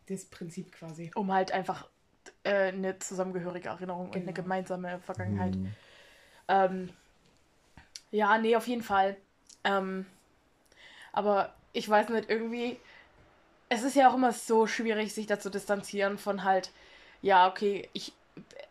das 0.08 0.26
Prinzip 0.26 0.72
quasi. 0.74 1.10
Um 1.15 1.32
halt 1.34 1.52
einfach 1.52 1.88
äh, 2.44 2.67
eine 2.67 3.00
zusammengehörige 3.00 3.70
Erinnerung 3.70 4.08
und 4.08 4.15
eine 4.15 4.26
Genau. 4.26 4.36
gemeinsame 4.44 5.00
Vergangenheit. 5.00 5.56
Mhm. 5.56 5.74
Ähm, 6.50 6.89
ja, 8.12 8.38
nee, 8.38 8.56
auf 8.56 8.67
jeden 8.67 8.84
Fall. 8.84 9.17
Ähm, 9.63 10.06
aber 11.13 11.56
ich 11.74 11.88
weiß 11.88 12.10
nicht, 12.10 12.30
irgendwie. 12.30 12.80
Es 13.70 13.84
ist 13.84 13.96
ja 13.96 14.10
auch 14.10 14.16
immer 14.16 14.34
so 14.34 14.68
schwierig, 14.68 15.14
sich 15.14 15.28
da 15.28 15.40
zu 15.40 15.50
distanzieren 15.50 16.18
von 16.18 16.44
halt, 16.44 16.72
ja, 17.22 17.48
okay, 17.48 17.90
ich 17.94 18.14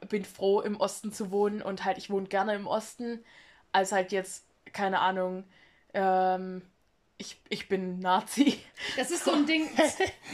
bin 0.08 0.24
froh, 0.24 0.60
im 0.60 0.76
Osten 0.76 1.12
zu 1.12 1.30
wohnen 1.30 1.62
und 1.62 1.84
halt, 1.84 1.96
ich 1.96 2.10
wohne 2.10 2.28
gerne 2.28 2.54
im 2.54 2.66
Osten, 2.66 3.24
als 3.72 3.92
halt 3.92 4.12
jetzt, 4.12 4.44
keine 4.72 5.00
Ahnung, 5.00 5.44
ähm, 5.94 6.62
ich, 7.20 7.38
ich 7.50 7.68
bin 7.68 7.98
Nazi. 7.98 8.58
Das 8.96 9.10
ist 9.10 9.24
so 9.24 9.32
ein 9.32 9.44
Ding, 9.44 9.68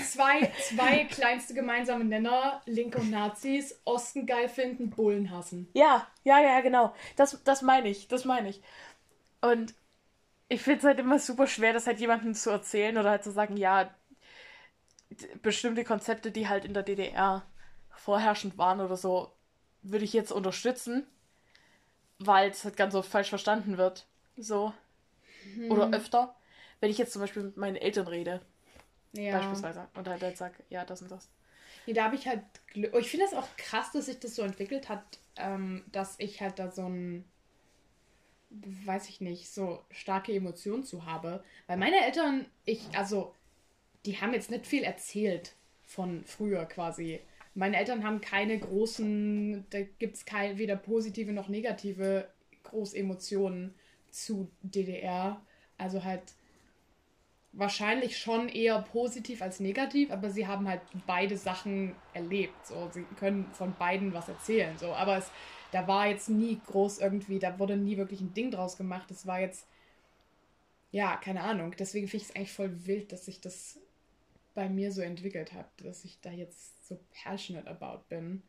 zwei, 0.04 0.52
zwei 0.62 1.04
kleinste 1.06 1.52
gemeinsame 1.52 2.04
Nenner, 2.04 2.62
Linke 2.66 2.98
und 2.98 3.10
Nazis, 3.10 3.80
Osten 3.84 4.24
geil 4.24 4.48
finden, 4.48 4.90
Bullen 4.90 5.32
hassen. 5.32 5.68
Ja, 5.74 6.06
ja, 6.22 6.40
ja, 6.40 6.60
genau. 6.60 6.94
Das, 7.16 7.42
das 7.42 7.62
meine 7.62 7.88
ich, 7.88 8.06
das 8.06 8.24
meine 8.24 8.48
ich. 8.48 8.62
Und 9.40 9.74
ich 10.48 10.62
finde 10.62 10.78
es 10.78 10.84
halt 10.84 10.98
immer 11.00 11.18
super 11.18 11.46
schwer, 11.46 11.72
das 11.72 11.86
halt 11.86 12.00
jemandem 12.00 12.34
zu 12.34 12.50
erzählen 12.50 12.96
oder 12.98 13.10
halt 13.10 13.24
zu 13.24 13.30
sagen, 13.32 13.56
ja, 13.56 13.90
bestimmte 15.42 15.84
Konzepte, 15.84 16.30
die 16.30 16.48
halt 16.48 16.64
in 16.64 16.74
der 16.74 16.82
DDR 16.82 17.44
vorherrschend 17.90 18.58
waren 18.58 18.80
oder 18.80 18.96
so, 18.96 19.32
würde 19.82 20.04
ich 20.04 20.12
jetzt 20.12 20.32
unterstützen, 20.32 21.06
weil 22.18 22.50
es 22.50 22.64
halt 22.64 22.76
ganz 22.76 22.94
oft 22.94 23.10
falsch 23.10 23.28
verstanden 23.28 23.78
wird. 23.78 24.06
So. 24.36 24.72
Oder 25.70 25.90
öfter. 25.92 26.34
Wenn 26.80 26.90
ich 26.90 26.98
jetzt 26.98 27.12
zum 27.12 27.22
Beispiel 27.22 27.42
mit 27.44 27.56
meinen 27.56 27.76
Eltern 27.76 28.06
rede, 28.06 28.40
Ja. 29.12 29.32
beispielsweise, 29.32 29.88
und 29.94 30.08
halt, 30.08 30.22
halt 30.22 30.36
sage, 30.36 30.56
ja, 30.68 30.84
das 30.84 31.02
und 31.02 31.10
das. 31.10 31.28
Nee, 31.86 31.92
da 31.94 32.04
habe 32.04 32.16
ich 32.16 32.26
halt 32.26 32.42
Glück. 32.68 32.92
Oh, 32.94 32.98
Ich 32.98 33.10
finde 33.10 33.26
es 33.26 33.34
auch 33.34 33.48
krass, 33.56 33.92
dass 33.92 34.06
sich 34.06 34.20
das 34.20 34.34
so 34.34 34.42
entwickelt 34.42 34.88
hat, 34.88 35.02
ähm, 35.36 35.84
dass 35.92 36.16
ich 36.18 36.40
halt 36.42 36.58
da 36.58 36.70
so 36.70 36.86
ein, 36.88 37.24
weiß 38.50 39.08
ich 39.08 39.20
nicht, 39.20 39.50
so 39.50 39.80
starke 39.90 40.32
Emotionen 40.32 40.84
zu 40.84 41.04
habe. 41.04 41.42
Weil 41.66 41.76
meine 41.76 42.04
Eltern, 42.04 42.46
ich, 42.64 42.82
also, 42.96 43.34
die 44.04 44.20
haben 44.20 44.32
jetzt 44.32 44.50
nicht 44.50 44.66
viel 44.66 44.84
erzählt 44.84 45.54
von 45.84 46.24
früher 46.24 46.64
quasi. 46.66 47.20
Meine 47.54 47.78
Eltern 47.78 48.04
haben 48.04 48.20
keine 48.20 48.58
großen, 48.58 49.64
da 49.70 49.82
gibt 49.82 50.16
es 50.16 50.24
weder 50.58 50.76
positive 50.76 51.32
noch 51.32 51.48
negative 51.48 52.28
Großemotionen 52.64 53.74
zu 54.10 54.50
DDR. 54.62 55.40
Also 55.78 56.04
halt 56.04 56.22
wahrscheinlich 57.52 58.18
schon 58.18 58.48
eher 58.48 58.80
positiv 58.82 59.40
als 59.40 59.60
negativ, 59.60 60.10
aber 60.10 60.28
sie 60.30 60.46
haben 60.46 60.68
halt 60.68 60.82
beide 61.06 61.36
Sachen 61.36 61.94
erlebt. 62.12 62.66
So, 62.66 62.90
sie 62.92 63.04
können 63.18 63.46
von 63.52 63.74
beiden 63.74 64.12
was 64.12 64.28
erzählen. 64.28 64.76
So, 64.76 64.92
aber 64.92 65.16
es, 65.16 65.30
da 65.72 65.86
war 65.86 66.06
jetzt 66.06 66.28
nie 66.28 66.60
groß 66.66 66.98
irgendwie, 66.98 67.38
da 67.38 67.58
wurde 67.58 67.76
nie 67.76 67.96
wirklich 67.96 68.20
ein 68.20 68.34
Ding 68.34 68.50
draus 68.50 68.76
gemacht. 68.76 69.10
Es 69.10 69.26
war 69.26 69.40
jetzt, 69.40 69.66
ja, 70.90 71.16
keine 71.16 71.42
Ahnung. 71.42 71.74
Deswegen 71.78 72.08
finde 72.08 72.24
ich 72.24 72.30
es 72.30 72.36
eigentlich 72.36 72.52
voll 72.52 72.86
wild, 72.86 73.12
dass 73.12 73.24
sich 73.24 73.40
das 73.40 73.78
bei 74.54 74.68
mir 74.68 74.90
so 74.90 75.02
entwickelt 75.02 75.52
hat, 75.52 75.68
dass 75.82 76.04
ich 76.04 76.20
da 76.20 76.30
jetzt 76.30 76.86
so 76.88 76.98
passionate 77.22 77.68
about 77.68 78.04
bin. 78.08 78.42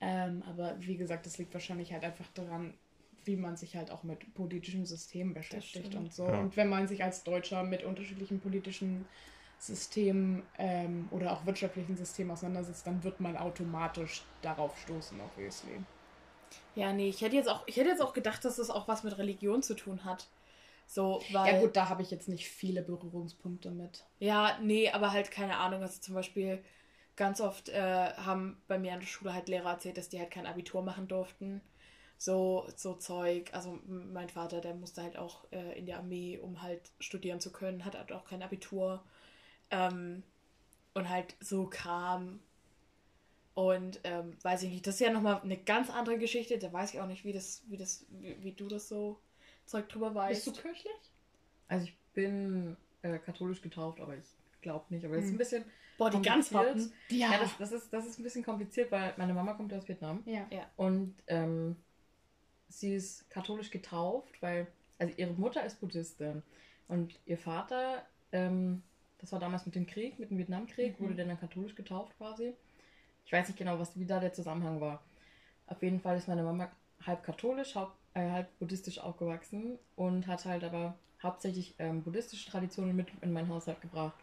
Ähm, 0.00 0.42
aber 0.42 0.76
wie 0.80 0.96
gesagt, 0.96 1.26
das 1.26 1.38
liegt 1.38 1.54
wahrscheinlich 1.54 1.92
halt 1.92 2.04
einfach 2.04 2.26
daran, 2.34 2.74
wie 3.24 3.36
man 3.36 3.56
sich 3.56 3.76
halt 3.76 3.90
auch 3.90 4.02
mit 4.02 4.34
politischen 4.34 4.84
Systemen 4.84 5.32
beschäftigt 5.32 5.94
und 5.94 6.12
so. 6.12 6.26
Ja. 6.26 6.40
Und 6.40 6.56
wenn 6.56 6.68
man 6.68 6.88
sich 6.88 7.04
als 7.04 7.22
Deutscher 7.22 7.62
mit 7.62 7.84
unterschiedlichen 7.84 8.40
politischen 8.40 9.06
Systemen 9.58 10.42
ähm, 10.58 11.06
oder 11.12 11.32
auch 11.32 11.46
wirtschaftlichen 11.46 11.96
Systemen 11.96 12.32
auseinandersetzt, 12.32 12.86
dann 12.86 13.02
wird 13.04 13.20
man 13.20 13.36
automatisch 13.36 14.22
darauf 14.42 14.76
stoßen, 14.80 15.20
obviously. 15.20 15.78
Ja, 16.74 16.92
nee, 16.92 17.08
ich 17.08 17.20
hätte 17.20 17.36
jetzt 17.36 17.48
auch, 17.48 17.62
ich 17.66 17.76
hätte 17.76 17.90
jetzt 17.90 18.02
auch 18.02 18.12
gedacht, 18.12 18.44
dass 18.44 18.56
das 18.56 18.70
auch 18.70 18.88
was 18.88 19.02
mit 19.02 19.16
Religion 19.18 19.62
zu 19.62 19.74
tun 19.74 20.04
hat. 20.04 20.28
So, 20.86 21.22
weil. 21.32 21.54
Ja 21.54 21.60
gut, 21.60 21.76
da 21.76 21.88
habe 21.88 22.02
ich 22.02 22.10
jetzt 22.10 22.28
nicht 22.28 22.48
viele 22.48 22.82
Berührungspunkte 22.82 23.70
mit. 23.70 24.04
Ja, 24.18 24.58
nee, 24.60 24.90
aber 24.90 25.12
halt 25.12 25.30
keine 25.30 25.56
Ahnung. 25.56 25.82
Also 25.82 26.00
zum 26.00 26.14
Beispiel 26.14 26.62
ganz 27.16 27.40
oft 27.40 27.68
äh, 27.68 28.12
haben 28.14 28.60
bei 28.68 28.78
mir 28.78 28.92
an 28.92 29.00
der 29.00 29.06
Schule 29.06 29.32
halt 29.32 29.48
Lehrer 29.48 29.70
erzählt, 29.70 29.96
dass 29.96 30.08
die 30.08 30.18
halt 30.18 30.30
kein 30.30 30.46
Abitur 30.46 30.82
machen 30.82 31.08
durften. 31.08 31.60
So, 32.18 32.68
so 32.76 32.94
Zeug. 32.94 33.50
Also 33.52 33.78
mein 33.86 34.28
Vater, 34.28 34.60
der 34.60 34.74
musste 34.74 35.02
halt 35.02 35.16
auch 35.16 35.44
äh, 35.50 35.78
in 35.78 35.86
die 35.86 35.94
Armee, 35.94 36.38
um 36.38 36.62
halt 36.62 36.80
studieren 37.00 37.40
zu 37.40 37.52
können, 37.52 37.84
hat 37.84 37.96
halt 37.96 38.12
auch 38.12 38.24
kein 38.24 38.42
Abitur. 38.42 39.02
Ähm, 39.70 40.22
und 40.94 41.08
halt 41.08 41.34
so 41.40 41.66
Kram. 41.66 42.40
Und 43.54 44.00
ähm, 44.04 44.36
weiß 44.42 44.62
ich 44.62 44.70
nicht, 44.70 44.86
das 44.86 44.94
ist 44.94 45.00
ja 45.00 45.10
nochmal 45.12 45.40
eine 45.42 45.58
ganz 45.58 45.90
andere 45.90 46.18
Geschichte. 46.18 46.58
Da 46.58 46.72
weiß 46.72 46.94
ich 46.94 47.00
auch 47.00 47.06
nicht, 47.06 47.24
wie 47.24 47.32
das, 47.32 47.62
wie 47.68 47.76
das, 47.76 48.06
wie, 48.10 48.42
wie 48.42 48.52
du 48.52 48.66
das 48.68 48.88
so 48.88 49.20
Zeug 49.66 49.88
drüber 49.88 50.14
weißt. 50.14 50.44
Bist 50.44 50.56
du 50.56 50.62
kirchlich? 50.62 50.92
Also 51.68 51.86
ich 51.86 51.96
bin 52.14 52.76
äh, 53.02 53.18
katholisch 53.18 53.60
getauft, 53.60 54.00
aber 54.00 54.16
ich 54.16 54.24
glaube 54.62 54.86
nicht. 54.88 55.04
Aber 55.04 55.16
es 55.16 55.24
ist 55.24 55.28
Hm. 55.30 55.34
ein 55.34 55.38
bisschen 55.38 55.64
Boah, 55.98 56.08
die 56.10 56.22
ganz 56.22 56.50
kompliziert. 56.50 56.92
hotten. 56.92 56.92
Ja, 57.10 57.38
das, 57.38 57.56
das, 57.58 57.72
ist, 57.72 57.92
das 57.92 58.06
ist 58.06 58.18
ein 58.18 58.22
bisschen 58.22 58.42
kompliziert, 58.42 58.90
weil 58.90 59.12
meine 59.18 59.34
Mama 59.34 59.52
kommt 59.52 59.72
aus 59.74 59.86
Vietnam 59.86 60.22
ja. 60.24 60.46
und 60.76 61.14
ähm, 61.26 61.76
sie 62.68 62.94
ist 62.94 63.28
katholisch 63.30 63.70
getauft, 63.70 64.40
weil, 64.40 64.66
also 64.98 65.12
ihre 65.18 65.32
Mutter 65.34 65.62
ist 65.64 65.78
Buddhistin 65.80 66.42
und 66.88 67.20
ihr 67.26 67.36
Vater, 67.38 68.06
ähm, 68.32 68.82
das 69.18 69.30
war 69.32 69.38
damals 69.38 69.66
mit 69.66 69.74
dem 69.74 69.86
Krieg, 69.86 70.18
mit 70.18 70.30
dem 70.30 70.38
Vietnamkrieg, 70.38 70.98
Mhm. 70.98 71.04
wurde 71.04 71.14
der 71.16 71.26
dann 71.26 71.38
katholisch 71.38 71.74
getauft 71.74 72.16
quasi. 72.16 72.54
Ich 73.24 73.32
weiß 73.32 73.48
nicht 73.48 73.58
genau, 73.58 73.78
was, 73.78 73.98
wie 73.98 74.06
da 74.06 74.20
der 74.20 74.32
Zusammenhang 74.32 74.80
war. 74.80 75.02
Auf 75.66 75.82
jeden 75.82 76.00
Fall 76.00 76.16
ist 76.16 76.28
meine 76.28 76.42
Mama 76.42 76.70
halb 77.06 77.22
katholisch, 77.24 77.74
halb, 77.74 77.90
äh, 78.14 78.30
halb 78.30 78.58
buddhistisch 78.58 78.98
aufgewachsen 78.98 79.78
und 79.96 80.26
hat 80.26 80.44
halt 80.44 80.64
aber 80.64 80.94
hauptsächlich 81.22 81.74
ähm, 81.78 82.02
buddhistische 82.02 82.50
Traditionen 82.50 82.96
mit 82.96 83.08
in 83.22 83.32
meinen 83.32 83.48
Haushalt 83.48 83.80
gebracht. 83.80 84.14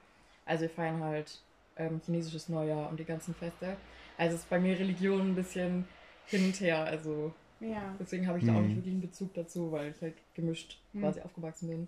Also 0.46 0.64
wir 0.64 0.70
feiern 0.70 1.04
halt 1.04 1.42
ähm, 1.78 2.02
chinesisches 2.06 2.50
Neujahr 2.50 2.90
und 2.90 3.00
die 3.00 3.06
ganzen 3.06 3.34
Feste. 3.36 3.78
Also 4.18 4.36
ist 4.36 4.50
bei 4.50 4.60
mir 4.60 4.78
Religion 4.80 5.32
ein 5.32 5.36
bisschen 5.36 5.88
hin 6.26 6.46
und 6.46 6.60
her. 6.60 6.84
Also 6.86 7.34
Ja. 7.60 7.96
deswegen 8.00 8.28
habe 8.28 8.40
ich 8.40 8.46
da 8.46 8.54
auch 8.54 8.58
Mhm. 8.58 8.64
nicht 8.68 8.76
wirklich 8.76 8.94
einen 8.94 9.02
Bezug 9.02 9.34
dazu, 9.34 9.72
weil 9.72 9.92
ich 9.92 10.02
halt 10.02 10.16
gemischt 10.36 10.78
Mhm. 10.94 11.02
quasi 11.02 11.22
aufgewachsen 11.22 11.70
bin. 11.70 11.88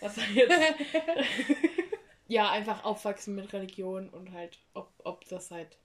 Was 0.00 0.16
war 0.16 0.24
jetzt? 0.34 0.54
ja, 2.28 2.50
einfach 2.50 2.84
aufwachsen 2.84 3.34
mit 3.34 3.52
Religion 3.52 4.08
und 4.10 4.32
halt, 4.32 4.58
ob, 4.74 4.92
ob 5.04 5.26
das 5.28 5.50
halt, 5.50 5.78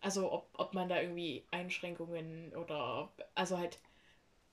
also 0.00 0.32
ob, 0.32 0.48
ob 0.54 0.74
man 0.74 0.88
da 0.88 1.00
irgendwie 1.00 1.44
Einschränkungen 1.50 2.54
oder, 2.56 3.04
ob- 3.04 3.24
also 3.34 3.58
halt, 3.58 3.78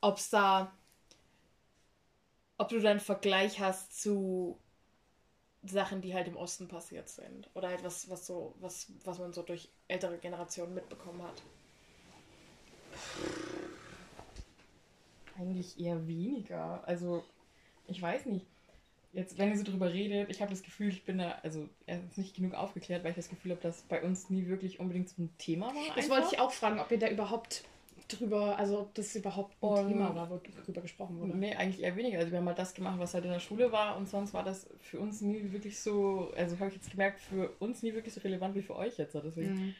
ob 0.02 0.18
es 0.18 0.30
da, 0.32 0.74
ob 2.60 2.70
du 2.70 2.80
da 2.80 2.92
einen 2.92 3.00
Vergleich 3.00 3.60
hast 3.60 4.00
zu 4.02 4.60
Sachen, 5.64 6.02
die 6.02 6.16
halt 6.16 6.28
im 6.28 6.36
Osten 6.36 6.68
passiert 6.68 7.10
sind. 7.10 7.48
Oder 7.54 7.68
halt 7.70 7.84
was, 7.84 8.10
was 8.10 8.26
so, 8.26 8.56
was, 8.60 8.92
was 9.06 9.20
man 9.20 9.34
so 9.34 9.44
durch 9.44 9.70
ältere 9.88 10.18
Generationen 10.18 10.74
mitbekommen 10.74 11.22
hat. 11.22 11.44
Eigentlich 15.40 15.80
eher 15.80 16.06
weniger. 16.08 16.86
Also, 16.88 17.24
ich 17.88 18.02
weiß 18.02 18.26
nicht. 18.28 18.48
Jetzt, 19.14 19.38
wenn 19.38 19.50
ihr 19.50 19.58
so 19.58 19.64
drüber 19.64 19.92
redet, 19.92 20.30
ich 20.30 20.42
habe 20.42 20.52
das 20.52 20.62
Gefühl, 20.64 20.90
ich 20.90 21.04
bin 21.04 21.18
da, 21.18 21.40
also 21.42 21.68
er 21.86 22.04
ist 22.04 22.18
nicht 22.18 22.36
genug 22.36 22.54
aufgeklärt, 22.54 23.04
weil 23.04 23.12
ich 23.12 23.16
das 23.16 23.30
Gefühl 23.30 23.52
habe, 23.52 23.62
dass 23.62 23.82
bei 23.84 24.02
uns 24.04 24.30
nie 24.30 24.48
wirklich 24.48 24.80
unbedingt 24.80 25.10
so 25.10 25.22
ein 25.24 25.30
Thema 25.38 25.68
war. 25.68 25.96
Das 25.96 26.10
wollte 26.10 26.28
ich 26.32 26.40
auch 26.40 26.52
fragen, 26.52 26.80
ob 26.80 26.92
ihr 26.92 27.00
da 27.00 27.10
überhaupt 27.10 27.64
drüber, 28.10 28.58
also 28.58 28.82
ob 28.82 28.94
das 28.94 29.16
überhaupt 29.16 29.56
ein 29.62 29.68
Und- 29.70 29.88
Thema 29.90 30.14
war, 30.16 30.30
worüber 30.30 30.82
gesprochen 30.82 31.20
wurde. 31.20 31.36
Nee, 31.38 31.56
eigentlich 31.56 31.82
eher 31.84 31.96
weniger. 31.96 32.20
Also 32.20 32.32
wir 32.32 32.38
haben 32.40 32.48
halt 32.48 32.60
das 32.60 32.74
gemacht, 32.74 33.00
was 33.00 33.14
halt 33.14 33.26
in 33.26 33.32
der 33.32 33.40
Schule 33.40 33.72
war 33.72 33.98
und 33.98 34.08
sonst 34.08 34.34
war 34.34 34.44
das 34.44 34.68
für 34.82 35.00
uns 35.00 35.22
nie 35.22 35.52
wirklich 35.52 35.80
so, 35.80 36.32
also 36.36 36.58
habe 36.60 36.70
ich 36.70 36.76
jetzt 36.76 36.92
gemerkt, 36.92 37.20
für 37.20 37.50
uns 37.60 37.82
nie 37.84 37.94
wirklich 37.94 38.14
so 38.14 38.22
relevant 38.22 38.56
wie 38.56 38.62
für 38.62 38.76
euch 38.76 38.98
jetzt. 38.98 39.16
Deswegen 39.16 39.50
Mhm. 39.54 39.76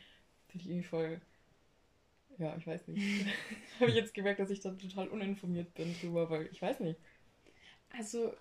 finde 0.48 0.64
ich 0.64 0.70
irgendwie 0.70 0.88
voll, 0.88 1.22
ja, 2.40 2.56
ich 2.58 2.66
weiß 2.66 2.88
nicht. 2.88 2.98
habe 3.80 3.90
ich 3.90 3.96
jetzt 3.96 4.14
gemerkt, 4.14 4.40
dass 4.40 4.50
ich 4.50 4.60
da 4.62 4.72
total 4.72 5.08
uninformiert 5.10 5.74
bin 5.76 5.96
drüber, 6.02 6.30
weil 6.30 6.48
ich 6.52 6.62
weiß 6.62 6.80
nicht. 6.82 7.00
Also, 7.98 8.34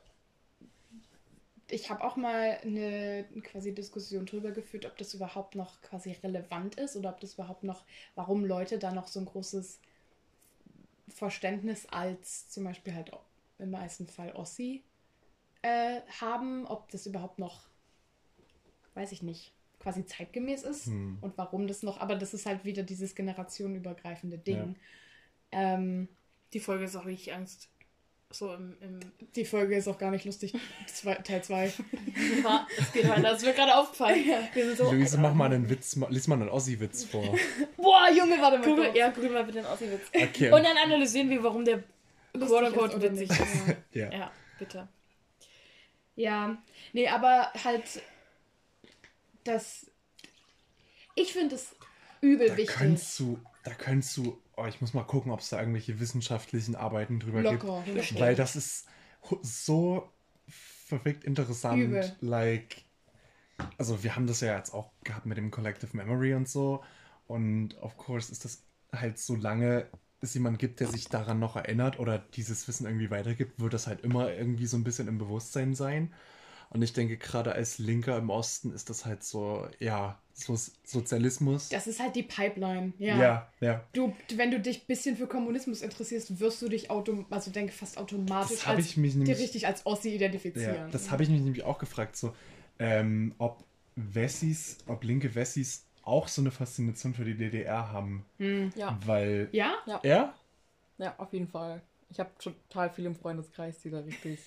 ich 1.69 1.91
habe 1.91 2.05
auch 2.05 2.17
mal 2.17 2.59
eine 2.63 3.25
quasi 3.43 3.75
Diskussion 3.75 4.27
drüber 4.27 4.53
geführt, 4.53 4.87
ob 4.87 4.97
das 4.99 5.15
überhaupt 5.15 5.55
noch 5.57 5.81
quasi 5.83 6.13
relevant 6.13 6.77
ist 6.77 6.97
oder 6.97 7.11
ob 7.11 7.21
das 7.21 7.35
überhaupt 7.35 7.65
noch, 7.65 7.85
warum 8.15 8.45
Leute 8.45 8.79
da 8.79 8.93
noch 8.93 9.09
so 9.09 9.21
ein 9.21 9.27
großes 9.27 9.81
Verständnis 11.09 11.87
als 11.87 12.49
zum 12.51 12.65
Beispiel 12.65 12.95
halt 12.95 13.11
im 13.59 13.71
meisten 13.71 14.07
Fall 14.07 14.33
Ossi 14.33 14.85
äh, 15.63 16.01
haben, 16.21 16.67
ob 16.67 16.91
das 16.91 17.07
überhaupt 17.07 17.39
noch, 17.39 17.69
weiß 18.95 19.13
ich 19.13 19.23
nicht, 19.23 19.53
quasi 19.81 20.05
zeitgemäß 20.05 20.63
ist 20.63 20.87
Hm. 20.87 21.19
und 21.21 21.37
warum 21.39 21.67
das 21.67 21.83
noch, 21.83 22.01
aber 22.01 22.17
das 22.17 22.35
ist 22.35 22.47
halt 22.47 22.65
wieder 22.65 22.83
dieses 22.83 23.15
generationenübergreifende 23.15 24.39
Ding. 24.39 24.77
Ähm, 25.53 26.09
Die 26.53 26.61
Folge 26.61 26.85
ist 26.85 26.97
auch 26.97 27.07
richtig 27.07 27.35
Angst. 27.35 27.69
So 28.33 28.53
im, 28.53 28.77
im 28.81 29.01
die 29.37 29.45
Folge 29.45 29.77
ist 29.77 29.87
auch 29.87 29.99
gar 29.99 30.11
nicht 30.11 30.25
lustig, 30.25 30.53
zwei, 30.89 31.15
Teil 31.15 31.43
2. 31.45 31.73
es 32.79 32.93
geht 32.93 33.09
weiter. 33.09 33.23
Das 33.23 33.39
ist 33.39 33.47
mir 33.47 33.55
gerade 33.55 33.77
aufgefallen. 33.77 34.25
Wir 34.53 34.67
sind 34.67 34.79
so. 34.79 34.91
Luise, 34.91 35.19
mach 35.19 35.33
mal 35.33 35.53
einen 35.53 35.71
Witz, 35.71 35.97
lies 36.11 36.27
mal 36.27 36.35
einen 36.35 36.49
Ossi-Witz 36.49 37.05
vor. 37.05 37.23
Boah, 37.77 38.09
Junge, 38.11 38.41
warte 38.41 38.59
mal. 38.59 38.67
Google, 38.67 38.97
ja, 38.97 39.11
google 39.11 39.31
mal 39.31 39.45
bitte 39.45 39.59
den 39.59 39.67
Ossi-Witz. 39.67 40.09
Okay. 40.13 40.53
Und 40.53 40.65
dann 40.65 40.77
analysieren 40.77 41.31
wir, 41.31 41.43
warum 41.43 41.65
der 41.65 41.85
quote-unquote 42.35 43.01
witzig 43.01 43.29
nicht. 43.29 43.41
ist. 43.41 43.77
ja. 43.93 44.13
Ja, 44.13 44.33
bitte. 44.59 44.89
Ja, 46.17 46.57
nee, 46.93 47.09
aber 47.09 47.53
halt, 47.63 47.85
das. 49.45 49.87
Ich 51.15 51.33
finde 51.33 51.55
es 51.55 51.77
übel 52.21 52.49
Da 52.49 52.57
wichtig. 52.57 52.75
könntest 52.77 53.19
du, 53.21 53.39
da 53.65 53.73
könntest 53.73 54.17
du, 54.17 54.43
oh, 54.57 54.67
ich 54.67 54.81
muss 54.81 54.95
mal 54.95 55.05
gucken, 55.05 55.33
ob 55.33 55.41
es 55.41 55.51
da 55.51 55.59
irgendwelche 55.59 56.01
wissenschaftlichen 56.01 56.75
Arbeiten 56.75 57.21
drüber 57.21 57.43
Locker. 57.43 57.83
gibt. 57.85 58.19
Weil 58.19 58.35
das 58.35 58.57
ist 58.57 58.89
so 59.43 60.09
verfickt 60.49 61.25
interessant. 61.25 61.83
Übel. 61.83 62.17
Like, 62.21 62.85
also 63.79 64.03
wir 64.03 64.17
haben 64.17 64.27
das 64.27 64.41
ja 64.41 64.57
jetzt 64.57 64.73
auch 64.73 64.91
gehabt 65.05 65.27
mit 65.27 65.37
dem 65.37 65.51
Collective 65.51 65.97
Memory 65.97 66.35
und 66.35 66.49
so. 66.49 66.83
Und 67.27 67.77
of 67.81 67.97
course 67.97 68.31
ist 68.33 68.45
das 68.45 68.63
halt 68.93 69.19
so 69.19 69.35
lange 69.35 69.89
es 70.21 70.35
jemand 70.35 70.59
gibt, 70.59 70.81
der 70.81 70.89
sich 70.89 71.09
daran 71.09 71.39
noch 71.39 71.57
erinnert 71.57 71.99
oder 71.99 72.19
dieses 72.19 72.67
Wissen 72.69 72.87
irgendwie 72.87 73.11
weitergibt, 73.11 73.61
wird 73.61 73.75
das 73.75 73.87
halt 73.87 74.01
immer 74.01 74.33
irgendwie 74.33 74.67
so 74.67 74.77
ein 74.77 74.85
bisschen 74.85 75.09
im 75.09 75.19
Bewusstsein 75.19 75.75
sein. 75.75 76.13
Und 76.71 76.83
ich 76.83 76.93
denke, 76.93 77.17
gerade 77.17 77.53
als 77.53 77.79
Linker 77.79 78.19
im 78.19 78.31
Osten 78.31 78.73
ist 78.73 78.91
das 78.91 79.05
halt 79.05 79.23
so, 79.23 79.67
ja, 79.79 80.21
so 80.35 80.59
Sozialismus. 80.85 81.69
Das 81.69 81.87
ist 81.87 82.01
halt 82.01 82.17
die 82.17 82.23
Pipeline. 82.23 82.93
Ja. 82.99 83.19
ja, 83.19 83.53
ja. 83.61 83.85
Du, 83.93 84.13
wenn 84.35 84.51
du 84.51 84.61
dich 84.61 84.83
ein 84.83 84.87
bisschen 84.87 85.17
für 85.17 85.27
Kommunismus 85.27 85.81
interessierst, 85.81 86.39
wirst 86.41 86.61
du 86.61 86.69
dich 86.69 86.91
autom 86.91 87.25
also 87.31 87.51
denke 87.51 87.73
fast 87.73 87.97
automatisch 87.99 88.59
Das 88.59 88.67
habe 88.67 88.79
als, 88.79 88.91
ich 88.91 88.97
mich 88.97 89.13
dir 89.15 89.19
nämlich, 89.19 89.39
richtig 89.39 89.67
als 89.67 89.87
Ossi 89.87 90.15
identifizieren. 90.15 90.75
ja, 90.77 90.89
das 90.89 91.11
habe 91.11 91.23
ich 91.23 91.29
mich 91.31 91.41
nämlich 91.41 91.65
auch 91.65 91.79
gefragt, 91.79 92.17
so, 92.17 92.35
ähm, 92.79 93.35
ob 93.39 93.65
Wessis, 93.95 94.79
ob 94.87 95.05
linke 95.05 95.35
Wessis 95.35 95.87
auch 96.03 96.29
so 96.29 96.43
eine 96.43 96.51
Faszination 96.51 97.15
für 97.15 97.25
die 97.25 97.35
DDR 97.37 97.91
haben, 97.91 98.25
Hm. 98.39 98.71
Ja, 98.77 98.99
weil 99.07 99.49
Ja? 99.53 99.77
er, 100.03 100.35
ja, 100.99 101.15
auf 101.19 101.33
jeden 101.33 101.49
Fall. 101.49 101.83
Ich 102.11 102.21
habe 102.21 102.31
total 102.39 102.91
viel 102.91 103.07
im 103.07 103.15
Freundeskreis, 103.17 103.81
die 103.81 103.91
da 103.91 104.01
richtig. 104.01 104.39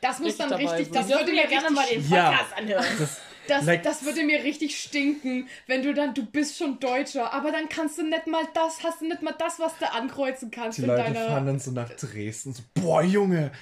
Das 0.00 0.18
muss 0.18 0.28
Richtig 0.38 0.46
dann 0.48 0.52
richtig, 0.58 0.90
das 0.92 1.08
würde 1.08 1.32
mir 1.32 1.42
ja 1.42 1.46
gerne 1.48 1.68
richtig 1.68 1.76
mal 1.76 1.86
den 1.86 2.08
Ja. 2.10 2.30
Podcast 2.30 2.56
anhören. 2.58 2.84
das, 2.98 3.20
Das, 3.48 3.64
Like- 3.64 3.82
das 3.84 4.04
würde 4.04 4.24
mir 4.24 4.42
richtig 4.42 4.78
stinken, 4.80 5.48
wenn 5.68 5.82
du 5.82 5.94
dann, 5.94 6.14
du 6.14 6.26
bist 6.26 6.58
schon 6.58 6.80
Deutscher, 6.80 7.32
aber 7.32 7.52
dann 7.52 7.68
kannst 7.68 7.96
du 7.98 8.02
nicht 8.02 8.26
mal 8.26 8.42
das, 8.54 8.82
hast 8.82 9.00
du 9.00 9.06
nicht 9.06 9.22
mal 9.22 9.34
das, 9.38 9.60
was 9.60 9.78
du 9.78 9.90
ankreuzen 9.92 10.50
kannst 10.50 10.78
die 10.78 10.82
in 10.82 10.88
Leute 10.88 11.02
deiner, 11.04 11.26
fahren 11.28 11.46
dann 11.46 11.58
so 11.60 11.70
nach 11.70 11.88
Dresden, 11.90 12.52
so, 12.54 12.62
boah, 12.74 13.02
Junge, 13.02 13.52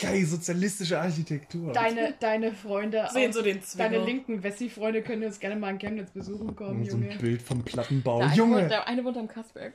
geil, 0.00 0.24
sozialistische 0.26 0.98
Architektur. 0.98 1.72
deine, 1.72 2.14
deine 2.18 2.52
Freunde, 2.52 3.08
Sehen 3.12 3.32
so 3.32 3.40
den 3.42 3.62
deine 3.76 4.04
linken 4.04 4.42
Wessi-Freunde 4.42 5.02
können 5.02 5.22
uns 5.24 5.38
gerne 5.38 5.54
mal 5.54 5.70
in 5.70 5.78
Chemnitz 5.78 6.10
besuchen 6.10 6.56
kommen, 6.56 6.84
so 6.84 6.96
ein 6.96 7.02
Junge. 7.04 7.16
Bild 7.18 7.40
vom 7.40 7.62
Plattenbau, 7.64 8.18
der, 8.18 8.26
eine 8.28 8.36
Junge. 8.36 8.56
wohnt, 8.62 8.70
der 8.72 8.88
eine 8.88 9.04
wohnt 9.04 9.16
am 9.18 9.28
Kasberg. 9.28 9.72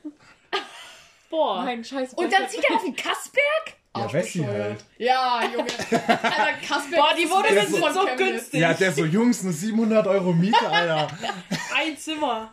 Boah. 1.30 1.64
Nein, 1.64 1.82
scheiße. 1.82 2.14
Und 2.16 2.32
dann 2.32 2.48
zieht 2.48 2.62
er 2.68 2.76
auf 2.76 2.84
den 2.84 2.94
Kassberg? 2.94 3.74
Ja, 3.96 4.12
Wessi 4.12 4.38
halt. 4.40 4.84
Ja, 4.98 5.42
Junge. 5.52 5.68
Alter, 5.90 6.52
Kasper. 6.66 6.96
Boah, 6.96 7.14
die 7.16 7.26
von 7.26 7.42
so 7.94 8.00
Chemnitz. 8.06 8.16
günstig. 8.18 8.60
Ja, 8.60 8.74
der 8.74 8.92
so, 8.92 9.04
Jungs, 9.04 9.42
nur 9.42 9.52
700 9.52 10.06
Euro 10.08 10.32
Miete, 10.32 10.68
Alter. 10.68 11.06
Ein 11.76 11.96
Zimmer. 11.96 12.52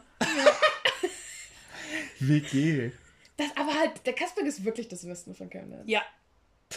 WG. 2.20 2.92
Das, 3.38 3.48
aber 3.58 3.74
halt, 3.74 4.06
der 4.06 4.14
Kasper 4.14 4.42
ist 4.42 4.64
wirklich 4.64 4.88
das 4.88 5.08
Westen 5.08 5.34
von 5.34 5.50
Chemnitz. 5.50 5.82
Ja. 5.86 6.02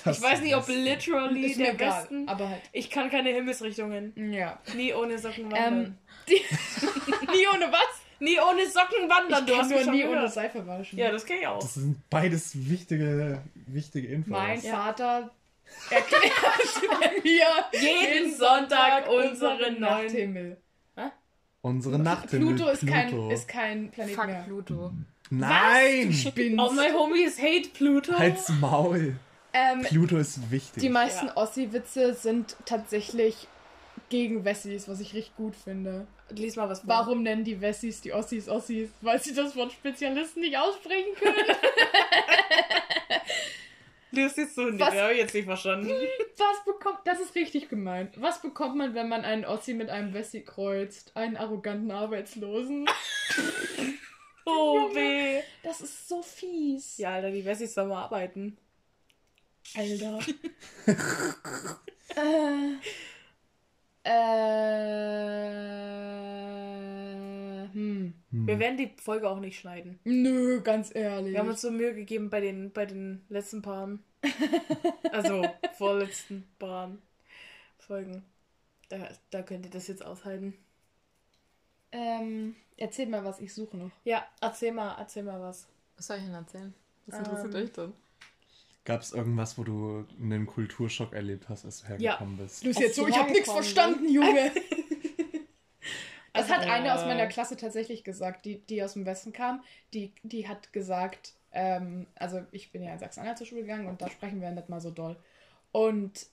Das 0.05 0.17
Ich 0.19 0.23
weiß 0.25 0.41
nicht, 0.41 0.57
ob 0.57 0.67
literally 0.67 1.47
Ist 1.47 1.59
mir 1.59 1.67
der 1.67 1.75
egal, 1.75 2.03
Westen. 2.03 2.29
aber 2.29 2.49
halt. 2.49 2.63
Ich 2.73 2.91
kann 2.91 3.11
keine 3.11 3.31
Himmelsrichtungen. 3.31 4.33
Ja. 4.33 4.59
Nie 4.75 4.93
ohne 4.95 5.19
Socken 5.19 5.45
Ähm, 5.47 5.53
wandern. 5.53 5.99
nie 6.27 7.47
ohne 7.55 7.71
was? 7.71 8.01
Nie 8.21 8.39
ohne 8.39 8.67
Socken 8.69 9.09
wandern. 9.09 9.45
Ich 9.45 9.47
Du 9.51 9.53
kann 9.59 9.71
hast 9.71 9.85
nur 9.87 9.95
nie 9.95 10.05
ohne. 10.05 10.29
Seife 10.29 10.67
waschen. 10.67 10.99
Ja, 10.99 11.11
das 11.11 11.25
kann 11.27 11.37
ich 11.41 11.47
auch. 11.47 11.59
Das 11.61 11.75
sind 11.75 11.99
beides 12.11 12.69
wichtige, 12.69 13.43
wichtige 13.67 14.09
Infos. 14.09 14.31
Mein 14.31 14.61
Ja. 14.63 14.77
Vater 14.77 15.31
erklärt 15.91 17.25
mir 17.25 17.47
Jeden 17.73 18.35
Sonntag 18.35 19.09
unseren. 19.09 19.81
Nachthimmel. 19.81 20.57
Unsere 21.63 21.99
Nachthimmel. 21.99 22.55
Pluto 22.57 22.71
ist 22.71 22.87
kein, 22.87 23.09
Pluto. 23.09 23.31
ist 23.31 23.49
kein 23.49 23.91
Planet 23.91 24.15
Fuck 24.15 24.27
mehr. 24.27 24.43
Pluto. 24.47 24.93
Nein! 25.31 26.13
Spinnst. 26.13 26.59
All 26.61 26.73
my 26.75 26.93
homies 26.93 27.39
hate 27.41 27.71
Pluto. 27.73 28.13
Halt's 28.19 28.51
Maul. 28.61 29.17
Ähm, 29.55 29.81
Pluto 29.83 30.19
ist 30.19 30.51
wichtig. 30.51 30.83
die 30.83 30.91
meisten 30.91 31.29
Ja. 31.29 31.37
Ossi-Witze 31.39 32.13
sind 32.13 32.57
tatsächlich 32.67 33.49
gegen 34.09 34.45
Wessis, 34.45 34.89
was 34.89 35.01
ich 35.01 35.15
richtig 35.15 35.37
gut 35.37 35.55
finde. 35.57 36.07
Lies 36.31 36.57
mal 36.57 36.69
was 36.69 36.81
vor. 36.81 36.89
Warum 36.89 37.23
nennen 37.23 37.45
die 37.45 37.61
Wessis 37.61 38.01
die 38.01 38.13
Ossis 38.13 38.49
Ossis? 38.49 38.91
Weil 39.01 39.21
sie 39.21 39.35
das 39.35 39.57
Wort 39.57 39.73
Spezialisten 39.73 40.41
nicht 40.41 40.57
aussprechen 40.57 41.15
können. 41.17 41.35
Lies 44.11 44.37
jetzt 44.37 44.55
so 44.55 44.63
nicht. 44.67 44.81
Was? 44.81 44.95
habe 44.95 45.13
ich 45.13 45.19
jetzt 45.19 45.35
nicht 45.35 45.47
verstanden. 45.47 45.89
Was 46.37 46.65
bekommt, 46.65 46.99
das 47.05 47.21
ist 47.21 47.35
richtig 47.35 47.69
gemeint. 47.69 48.21
Was 48.21 48.41
bekommt 48.41 48.77
man, 48.77 48.95
wenn 48.95 49.09
man 49.09 49.25
einen 49.25 49.45
Ossi 49.45 49.75
mit 49.75 49.91
einem 49.91 50.15
Wessi 50.15 50.43
kreuzt? 50.43 51.17
Einen 51.17 51.37
arroganten 51.37 51.91
Arbeitslosen. 51.91 52.87
Oh, 54.47 54.95
weh. 54.95 55.41
Das 55.63 55.81
ist 55.81 56.07
so 56.07 56.21
fies. 56.23 56.99
Ja, 56.99 57.15
Alter, 57.15 57.31
die 57.31 57.47
Wessis 57.47 57.73
sollen 57.73 57.89
mal 57.89 58.03
arbeiten. 58.03 58.59
Alter. 59.75 60.19
äh, 62.11 62.77
äh, 66.45 67.69
hm. 67.73 68.15
Hm. 68.31 68.47
Wir 68.47 68.59
werden 68.59 68.77
die 68.77 68.93
Folge 69.01 69.29
auch 69.29 69.41
nicht 69.41 69.59
schneiden. 69.59 69.99
Nö, 70.05 70.61
ganz 70.63 70.95
ehrlich. 70.95 71.33
Wir 71.33 71.41
haben 71.41 71.49
uns 71.49 71.61
so 71.61 71.71
Mühe 71.71 71.95
gegeben 71.95 72.31
bei 72.31 72.41
den, 72.41 72.73
bei 72.73 72.87
den 72.87 73.25
letzten 73.29 73.63
Paaren. 73.63 74.03
Also, 75.13 75.47
vorletzten 75.75 76.45
Paaren. 76.59 77.01
Folgen. 77.79 78.25
Da, 78.89 79.09
da 79.31 79.43
könnt 79.43 79.65
ihr 79.67 79.71
das 79.71 79.87
jetzt 79.87 80.05
aushalten. 80.05 80.55
ähm, 81.93 82.57
erzähl 82.77 83.07
mal 83.07 83.25
was, 83.25 83.39
ich 83.41 83.55
suche 83.55 83.77
noch. 83.77 83.91
Ja, 84.05 84.27
erzähl 84.41 84.73
mal, 84.73 84.97
erzähl 84.99 85.23
mal 85.23 85.41
was. 85.41 85.69
Was 85.97 86.07
soll 86.09 86.17
ich 86.17 86.25
denn 86.25 86.35
erzählen? 86.35 86.75
Was 87.07 87.15
Ähm, 87.19 87.25
interessiert 87.25 87.55
euch 87.55 87.73
denn? 87.73 87.93
Gab's 88.85 89.13
irgendwas, 89.13 89.57
wo 89.57 89.65
du 89.65 90.07
einen 90.21 90.47
Kulturschock 90.47 91.13
erlebt 91.15 91.49
hast, 91.49 91.65
als 91.65 91.81
du 91.83 91.89
hergekommen 91.89 92.37
bist? 92.37 92.63
Du 92.63 92.69
bist 92.69 92.81
jetzt 92.81 92.97
so, 92.97 93.09
ich 93.09 93.17
hab 93.17 93.31
nichts 93.31 93.51
verstanden, 93.51 94.09
Junge. 94.09 94.53
Das 96.37 96.51
hat 96.51 96.67
Äh. 96.67 96.71
eine 96.71 96.93
aus 96.95 97.05
meiner 97.07 97.29
Klasse 97.29 97.57
tatsächlich 97.57 98.03
gesagt, 98.03 98.45
die, 98.45 98.59
die 98.59 98.83
aus 98.83 98.95
dem 98.95 99.07
Westen 99.07 99.33
kam. 99.33 99.63
Die, 99.93 100.13
die 100.25 100.49
hat 100.49 100.73
gesagt, 100.73 101.35
ähm, 101.53 102.09
also 102.17 102.43
ich 102.51 102.73
bin 102.73 102.83
ja 102.83 102.93
in 102.93 102.99
Sachsen-Anhalt 102.99 103.39
zur 103.39 103.47
Schule 103.47 103.61
gegangen 103.61 103.87
und 103.87 104.03
da 104.03 104.11
sprechen 104.11 104.41
wir 104.41 104.51
nicht 104.51 104.69
mal 104.69 104.81
so 104.81 104.91
doll. 104.91 105.17
Und 105.71 106.27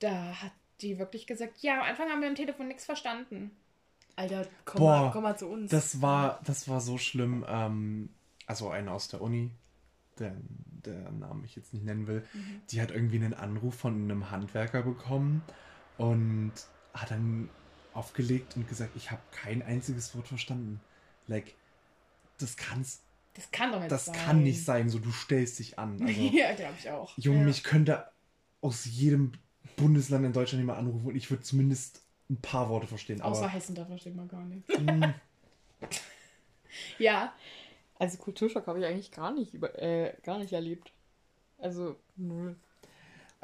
da 0.00 0.42
hat 0.42 0.52
die 0.82 0.98
wirklich 0.98 1.26
gesagt, 1.26 1.62
ja, 1.62 1.76
am 1.80 1.84
Anfang 1.88 2.10
haben 2.10 2.20
wir 2.20 2.28
am 2.28 2.34
Telefon 2.34 2.68
nichts 2.68 2.84
verstanden. 2.84 3.50
Alter, 4.14 4.46
komm, 4.66 4.80
Boah, 4.80 5.00
mal, 5.00 5.10
komm 5.10 5.22
mal 5.22 5.38
zu 5.38 5.46
uns. 5.48 5.70
Das 5.70 6.02
war, 6.02 6.40
das 6.44 6.68
war 6.68 6.82
so 6.82 6.98
schlimm. 6.98 7.46
Ähm, 7.48 8.10
also 8.46 8.68
eine 8.68 8.92
aus 8.92 9.08
der 9.08 9.22
Uni, 9.22 9.50
der, 10.18 10.36
der 10.84 11.10
Namen 11.12 11.44
ich 11.44 11.56
jetzt 11.56 11.72
nicht 11.74 11.84
nennen 11.84 12.06
will, 12.06 12.24
Mhm. 12.32 12.60
die 12.70 12.80
hat 12.80 12.90
irgendwie 12.90 13.16
einen 13.16 13.34
Anruf 13.34 13.74
von 13.74 13.94
einem 13.94 14.30
Handwerker 14.30 14.82
bekommen 14.82 15.42
und 15.96 16.52
hat 16.94 17.10
dann 17.10 17.48
aufgelegt 17.94 18.56
und 18.56 18.68
gesagt, 18.68 18.92
ich 18.96 19.10
habe 19.10 19.22
kein 19.32 19.62
einziges 19.62 20.14
Wort 20.14 20.28
verstanden. 20.28 20.80
Like, 21.26 21.54
das 22.38 22.56
kann's, 22.56 23.00
Das 23.34 23.50
kann 23.50 23.72
doch 23.72 23.80
nicht 23.80 23.90
das 23.90 24.06
sein. 24.06 24.14
kann 24.16 24.42
nicht 24.42 24.64
sein. 24.64 24.88
So, 24.88 24.98
du 24.98 25.10
stellst 25.12 25.58
dich 25.58 25.78
an. 25.78 26.00
Also, 26.06 26.20
ja, 26.20 26.54
glaube 26.54 26.74
ich 26.78 26.88
auch. 26.90 27.16
Junge, 27.18 27.40
Ja. 27.40 27.44
mich 27.46 27.64
könnte 27.64 28.06
aus 28.60 28.84
jedem 28.84 29.32
Bundesland 29.76 30.24
in 30.24 30.32
Deutschland 30.32 30.60
jemand 30.60 30.78
anrufen 30.78 31.06
und 31.06 31.16
ich 31.16 31.30
würde 31.30 31.42
zumindest 31.42 32.02
ein 32.30 32.36
paar 32.40 32.68
Worte 32.68 32.86
verstehen. 32.86 33.20
Außer 33.20 33.42
Aber 33.44 33.48
Hessen, 33.52 33.74
da 33.74 33.84
versteht 33.84 34.14
man 34.14 34.28
gar 34.28 34.44
nicht. 34.44 34.68
mh, 34.68 35.14
Ja, 36.98 37.32
Also 37.98 38.18
Kulturschock 38.18 38.66
habe 38.66 38.78
ich 38.80 38.84
eigentlich 38.86 39.10
gar 39.10 39.32
nicht 39.32 39.54
über, 39.54 39.76
äh, 39.80 40.14
gar 40.22 40.38
nicht 40.38 40.52
erlebt. 40.52 40.92
Also 41.58 41.96
null. 42.16 42.56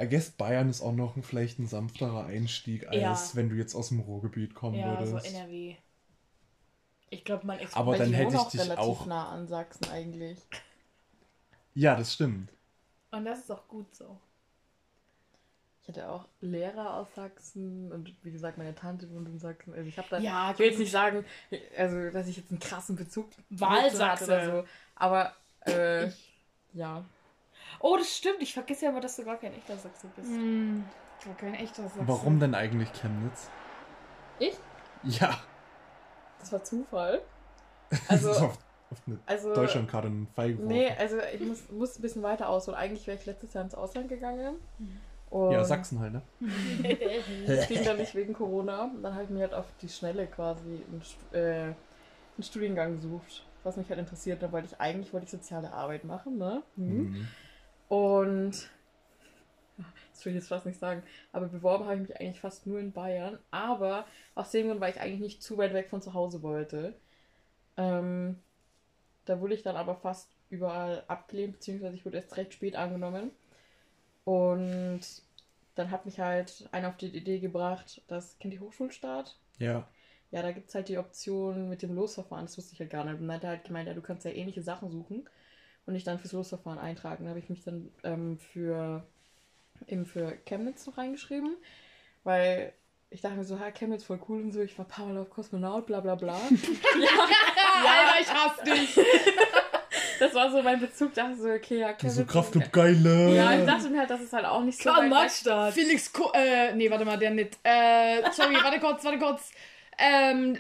I 0.01 0.09
guess 0.09 0.31
Bayern 0.31 0.69
ist 0.69 0.81
auch 0.81 0.93
noch 0.93 1.17
ein, 1.17 1.23
vielleicht 1.23 1.59
ein 1.59 1.67
sanfterer 1.69 2.25
Einstieg, 2.27 2.87
als 2.89 3.01
Ja. 3.01 3.17
wenn 3.35 3.49
du 3.49 3.57
jetzt 3.57 3.75
aus 3.75 3.89
dem 3.89 4.01
Ruhrgebiet 4.01 4.55
kommen 4.55 4.77
ja, 4.77 5.05
so 5.05 5.13
würdest. 5.13 5.33
NRW. 5.35 5.77
Ich 7.11 7.25
glaube, 7.25 7.47
man 7.47 7.59
Aber 7.73 7.93
Weil 7.93 7.99
dann 8.01 8.11
ich 8.11 8.17
hätte 8.17 8.35
ich 8.35 8.41
auch 8.41 8.51
dich 8.51 8.61
relativ 8.61 8.79
auch- 8.85 9.07
nah 9.07 9.29
an 9.29 9.47
Sachsen 9.47 9.89
eigentlich. 9.91 10.39
ja, 11.75 11.97
das 11.97 12.15
stimmt. 12.15 12.51
Und 13.13 13.25
das 13.25 13.41
ist 13.41 13.51
auch 13.53 13.69
gut 13.69 13.95
so. 13.95 14.19
Ich 15.87 15.89
hatte 15.89 16.09
auch 16.11 16.27
Lehrer 16.41 16.95
aus 16.95 17.15
Sachsen 17.15 17.93
und 17.93 18.11
wie 18.23 18.33
gesagt, 18.33 18.57
meine 18.57 18.75
Tante 18.75 19.11
wohnt 19.11 19.29
in 19.29 19.39
Sachsen. 19.39 19.75
Also 19.75 19.87
ich 19.87 19.99
habe 19.99 20.09
da, 20.11 20.19
Ja, 20.19 20.51
ich 20.53 20.59
will 20.59 20.69
jetzt 20.69 20.79
nicht 20.79 20.91
sagen, 20.91 21.27
also 21.77 22.09
dass 22.11 22.27
ich 22.27 22.39
jetzt 22.39 22.51
einen 22.51 22.59
krassen 22.59 22.97
Bezug 22.97 23.29
Wahlsachse. 23.51 24.07
hatte 24.07 24.25
oder 24.25 24.63
so. 24.63 24.69
Aber 24.95 25.33
äh, 25.67 26.11
ja. 26.73 27.05
Oh, 27.81 27.97
das 27.99 28.17
stimmt. 28.17 28.41
Ich 28.41 28.55
vergesse 28.55 28.87
ja 28.87 28.93
immer, 28.93 29.01
dass 29.03 29.17
du 29.17 29.25
gar 29.25 29.37
kein 29.37 29.53
echter 29.53 29.77
Sachse 29.77 30.07
bist. 30.17 30.29
Hm, 30.29 30.85
gar 31.23 31.35
kein 31.37 31.55
echter 31.55 31.83
Sachsen. 31.83 32.09
Warum 32.09 32.41
denn 32.41 32.55
eigentlich 32.55 32.91
Chemnitz? 32.95 33.51
Ich? 34.39 34.57
Ja. 35.03 35.39
Das 36.41 36.51
war 36.51 36.65
Zufall. 36.65 37.21
Also, 38.09 38.31
Also, 38.31 38.45
auf, 38.47 38.59
auf 38.91 38.99
eine 39.07 39.19
also 39.27 39.55
Deutschlandkarte 39.55 40.09
einen 40.09 40.27
Pfeil 40.29 40.55
geworfen. 40.55 40.69
Nee, 40.69 40.91
also 40.99 41.19
ich 41.19 41.41
muss, 41.41 41.69
muss 41.71 41.99
ein 41.99 42.03
bisschen 42.03 42.23
weiter 42.23 42.49
ausholen. 42.49 42.79
Eigentlich 42.79 43.07
wäre 43.07 43.19
ich 43.19 43.27
letztes 43.27 43.53
Jahr 43.53 43.63
ins 43.65 43.75
Ausland 43.75 44.09
gegangen. 44.09 44.57
Und 45.35 45.51
Ja, 45.51 45.65
Sachsen 45.65 45.99
halt, 45.99 46.13
ne? 46.13 46.23
Das 47.45 47.67
ging 47.69 47.83
dann 47.83 47.97
nicht 47.97 48.15
wegen 48.15 48.35
Corona. 48.35 48.89
Dann 49.03 49.15
habe 49.15 49.25
ich 49.25 49.31
mir 49.31 49.41
halt 49.41 49.53
auf 49.53 49.67
die 49.83 49.89
Schnelle 49.89 50.29
quasi 50.29 50.85
einen, 50.87 51.03
äh, 51.33 51.63
einen 51.65 51.75
Studiengang 52.41 52.95
gesucht, 52.95 53.45
was 53.65 53.77
mich 53.77 53.89
halt 53.89 53.99
interessiert. 53.99 54.41
Da 54.41 54.53
wollte 54.53 54.69
ich 54.69 54.81
eigentlich 54.81 55.13
wollte 55.13 55.25
ich 55.25 55.33
soziale 55.33 55.73
Arbeit 55.73 56.05
machen, 56.05 56.39
ne? 56.39 56.63
Mhm. 56.77 57.27
Und 57.89 58.53
das 60.13 60.25
will 60.25 60.31
ich 60.31 60.37
jetzt 60.37 60.47
fast 60.47 60.67
nicht 60.67 60.79
sagen, 60.79 61.03
aber 61.33 61.49
beworben 61.49 61.87
habe 61.87 61.97
ich 61.97 62.09
mich 62.09 62.21
eigentlich 62.21 62.39
fast 62.39 62.69
nur 62.69 62.79
in 62.79 62.93
Bayern. 62.93 63.41
Aber 63.51 64.07
aus 64.37 64.53
dem 64.53 64.69
Grund, 64.69 64.81
weil 64.81 64.93
ich 64.93 65.01
eigentlich 65.01 65.19
nicht 65.19 65.43
zu 65.43 65.59
weit 65.59 65.75
weg 65.75 65.89
von 65.91 66.01
zu 66.01 66.15
Hause 66.15 66.45
wollte. 66.45 66.95
Ähm, 67.77 68.39
da 69.25 69.41
wurde 69.41 69.55
ich 69.55 69.65
dann 69.65 69.75
aber 69.75 69.97
fast 69.97 70.31
überall 70.49 71.03
abgelehnt, 71.09 71.55
beziehungsweise 71.55 71.97
ich 71.97 72.07
wurde 72.07 72.19
erst 72.19 72.37
recht 72.37 72.53
spät 72.55 72.77
angenommen. 72.77 73.33
Und 74.25 75.03
dann 75.75 75.91
hat 75.91 76.07
mich 76.07 76.21
halt 76.21 76.69
einer 76.73 76.89
auf 76.89 76.97
die 76.97 77.15
Idee 77.15 77.41
gebracht, 77.41 78.03
das 78.07 78.39
kennt 78.39 78.55
die 78.55 78.61
Hochschulstart. 78.61 79.37
Ja. 79.59 79.89
Ja, 80.31 80.43
da 80.43 80.53
gibt 80.53 80.69
es 80.69 80.75
halt 80.75 80.89
die 80.89 80.99
Option 80.99 81.69
mit 81.69 81.83
dem 81.83 81.95
Losverfahren, 81.95 82.47
das 82.47 82.59
wusste 82.59 82.73
ich 82.75 82.81
halt 82.81 82.91
gar 82.91 83.05
nicht. 83.05 83.21
Und 83.21 83.29
dann 83.29 83.37
hat 83.37 83.45
er 83.45 83.51
halt 83.51 83.65
gemeint, 83.65 83.87
ja, 83.87 83.95
du 83.95 84.03
kannst 84.03 84.25
ja 84.25 84.33
ähnliche 84.33 84.63
Sachen 84.63 84.91
suchen 84.91 85.29
und 85.87 85.95
dich 85.95 86.05
dann 86.05 86.19
fürs 86.19 86.33
Losverfahren 86.33 86.79
eintragen. 86.79 87.25
Da 87.25 87.31
habe 87.31 87.39
ich 87.39 87.51
mich 87.51 87.63
dann 87.63 87.93
ähm, 88.03 88.39
für 88.39 89.07
eben 89.87 90.07
für 90.07 90.37
Chemnitz 90.47 90.87
noch 90.87 90.99
reingeschrieben, 90.99 91.57
weil 92.23 92.73
ich 93.11 93.21
dachte 93.21 93.37
mir 93.37 93.45
so, 93.45 93.61
ha, 93.61 93.71
Chemnitz 93.71 94.05
voll 94.05 94.21
cool 94.29 94.43
und 94.43 94.53
so, 94.53 94.61
ich 94.61 94.77
war 94.79 94.87
paar 94.87 95.07
Mal 95.07 95.19
auf 95.19 95.31
Kosmonaut, 95.31 95.87
bla 95.87 96.01
bla 96.01 96.15
bla. 96.15 96.35
Alter, 96.41 98.21
ich 98.21 98.33
hasse 98.33 98.65
dich. 98.65 98.97
das 100.19 100.35
war 100.35 100.51
so 100.51 100.63
mein 100.63 100.81
Bezug, 100.81 101.15
dachte 101.15 101.37
so, 101.37 101.49
okay, 101.49 101.79
ja, 101.81 101.93
Du 101.93 101.99
Chemnitz. 101.99 102.17
so 102.17 102.25
Kraft 102.25 102.57
und 102.57 102.73
Geile. 102.73 103.35
Ja, 103.35 103.59
ich 103.59 103.65
dachte 103.67 103.89
mir 103.91 104.01
halt, 104.01 104.11
das 104.11 104.21
ist 104.23 104.33
halt 104.33 104.45
auch 104.45 104.63
nicht 104.63 104.79
so 104.83 104.85
Karl 104.91 104.97
weit 105.03 105.05
weg. 105.05 105.11
Marxstadt. 105.11 105.75
Felix 105.75 106.13
Ko 106.13 106.31
äh, 106.35 106.75
nee, 106.75 106.91
warte 106.91 107.05
mal, 107.05 107.17
der 107.19 107.31
nicht. 107.31 107.59
Äh, 107.63 108.23
sorry, 108.33 108.55
warte 108.63 108.81
kurz, 108.81 109.05
warte 109.05 109.19
kurz. 109.19 109.51
Ähm, 109.97 110.59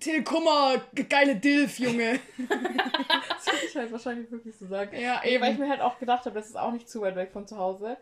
Till 0.00 0.24
Kummer, 0.24 0.80
ge- 0.94 1.04
geile 1.04 1.36
Dilf, 1.36 1.78
Junge. 1.78 2.18
Das 2.38 3.46
würde 3.54 3.66
ich 3.66 3.76
halt 3.76 3.92
wahrscheinlich 3.92 4.30
wirklich 4.30 4.54
so 4.56 4.66
sagen. 4.66 4.96
Ja, 4.98 5.20
Nee, 5.24 5.40
weil 5.40 5.52
ich 5.52 5.58
eben. 5.58 5.64
mir 5.64 5.70
halt 5.70 5.80
auch 5.80 5.98
gedacht 5.98 6.24
habe, 6.26 6.34
das 6.34 6.46
ist 6.46 6.56
auch 6.58 6.72
nicht 6.72 6.88
zu 6.88 7.00
weit 7.00 7.16
weg 7.16 7.30
von 7.32 7.46
zu 7.46 7.56
Hause. 7.58 7.96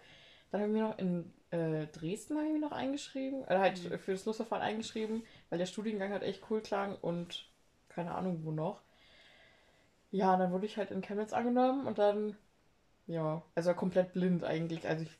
Dann 0.51 0.61
habe 0.63 0.71
ich 0.73 0.77
mir 0.79 0.85
noch 0.89 0.99
in 0.99 1.33
äh, 1.51 1.87
Dresden 1.87 2.37
habe 2.37 2.47
ich 2.47 2.53
mich 2.53 2.61
noch 2.61 2.73
eingeschrieben, 2.73 3.43
oder 3.43 3.61
halt 3.61 3.79
für 4.05 4.13
das 4.13 4.25
Losverfahren 4.25 4.63
eingeschrieben, 4.65 5.23
weil 5.51 5.59
der 5.59 5.67
Studiengang 5.67 6.11
halt 6.13 6.23
echt 6.23 6.43
cool 6.51 6.61
klang 6.61 6.97
und 7.01 7.47
keine 7.89 8.15
Ahnung 8.15 8.41
wo 8.45 8.51
noch. 8.51 8.81
Ja, 10.11 10.35
und 10.35 10.40
dann 10.40 10.53
wurde 10.53 10.66
ich 10.66 10.77
halt 10.77 10.90
in 10.90 11.03
Chemnitz 11.03 11.33
angenommen 11.33 11.87
und 11.87 11.99
dann 11.99 12.37
ja, 13.09 13.42
also 13.55 13.75
komplett 13.75 14.12
blind 14.12 14.44
eigentlich. 14.44 14.87
Also 14.87 15.05
ich 15.05 15.11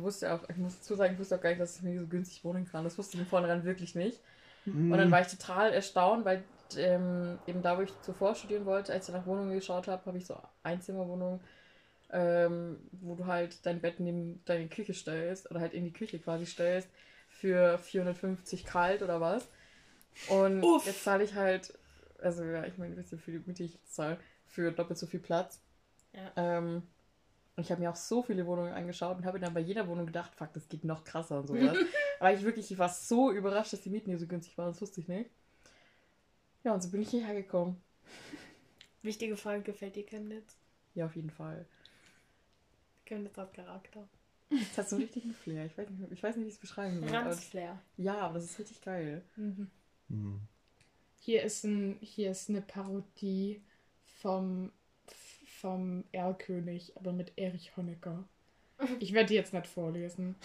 wusste 0.00 0.32
auch, 0.32 0.48
ich 0.48 0.56
muss 0.56 0.78
dazu 0.78 0.94
sagen, 0.94 1.12
ich 1.12 1.18
wusste 1.18 1.36
auch 1.36 1.40
gar 1.40 1.50
nicht, 1.50 1.60
dass 1.60 1.76
ich 1.76 1.82
mir 1.82 2.00
so 2.00 2.06
günstig 2.06 2.42
wohnen 2.44 2.66
kann. 2.66 2.84
Das 2.84 2.96
wusste 2.98 3.16
ich 3.16 3.22
von 3.22 3.28
vornherein 3.28 3.64
wirklich 3.64 3.94
nicht. 3.94 4.20
Und 4.66 4.98
dann 4.98 5.10
war 5.10 5.20
ich 5.20 5.28
total 5.28 5.72
erstaunt, 5.72 6.24
weil 6.24 6.42
ähm, 6.76 7.38
eben 7.46 7.62
da, 7.62 7.78
wo 7.78 7.82
ich 7.82 7.92
zuvor 8.00 8.34
studieren 8.34 8.64
wollte, 8.64 8.92
als 8.92 9.08
ich 9.08 9.14
nach 9.14 9.26
Wohnungen 9.26 9.54
geschaut 9.54 9.86
habe, 9.86 10.04
habe 10.06 10.18
ich 10.18 10.26
so 10.26 10.36
Einzimmerwohnungen, 10.62 11.40
ähm, 12.10 12.78
wo 12.92 13.14
du 13.14 13.26
halt 13.26 13.64
dein 13.64 13.80
Bett 13.80 14.00
neben 14.00 14.42
deine 14.44 14.68
Küche 14.68 14.94
stellst 14.94 15.50
oder 15.50 15.60
halt 15.60 15.74
in 15.74 15.84
die 15.84 15.92
Küche 15.92 16.18
quasi 16.18 16.46
stellst 16.46 16.88
für 17.28 17.78
450 17.78 18.64
kalt 18.64 19.02
oder 19.02 19.20
was. 19.20 19.48
Und 20.30 20.62
Uff. 20.62 20.86
jetzt 20.86 21.04
zahle 21.04 21.22
ich 21.22 21.34
halt, 21.34 21.78
also 22.20 22.44
ja, 22.44 22.64
ich 22.64 22.78
meine, 22.78 22.96
wisst 22.96 23.12
ihr, 23.12 23.18
für 23.18 23.32
die 23.32 23.38
Miete 23.46 23.64
ich 23.64 23.78
zahle 23.84 24.18
für 24.46 24.70
doppelt 24.72 24.98
so 24.98 25.06
viel 25.06 25.20
Platz. 25.20 25.60
Ja. 26.12 26.32
Ähm, 26.36 26.82
und 27.56 27.62
ich 27.62 27.70
habe 27.70 27.80
mir 27.80 27.90
auch 27.90 27.96
so 27.96 28.22
viele 28.22 28.46
Wohnungen 28.46 28.72
angeschaut 28.72 29.16
und 29.16 29.24
habe 29.24 29.40
dann 29.40 29.54
bei 29.54 29.60
jeder 29.60 29.88
Wohnung 29.88 30.06
gedacht, 30.06 30.34
fuck, 30.34 30.52
das 30.52 30.68
geht 30.68 30.84
noch 30.84 31.04
krasser 31.04 31.40
und 31.40 31.46
sowas. 31.48 31.76
Aber 32.20 32.32
ich 32.32 32.42
wirklich, 32.42 32.70
ich 32.70 32.78
war 32.78 32.88
so 32.88 33.30
überrascht, 33.32 33.72
dass 33.72 33.80
die 33.80 33.90
Mieten 33.90 34.10
hier 34.10 34.18
so 34.18 34.26
günstig 34.26 34.56
waren, 34.58 34.68
das 34.72 34.80
wusste 34.80 35.00
ich 35.00 35.08
nicht. 35.08 35.30
Ja, 36.64 36.74
und 36.74 36.82
so 36.82 36.90
bin 36.90 37.00
ich 37.02 37.10
hierher 37.10 37.34
gekommen. 37.34 37.80
Wichtige 39.02 39.36
Frage, 39.36 39.62
gefällt 39.62 39.96
dir 39.96 40.04
Chemnitz? 40.04 40.56
Ja, 40.94 41.06
auf 41.06 41.16
jeden 41.16 41.30
Fall. 41.30 41.66
Chemnitz 43.04 43.36
hat 43.36 43.54
Charakter. 43.54 44.08
Es 44.50 44.76
hat 44.78 44.88
so 44.88 44.96
einen 44.96 45.04
richtigen 45.04 45.32
Flair. 45.32 45.66
Ich 45.66 45.76
weiß 45.76 45.88
nicht, 45.90 46.12
ich 46.12 46.22
weiß 46.22 46.36
nicht 46.36 46.44
wie 46.44 46.48
ich 46.48 46.54
es 46.54 46.60
beschreiben 46.60 47.00
soll. 47.00 47.08
das- 47.08 47.12
Ranzflair. 47.26 47.80
Ja, 47.96 48.18
aber 48.18 48.34
das 48.34 48.44
ist 48.44 48.58
richtig 48.58 48.80
geil. 48.82 49.22
Mhm. 49.36 49.70
Hm. 50.08 50.40
Hier 51.26 51.42
ist, 51.42 51.64
ein, 51.64 51.98
hier 52.00 52.30
ist 52.30 52.48
eine 52.48 52.62
Parodie 52.62 53.60
vom, 54.20 54.70
vom 55.60 56.04
Erlkönig, 56.12 56.92
aber 56.96 57.12
mit 57.12 57.32
Erich 57.36 57.76
Honecker. 57.76 58.24
Ich 59.00 59.12
werde 59.12 59.28
die 59.28 59.34
jetzt 59.34 59.52
nicht 59.52 59.66
vorlesen. 59.66 60.36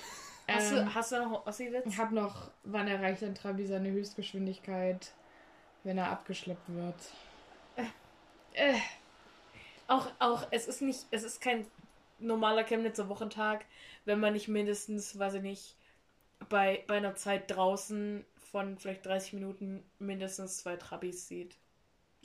Hast, 0.47 0.71
Ähm, 0.71 0.77
du, 0.85 0.93
hast 0.95 1.11
du 1.11 1.17
noch 1.19 1.45
Ossi-Witz? 1.45 1.85
ich 1.85 1.97
habe 1.97 2.15
noch, 2.15 2.51
wann 2.63 2.87
erreicht 2.87 3.23
ein 3.23 3.35
Trabi 3.35 3.65
seine 3.65 3.91
Höchstgeschwindigkeit, 3.91 5.13
wenn 5.83 5.97
er 5.97 6.09
abgeschleppt 6.11 6.69
wird? 6.69 6.95
Äh, 8.53 8.79
auch, 9.87 10.07
auch, 10.19 10.47
es 10.51 10.67
ist 10.67 10.81
nicht, 10.81 11.05
es 11.11 11.23
ist 11.23 11.41
kein 11.41 11.65
normaler 12.19 12.63
Chemnitzer 12.63 13.09
Wochentag, 13.09 13.65
wenn 14.05 14.19
man 14.19 14.33
nicht 14.33 14.47
mindestens, 14.47 15.17
weiß 15.17 15.35
ich 15.35 15.41
nicht, 15.41 15.75
bei, 16.49 16.83
bei 16.87 16.97
einer 16.97 17.15
Zeit 17.15 17.51
draußen 17.51 18.25
von 18.51 18.77
vielleicht 18.77 19.05
30 19.05 19.33
Minuten 19.33 19.83
mindestens 19.99 20.57
zwei 20.57 20.75
Trabis 20.75 21.27
sieht. 21.27 21.57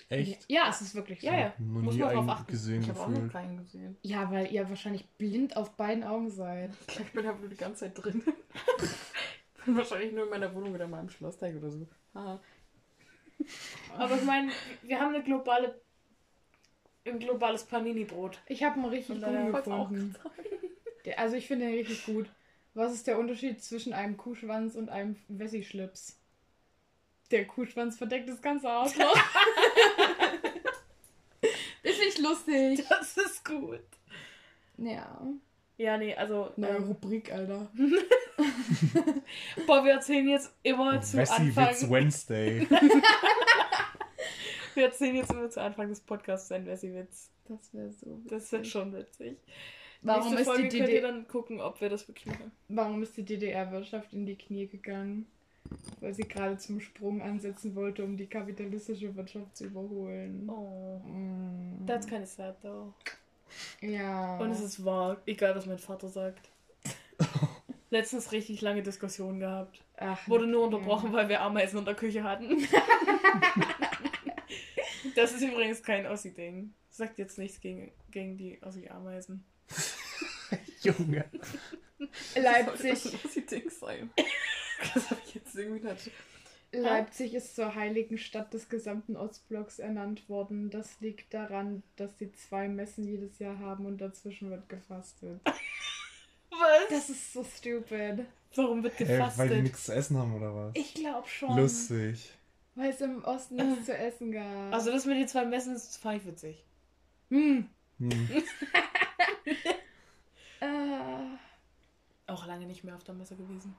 Echt? 0.08 0.44
Ja, 0.48 0.68
es 0.68 0.80
ist 0.82 0.94
wirklich 0.94 1.20
so. 1.20 1.26
Ja, 1.26 1.38
ja. 1.38 1.54
Noch 1.58 1.82
Muss 1.82 1.94
nie 1.94 2.00
man 2.00 2.14
drauf 2.14 2.28
achten. 2.28 2.52
gesehen 2.52 2.82
Ich 2.82 2.88
habe 2.88 3.00
auch 3.00 3.08
noch 3.08 3.32
keinen 3.32 3.58
gesehen. 3.58 3.96
Ja, 4.02 4.30
weil 4.30 4.52
ihr 4.52 4.68
wahrscheinlich 4.68 5.06
blind 5.18 5.56
auf 5.56 5.76
beiden 5.76 6.04
Augen 6.04 6.30
seid. 6.30 6.70
Ich 7.00 7.12
bin 7.12 7.24
da 7.24 7.40
wohl 7.40 7.48
die 7.48 7.56
ganze 7.56 7.86
Zeit 7.86 8.02
drin. 8.02 8.22
bin 9.64 9.76
wahrscheinlich 9.76 10.12
nur 10.12 10.24
in 10.24 10.30
meiner 10.30 10.54
Wohnung 10.54 10.74
oder 10.74 10.84
in 10.84 10.90
meinem 10.90 11.08
Schlossteig 11.08 11.56
oder 11.56 11.70
so. 11.70 11.86
Haha. 12.14 12.40
Aber 13.96 14.16
ich 14.16 14.24
meine, 14.24 14.50
wir 14.82 15.00
haben 15.00 15.14
eine 15.14 15.24
globale, 15.24 15.80
ein 17.04 17.18
globales 17.18 17.64
Panini-Brot. 17.64 18.40
Ich 18.46 18.62
habe 18.62 18.74
einen 18.74 18.86
richtig 18.86 19.20
guten 19.20 19.52
gefunden. 19.52 20.16
Der, 21.04 21.18
also 21.18 21.36
ich 21.36 21.46
finde 21.46 21.66
den 21.66 21.74
richtig 21.74 22.04
gut. 22.04 22.28
Was 22.76 22.92
ist 22.92 23.06
der 23.06 23.18
Unterschied 23.18 23.64
zwischen 23.64 23.94
einem 23.94 24.18
Kuhschwanz 24.18 24.74
und 24.74 24.90
einem 24.90 25.16
Wessi-Schlips? 25.28 26.20
Der 27.30 27.46
Kuhschwanz 27.46 27.96
verdeckt 27.96 28.28
das 28.28 28.42
ganze 28.42 28.68
Arschloch. 28.68 29.16
ist 31.82 31.98
nicht 31.98 32.18
lustig. 32.18 32.84
Das 32.86 33.16
ist 33.16 33.42
gut. 33.46 33.80
Ja. 34.76 35.26
Ja, 35.78 35.96
nee, 35.96 36.14
also. 36.14 36.52
Neue 36.56 36.76
ähm, 36.76 36.84
Rubrik, 36.84 37.32
Alter. 37.32 37.70
boah, 39.66 39.82
wir 39.82 39.92
erzählen 39.92 40.28
jetzt 40.28 40.52
immer 40.62 41.00
zu 41.00 41.16
Wessi 41.16 41.56
Witz 41.56 41.56
Anfang. 41.56 41.90
Wednesday. 41.90 42.68
Wir 44.74 44.84
erzählen 44.84 45.16
jetzt 45.16 45.30
immer 45.30 45.48
zu 45.48 45.62
Anfang 45.62 45.88
des 45.88 46.00
Podcasts 46.00 46.52
einen 46.52 46.66
Wessi-Witz. 46.66 47.30
Das 47.48 47.72
wäre 47.72 47.90
so. 47.92 48.20
Das 48.26 48.52
ist 48.52 48.66
schon 48.66 48.92
witzig. 48.92 49.38
Warum 50.06 50.34
Nächste 50.34 50.40
ist, 50.40 50.46
Folge 50.46 50.68
die 50.68 50.78
könnt 50.78 50.88
ihr 50.88 51.00
DDR, 51.00 51.12
dann 51.12 51.28
gucken, 51.28 51.60
ob 51.60 51.80
wir 51.80 51.88
das 51.88 52.06
wirklich 52.06 52.26
machen. 52.26 52.52
warum 52.68 53.02
ist 53.02 53.16
die 53.16 53.24
DDR-Wirtschaft 53.24 54.12
in 54.12 54.24
die 54.24 54.36
Knie 54.36 54.66
gegangen? 54.66 55.26
Weil 56.00 56.14
sie 56.14 56.22
gerade 56.22 56.56
zum 56.58 56.80
Sprung 56.80 57.20
ansetzen 57.20 57.74
wollte, 57.74 58.04
um 58.04 58.16
die 58.16 58.26
kapitalistische 58.26 59.16
Wirtschaft 59.16 59.56
zu 59.56 59.64
überholen. 59.64 60.48
Oh. 60.48 61.00
Mm. 61.08 61.84
That's 61.86 62.06
kind 62.06 62.22
of 62.22 62.28
sad, 62.28 62.54
though. 62.62 62.94
Ja. 63.80 64.38
Und 64.38 64.52
es 64.52 64.60
ist 64.60 64.84
wahr, 64.84 65.20
egal 65.26 65.56
was 65.56 65.66
mein 65.66 65.78
Vater 65.78 66.08
sagt. 66.08 66.50
Letztens 67.90 68.30
richtig 68.30 68.60
lange 68.60 68.84
Diskussion 68.84 69.40
gehabt. 69.40 69.82
Ach, 69.96 70.28
Wurde 70.28 70.46
nur 70.46 70.64
unterbrochen, 70.64 71.12
weil 71.12 71.28
wir 71.28 71.40
Ameisen 71.40 71.80
in 71.80 71.84
der 71.84 71.94
Küche 71.94 72.22
hatten. 72.22 72.58
das 75.16 75.32
ist 75.32 75.42
übrigens 75.42 75.82
kein 75.82 76.06
Ossi-Ding. 76.06 76.72
Sagt 76.90 77.18
jetzt 77.18 77.38
nichts 77.38 77.60
gegen, 77.60 77.90
gegen 78.10 78.36
die 78.36 78.62
Ossi-Ameisen. 78.62 79.44
Junge. 80.82 81.24
Leipzig, 82.34 82.90
Das 83.02 83.12
muss 83.12 83.32
die 83.34 83.46
Ding 83.46 83.70
sein. 83.70 84.10
Das 84.94 85.10
habe 85.10 85.20
ich 85.26 85.34
jetzt 85.34 85.54
irgendwie 85.54 85.86
nicht. 85.86 86.10
Leipzig 86.72 87.34
ist 87.34 87.54
zur 87.54 87.74
heiligen 87.74 88.18
Stadt 88.18 88.52
des 88.52 88.68
gesamten 88.68 89.16
Ostblocks 89.16 89.78
ernannt 89.78 90.28
worden. 90.28 90.68
Das 90.70 91.00
liegt 91.00 91.32
daran, 91.32 91.82
dass 91.96 92.18
sie 92.18 92.32
zwei 92.32 92.68
Messen 92.68 93.04
jedes 93.04 93.38
Jahr 93.38 93.58
haben 93.60 93.86
und 93.86 93.98
dazwischen 93.98 94.50
wird 94.50 94.68
gefastet. 94.68 95.40
Was? 96.50 96.88
Das 96.90 97.10
ist 97.10 97.32
so 97.32 97.44
stupid. 97.44 98.26
Warum 98.54 98.82
wird 98.82 98.96
gefastet? 98.96 99.38
weil 99.38 99.48
die 99.56 99.62
nichts 99.62 99.84
zu 99.84 99.94
essen 99.94 100.16
haben 100.16 100.34
oder 100.34 100.54
was? 100.54 100.72
Ich 100.74 100.94
glaube 100.94 101.28
schon. 101.28 101.54
Lustig. 101.56 102.30
Weil 102.74 102.90
es 102.90 103.00
im 103.02 103.22
Osten 103.24 103.56
nichts 103.56 103.86
zu 103.86 103.96
essen 103.96 104.32
gab. 104.32 104.72
also 104.72 104.90
das 104.90 105.04
mit 105.04 105.18
den 105.18 105.28
zwei 105.28 105.44
Messen 105.44 105.74
ist 105.76 105.98
fand 105.98 106.22
ich 106.22 106.26
witzig. 106.26 106.64
hm. 107.28 107.68
Hm. 107.98 108.28
Auch 112.36 112.46
lange 112.46 112.66
nicht 112.66 112.84
mehr 112.84 112.94
auf 112.94 113.04
der 113.04 113.14
Messe 113.14 113.34
gewesen. 113.34 113.74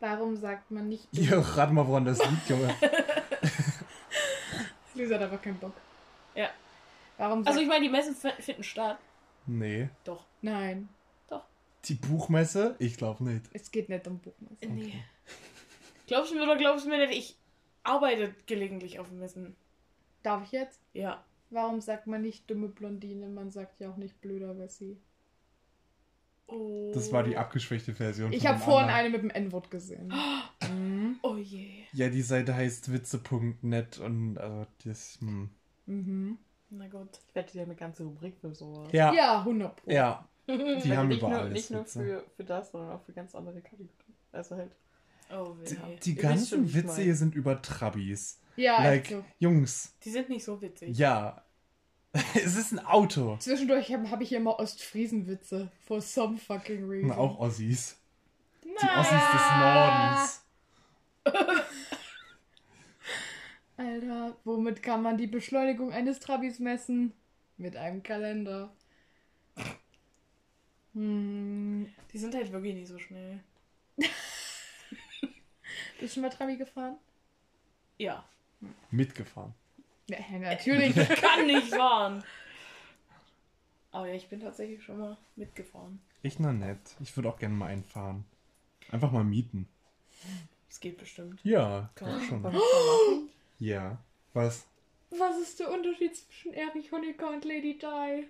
warum 0.00 0.36
sagt 0.36 0.70
man 0.72 0.88
nicht. 0.88 1.06
Ja, 1.12 1.38
rat 1.38 1.72
mal, 1.72 1.86
woran 1.86 2.04
das 2.04 2.18
liegt, 2.18 2.48
Junge. 2.48 2.74
Lisa 4.94 5.14
hat 5.14 5.22
einfach 5.22 5.40
keinen 5.40 5.58
Bock. 5.58 5.74
Ja. 6.34 6.48
Warum 7.18 7.44
sagt 7.44 7.48
Also 7.48 7.60
ich 7.60 7.68
meine, 7.68 7.84
die 7.84 7.90
Messen 7.90 8.16
finden 8.16 8.64
statt. 8.64 8.98
Nee. 9.46 9.88
Doch. 10.04 10.24
Nein, 10.42 10.88
Die 11.84 11.94
Buchmesse? 11.94 12.74
Ich 12.80 12.96
glaube 12.96 13.22
nicht. 13.22 13.44
es 13.52 13.70
geht 13.70 13.88
nicht 13.88 14.08
um 14.08 14.18
Buchmesse. 14.18 14.66
Nee. 14.66 15.04
Glaubst 16.08 16.32
du 16.32 16.34
mir 16.34 16.42
oder 16.42 16.56
glaubst 16.56 16.84
du 16.84 16.88
mir 16.90 17.06
nicht, 17.06 17.16
ich 17.16 17.36
arbeite 17.84 18.34
gelegentlich 18.46 18.98
auf 18.98 19.08
Messen. 19.12 19.54
Darf 20.24 20.42
ich 20.42 20.50
jetzt? 20.50 20.80
Ja. 20.94 21.22
Warum 21.50 21.80
sagt 21.80 22.08
man 22.08 22.22
nicht 22.22 22.50
dumme 22.50 22.66
Blondine? 22.68 23.28
Man 23.28 23.52
sagt 23.52 23.80
ja 23.80 23.88
auch 23.88 23.96
nicht 23.98 24.20
blöder 24.20 24.58
Wessi. 24.58 24.96
Oh. 26.48 26.92
Das 26.94 27.10
war 27.12 27.22
die 27.24 27.36
abgeschwächte 27.36 27.94
Version. 27.94 28.32
Ich 28.32 28.46
habe 28.46 28.58
vorhin 28.58 28.88
anderen. 28.88 28.98
eine 28.98 29.08
mit 29.10 29.22
dem 29.22 29.30
N-Wort 29.30 29.70
gesehen. 29.70 30.12
mhm. 30.70 31.16
Oh 31.22 31.36
je. 31.36 31.82
Ja, 31.92 32.08
die 32.08 32.22
Seite 32.22 32.54
heißt 32.54 32.92
witze.net 32.92 33.98
und 33.98 34.38
also 34.38 34.66
das. 34.84 35.18
Hm. 35.20 35.50
Mhm. 35.86 36.38
Na 36.70 36.88
gut. 36.88 37.08
Ich 37.28 37.34
wette 37.34 37.52
dir 37.52 37.62
eine 37.62 37.74
ganze 37.74 38.04
Rubrik 38.04 38.36
für 38.40 38.54
sowas. 38.54 38.88
Ja. 38.92 39.12
Ja. 39.12 39.14
Ja, 39.14 39.38
100 39.40 39.76
Pro. 39.82 39.90
Die 39.90 39.98
Also 39.98 40.96
haben 40.96 41.08
nicht 41.08 41.18
über 41.18 41.28
nur, 41.30 41.38
alles 41.38 41.52
Nicht 41.52 41.70
nur 41.70 41.84
für, 41.84 42.24
für 42.36 42.44
das, 42.44 42.70
sondern 42.70 42.92
auch 42.92 43.02
für 43.02 43.12
ganz 43.12 43.34
andere 43.34 43.60
Kategorien. 43.60 43.90
Also 44.32 44.56
halt. 44.56 44.70
Oh 45.32 45.56
weh. 45.58 45.64
Die, 45.64 45.74
Die, 45.74 46.00
die 46.00 46.14
ganzen 46.14 46.72
Witze 46.72 47.02
hier 47.02 47.16
sind 47.16 47.34
über 47.34 47.60
Trabis. 47.60 48.40
Ja, 48.54 48.82
like, 48.82 49.06
also. 49.10 49.24
Jungs, 49.38 49.94
sind 50.00 50.28
nicht 50.28 50.44
so 50.44 50.60
witzig. 50.62 50.96
ja. 50.96 51.42
es 52.34 52.56
ist 52.56 52.72
ein 52.72 52.84
Auto. 52.84 53.36
Zwischendurch 53.38 53.92
habe 53.92 54.10
hab 54.10 54.20
ich 54.20 54.32
immer 54.32 54.58
Ostfriesen-Witze. 54.58 55.70
For 55.86 56.00
some 56.00 56.38
fucking 56.38 56.88
reason. 56.88 57.10
Und 57.10 57.16
auch 57.16 57.38
Ossis. 57.38 57.96
Die 58.64 58.74
Na. 58.80 59.00
Ossis 59.00 59.22
des 59.32 59.50
Nordens. 59.58 60.42
Alter, 63.76 64.36
womit 64.44 64.82
kann 64.82 65.02
man 65.02 65.18
die 65.18 65.26
Beschleunigung 65.26 65.92
eines 65.92 66.18
Trabis 66.18 66.58
messen? 66.58 67.12
Mit 67.58 67.76
einem 67.76 68.02
Kalender. 68.02 68.72
Hm. 70.94 71.92
Die 72.12 72.18
sind 72.18 72.34
halt 72.34 72.50
wirklich 72.52 72.74
nicht 72.74 72.88
so 72.88 72.98
schnell. 72.98 73.40
Bist 73.96 74.10
du 76.00 76.08
schon 76.08 76.22
mal 76.22 76.30
Trabi 76.30 76.56
gefahren? 76.56 76.96
Ja. 77.98 78.24
Mitgefahren. 78.90 79.54
Ja, 80.08 80.18
natürlich. 80.38 80.96
Ich 80.96 81.08
kann 81.20 81.46
nicht 81.46 81.68
fahren. 81.68 82.22
Aber 83.92 84.06
ja, 84.08 84.14
ich 84.14 84.28
bin 84.28 84.40
tatsächlich 84.40 84.82
schon 84.82 84.98
mal 84.98 85.16
mitgefahren. 85.36 86.00
Ich 86.22 86.38
noch 86.38 86.52
nett. 86.52 86.78
Ich 87.00 87.16
würde 87.16 87.28
auch 87.28 87.38
gerne 87.38 87.54
mal 87.54 87.66
einfahren. 87.68 88.24
Einfach 88.90 89.10
mal 89.10 89.24
mieten. 89.24 89.68
Es 90.68 90.80
geht 90.80 90.98
bestimmt. 90.98 91.40
Ja, 91.44 91.90
Kann 91.94 92.08
doch 92.30 92.40
man. 92.40 92.52
schon. 92.54 93.30
Ja. 93.58 93.98
Was? 94.34 94.66
Was 95.10 95.38
ist 95.38 95.58
der 95.60 95.70
Unterschied 95.72 96.14
zwischen 96.14 96.52
Erich 96.52 96.92
Honecker 96.92 97.30
und 97.30 97.44
Lady 97.46 97.78
Di? 97.78 98.26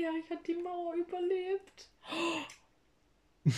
Ja, 0.00 0.10
ich 0.18 0.30
habe 0.30 0.40
die 0.46 0.54
Mauer 0.54 0.94
überlebt. 0.94 1.88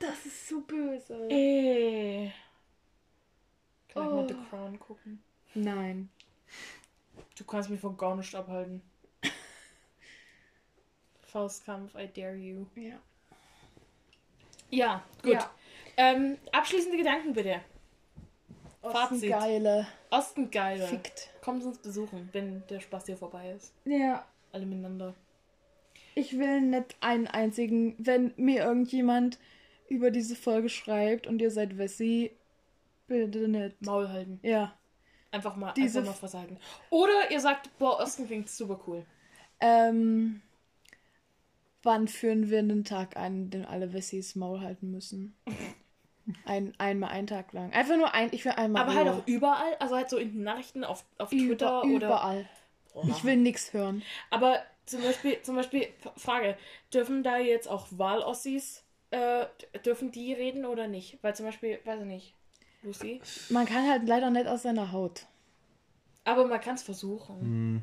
Das 0.00 0.26
ist 0.26 0.48
so 0.48 0.60
böse. 0.60 1.28
Ey. 1.30 2.32
Kann 3.88 4.06
ich 4.06 4.10
mal 4.12 4.24
Oh. 4.24 4.28
The 4.28 4.34
Crown 4.50 4.78
gucken? 4.78 5.22
Nein. 5.54 6.10
Du 7.36 7.44
kannst 7.44 7.70
mich 7.70 7.80
von 7.80 7.96
gar 7.96 8.16
nicht 8.16 8.34
abhalten. 8.34 8.82
Faustkampf, 11.26 11.94
I 11.94 12.08
dare 12.08 12.36
you. 12.36 12.66
Ja. 12.76 12.98
Ja, 14.70 15.04
gut. 15.22 15.34
Ja. 15.34 15.50
Ähm, 15.96 16.38
abschließende 16.52 16.96
Gedanken 16.96 17.32
bitte. 17.32 17.60
Fazit. 18.82 19.30
Geile. 19.30 19.86
Osten 20.10 20.50
geil. 20.50 20.80
Fickt. 20.80 21.30
Kommt 21.40 21.64
uns 21.64 21.78
besuchen, 21.78 22.28
wenn 22.32 22.66
der 22.68 22.80
Spaß 22.80 23.06
hier 23.06 23.16
vorbei 23.16 23.50
ist. 23.50 23.72
Ja. 23.84 24.24
Alle 24.52 24.66
miteinander. 24.66 25.14
Ich 26.14 26.38
will 26.38 26.60
nicht 26.60 26.96
einen 27.00 27.26
einzigen, 27.26 27.96
wenn 27.98 28.32
mir 28.36 28.64
irgendjemand 28.64 29.38
über 29.88 30.10
diese 30.10 30.36
Folge 30.36 30.68
schreibt 30.68 31.26
und 31.26 31.40
ihr 31.40 31.50
seid 31.50 31.78
Wessi, 31.78 32.32
bitte 33.06 33.48
nicht. 33.48 33.80
Maul 33.82 34.08
halten. 34.08 34.38
Ja. 34.42 34.76
Einfach 35.34 35.56
mal, 35.56 35.72
Diese 35.74 35.98
einfach 35.98 36.22
mal 36.22 36.32
halten. 36.32 36.58
Oder 36.90 37.30
ihr 37.30 37.40
sagt, 37.40 37.76
boah, 37.78 37.98
Osten 37.98 38.28
klingt 38.28 38.48
super 38.48 38.78
cool. 38.86 39.04
Ähm, 39.58 40.42
wann 41.82 42.06
führen 42.06 42.50
wir 42.50 42.60
einen 42.60 42.84
Tag 42.84 43.16
ein, 43.16 43.34
in 43.34 43.50
dem 43.50 43.66
alle 43.66 43.92
Wessis 43.92 44.36
Maul 44.36 44.60
halten 44.60 44.90
müssen? 44.92 45.36
Ein, 46.46 46.72
einmal 46.78 47.10
einen 47.10 47.26
Tag 47.26 47.52
lang. 47.52 47.70
Einfach 47.74 47.98
nur 47.98 48.14
ein, 48.14 48.30
ich 48.32 48.46
will 48.46 48.52
einmal. 48.52 48.84
Aber 48.84 48.94
halt 48.94 49.08
auch 49.08 49.26
überall, 49.26 49.74
also 49.78 49.94
halt 49.94 50.08
so 50.08 50.16
in 50.16 50.32
den 50.32 50.42
Nachrichten 50.42 50.82
auf, 50.82 51.04
auf 51.18 51.30
Über, 51.30 51.48
Twitter 51.48 51.82
oder. 51.84 52.06
überall. 52.06 52.48
Boah. 52.94 53.04
Ich 53.08 53.24
will 53.24 53.36
nichts 53.36 53.74
hören. 53.74 54.02
Aber 54.30 54.62
zum 54.86 55.02
Beispiel, 55.02 55.42
zum 55.42 55.56
Beispiel, 55.56 55.86
Frage, 56.16 56.56
dürfen 56.94 57.22
da 57.24 57.36
jetzt 57.36 57.68
auch 57.68 57.88
Wahlossis, 57.90 58.82
äh, 59.10 59.44
dürfen 59.84 60.12
die 60.12 60.32
reden 60.32 60.64
oder 60.64 60.88
nicht? 60.88 61.18
Weil 61.20 61.36
zum 61.36 61.44
Beispiel, 61.44 61.78
weiß 61.84 62.00
ich 62.00 62.06
nicht, 62.06 62.34
Lucy. 62.84 63.20
Man 63.50 63.66
kann 63.66 63.88
halt 63.88 64.06
leider 64.06 64.30
nicht 64.30 64.46
aus 64.46 64.62
seiner 64.62 64.92
Haut. 64.92 65.26
Aber 66.24 66.46
man 66.46 66.60
kann 66.60 66.74
es 66.74 66.82
versuchen. 66.82 67.40
Hm. 67.40 67.82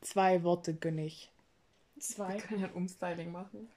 Zwei 0.00 0.42
Worte 0.42 0.74
gönn 0.74 0.98
ich. 0.98 1.30
Zwei. 1.98 2.38
können 2.38 2.60
ja 2.60 2.68
ein 2.68 2.74
Umstyling 2.74 3.32
machen. 3.32 3.68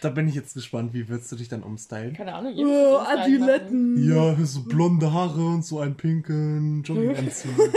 Da 0.00 0.08
bin 0.08 0.28
ich 0.28 0.34
jetzt 0.34 0.54
gespannt, 0.54 0.94
wie 0.94 1.08
würdest 1.08 1.30
du 1.30 1.36
dich 1.36 1.48
dann 1.48 1.62
umstylen? 1.62 2.14
Keine 2.14 2.34
Ahnung. 2.34 2.54
Oh. 2.56 2.96
Adiletten. 2.96 4.08
Ja, 4.08 4.34
so 4.44 4.62
blonde 4.62 5.12
Haare 5.12 5.46
und 5.46 5.62
so 5.62 5.80
einen 5.80 5.94
pinken 5.94 6.82
Jogginganzug. 6.82 7.50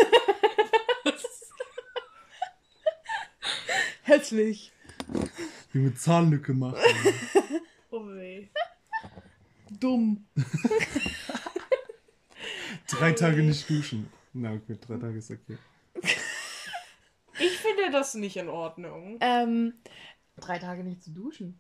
Hässlich. 4.04 4.72
die 5.74 5.80
mit 5.80 6.00
Zahnlücke 6.00 6.54
machen. 6.54 6.78
Oh. 7.92 8.00
Dumm. 9.84 10.26
Drei 12.90 13.12
Tage 13.12 13.44
nicht 13.44 13.70
duschen. 13.70 14.08
Na 14.34 14.54
okay, 14.54 14.78
drei 14.80 14.98
Tage 14.98 15.18
ist 15.18 15.30
okay. 15.32 15.58
Ich 17.40 17.58
finde 17.58 17.92
das 17.92 18.14
nicht 18.16 18.38
in 18.38 18.50
Ordnung. 18.50 19.18
Ähm, 19.22 19.74
Drei 20.38 20.58
Tage 20.60 20.84
nicht 20.84 21.04
zu 21.04 21.12
duschen. 21.12 21.60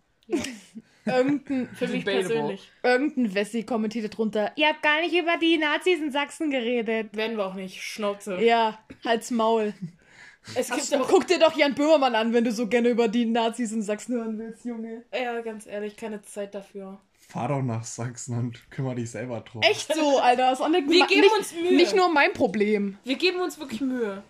irgendein, 1.05 1.67
Für 1.75 1.87
mich 1.87 2.03
Debatable. 2.05 2.27
persönlich. 2.27 2.71
irgendein 2.81 3.35
Wessi 3.35 3.63
kommentiert 3.63 4.17
drunter. 4.17 4.51
Ihr 4.55 4.67
habt 4.69 4.81
gar 4.83 5.01
nicht 5.01 5.13
über 5.13 5.37
die 5.37 5.57
Nazis 5.57 5.99
in 5.99 6.11
Sachsen 6.11 6.49
geredet. 6.49 7.15
Werden 7.15 7.37
wir 7.37 7.45
auch 7.45 7.53
nicht. 7.55 7.81
Schnauze. 7.83 8.41
Ja, 8.41 8.79
halt's 9.05 9.31
Maul. 9.31 9.73
Es 10.55 10.69
gibt 10.69 10.89
Ach, 10.93 11.01
auch, 11.01 11.07
guck 11.07 11.27
dir 11.27 11.39
doch 11.39 11.55
Jan 11.55 11.75
Böhmermann 11.75 12.15
an, 12.15 12.33
wenn 12.33 12.43
du 12.43 12.51
so 12.51 12.67
gerne 12.67 12.89
über 12.89 13.07
die 13.07 13.25
Nazis 13.25 13.71
in 13.71 13.81
Sachsen 13.81 14.15
hören 14.15 14.37
willst, 14.39 14.65
Junge. 14.65 15.03
ja, 15.13 15.39
ganz 15.41 15.65
ehrlich, 15.67 15.95
keine 15.97 16.21
Zeit 16.21 16.53
dafür. 16.55 16.99
Fahr 17.33 17.47
doch 17.47 17.63
nach 17.63 17.83
Sachsen 17.83 18.37
und 18.37 18.69
kümmere 18.69 18.93
dich 18.95 19.09
selber 19.09 19.41
drum. 19.41 19.63
Echt 19.63 19.91
so, 19.91 20.19
Alter. 20.19 20.51
Das 20.51 20.59
ist 20.59 20.65
auch 20.65 20.69
nicht, 20.69 20.87
Wir 20.87 21.07
geben 21.07 21.21
nicht, 21.21 21.35
uns 21.35 21.51
Mühe. 21.51 21.75
Nicht 21.75 21.95
nur 21.95 22.07
mein 22.13 22.31
Problem. 22.33 22.99
Wir 23.03 23.15
geben 23.15 23.41
uns 23.41 23.57
wirklich 23.59 23.81
Mühe. 23.81 24.21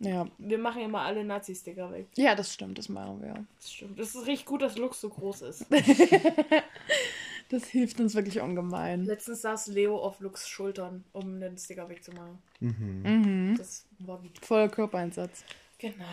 Ja, 0.00 0.26
Wir 0.38 0.58
machen 0.58 0.80
ja 0.80 0.88
mal 0.88 1.04
alle 1.04 1.22
Nazi-Sticker 1.22 1.92
weg. 1.92 2.06
ja 2.16 2.34
das 2.34 2.54
stimmt, 2.54 2.78
das 2.78 2.88
machen 2.88 3.20
wir. 3.20 3.44
Das 3.60 3.72
stimmt. 3.72 3.98
Es 3.98 4.14
ist 4.14 4.26
richtig 4.26 4.46
gut, 4.46 4.62
dass 4.62 4.78
Lux 4.78 5.00
so 5.00 5.10
groß 5.10 5.42
ist. 5.42 5.66
Das 7.50 7.64
hilft 7.66 7.98
uns 7.98 8.14
wirklich 8.14 8.40
ungemein. 8.40 9.06
Letztens 9.06 9.40
saß 9.40 9.68
Leo 9.68 9.96
auf 9.96 10.20
Lux 10.20 10.46
Schultern, 10.46 11.04
um 11.12 11.40
den 11.40 11.56
Sticker 11.56 11.88
wegzumachen. 11.88 12.38
Mhm. 12.60 13.02
Mhm. 13.02 13.54
Das 13.56 13.86
war 14.00 14.18
gut. 14.18 14.38
Voller 14.44 14.68
Körpereinsatz. 14.68 15.44
Genau. 15.78 16.04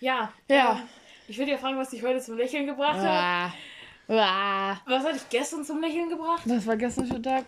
Ja. 0.00 0.32
Ja. 0.48 0.76
ähm, 0.80 0.88
ich 1.28 1.36
würde 1.36 1.50
ja 1.50 1.58
fragen, 1.58 1.76
was 1.76 1.90
dich 1.90 2.02
heute 2.02 2.20
zum 2.20 2.38
Lächeln 2.38 2.64
gebracht 2.66 2.96
hat. 2.96 3.52
Was 4.08 5.04
hat 5.04 5.14
dich 5.14 5.28
gestern 5.28 5.64
zum 5.64 5.80
Lächeln 5.82 6.08
gebracht? 6.08 6.42
Das 6.46 6.66
war 6.66 6.76
gestern 6.76 7.06
schon 7.06 7.22
Tag. 7.22 7.44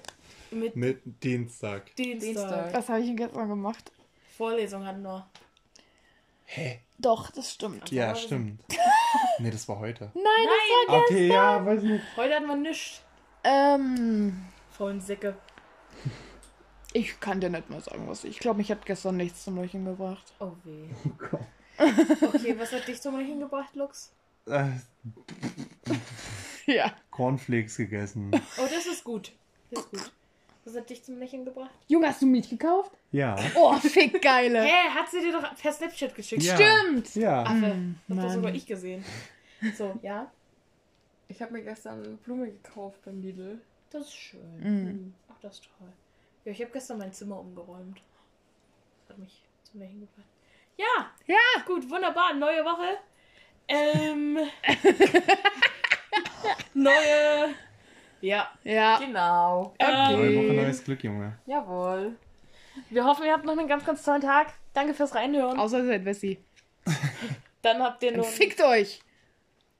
Mit 0.50 0.76
Mit 0.76 1.00
Dienstag. 1.22 1.94
Dienstag. 1.96 2.20
Dienstag. 2.26 2.74
Was 2.74 2.88
habe 2.88 3.00
ich 3.00 3.06
denn 3.06 3.16
gestern 3.16 3.48
gemacht? 3.48 3.90
Vorlesung 4.36 4.84
hatten 4.84 5.02
wir. 5.02 5.26
Hä? 6.44 6.80
Doch, 6.98 7.30
das 7.30 7.52
stimmt. 7.54 7.90
Ja, 7.90 8.14
stimmt. 8.14 8.60
nee, 9.38 9.50
das 9.50 9.68
war 9.68 9.78
heute. 9.78 10.10
Nein, 10.14 10.24
Nein, 10.24 11.00
Okay, 11.02 11.28
ja, 11.28 11.64
weiß 11.64 11.82
nicht. 11.82 12.04
heute 12.16 12.34
hatten 12.34 12.46
wir 12.46 12.56
nichts. 12.56 13.00
Ähm, 13.44 14.44
Faulen 14.70 15.00
Säcke. 15.00 15.36
ich 16.92 17.18
kann 17.20 17.40
dir 17.40 17.48
nicht 17.48 17.70
mal 17.70 17.80
sagen, 17.80 18.06
was 18.06 18.24
ich. 18.24 18.32
Ich 18.32 18.38
glaube, 18.40 18.58
mich 18.58 18.70
hat 18.70 18.84
gestern 18.84 19.16
nichts 19.16 19.44
zum 19.44 19.56
Lächeln 19.56 19.84
gebracht. 19.86 20.32
Oh 20.40 20.52
weh. 20.64 20.88
Oh 21.06 21.10
Gott. 21.16 21.40
Okay, 22.34 22.54
was 22.58 22.72
hat 22.72 22.86
dich 22.86 23.00
zum 23.00 23.16
Lächeln 23.18 23.40
gebracht, 23.40 23.74
Lux? 23.76 24.12
Äh, 24.46 24.64
Ja. 26.74 26.92
Cornflakes 27.10 27.76
gegessen. 27.76 28.30
Oh, 28.32 28.66
das 28.70 28.86
ist 28.86 29.02
gut. 29.04 29.32
Das 29.70 29.80
ist 29.84 29.90
gut. 29.90 30.12
Was 30.64 30.76
hat 30.76 30.90
dich 30.90 31.02
zum 31.02 31.18
Lächeln 31.18 31.44
gebracht? 31.44 31.70
Junge, 31.88 32.06
hast 32.08 32.20
du 32.22 32.26
Milch 32.26 32.48
gekauft? 32.50 32.92
Ja. 33.12 33.34
Oh, 33.54 33.74
fick 33.76 34.20
geile. 34.22 34.62
Hä, 34.62 34.90
hat 34.94 35.10
sie 35.10 35.20
dir 35.20 35.32
doch 35.32 35.54
per 35.56 35.72
Snapchat 35.72 36.14
geschickt? 36.14 36.42
Ja. 36.42 36.54
Stimmt. 36.56 37.14
Ja. 37.16 37.42
Affe. 37.42 37.54
Mm, 37.74 37.98
Das 38.08 38.16
hab 38.18 38.22
doch 38.24 38.28
Mann. 38.28 38.34
sogar 38.34 38.54
ich 38.54 38.66
gesehen. 38.66 39.04
So, 39.76 39.98
ja. 40.02 40.30
Ich 41.28 41.40
habe 41.42 41.52
mir 41.52 41.62
gestern 41.62 42.04
eine 42.04 42.14
Blume 42.16 42.50
gekauft 42.50 43.00
beim 43.04 43.20
Lidl. 43.22 43.60
Das 43.90 44.02
ist 44.08 44.14
schön. 44.14 44.58
Mhm. 44.60 45.14
Ach, 45.32 45.36
das 45.40 45.54
ist 45.54 45.64
toll. 45.78 45.88
Ja, 46.44 46.52
ich 46.52 46.60
habe 46.60 46.70
gestern 46.72 46.98
mein 46.98 47.12
Zimmer 47.12 47.40
umgeräumt. 47.40 48.00
Hat 49.08 49.18
mich 49.18 49.42
zum 49.64 49.80
Lächeln 49.80 50.00
gebracht. 50.00 50.28
Ja, 50.76 51.10
Ja. 51.26 51.62
gut, 51.66 51.88
wunderbar. 51.90 52.34
Neue 52.34 52.64
Woche. 52.64 52.98
Ähm. 53.68 54.38
neue. 56.74 57.54
Ja. 58.20 58.48
Ja. 58.64 58.98
Genau. 58.98 59.74
Neue 59.80 60.36
Woche, 60.36 60.46
Okay. 60.48 60.56
neues 60.56 60.84
Glück, 60.84 61.02
Junge. 61.04 61.38
Jawohl. 61.46 62.16
Wir 62.90 63.04
hoffen, 63.04 63.24
ihr 63.26 63.32
habt 63.32 63.44
noch 63.44 63.56
einen 63.58 63.68
ganz, 63.68 63.84
ganz 63.84 64.02
tollen 64.04 64.20
Tag. 64.20 64.52
Danke 64.74 64.94
fürs 64.94 65.14
Reinhören. 65.14 65.58
Außer 65.58 65.78
ihr 65.78 65.86
seid 65.86 66.04
Wessi. 66.04 66.38
Dann 67.62 67.82
habt 67.82 68.02
ihr 68.02 68.16
nur. 68.16 68.24
fickt 68.24 68.62
euch. 68.62 69.00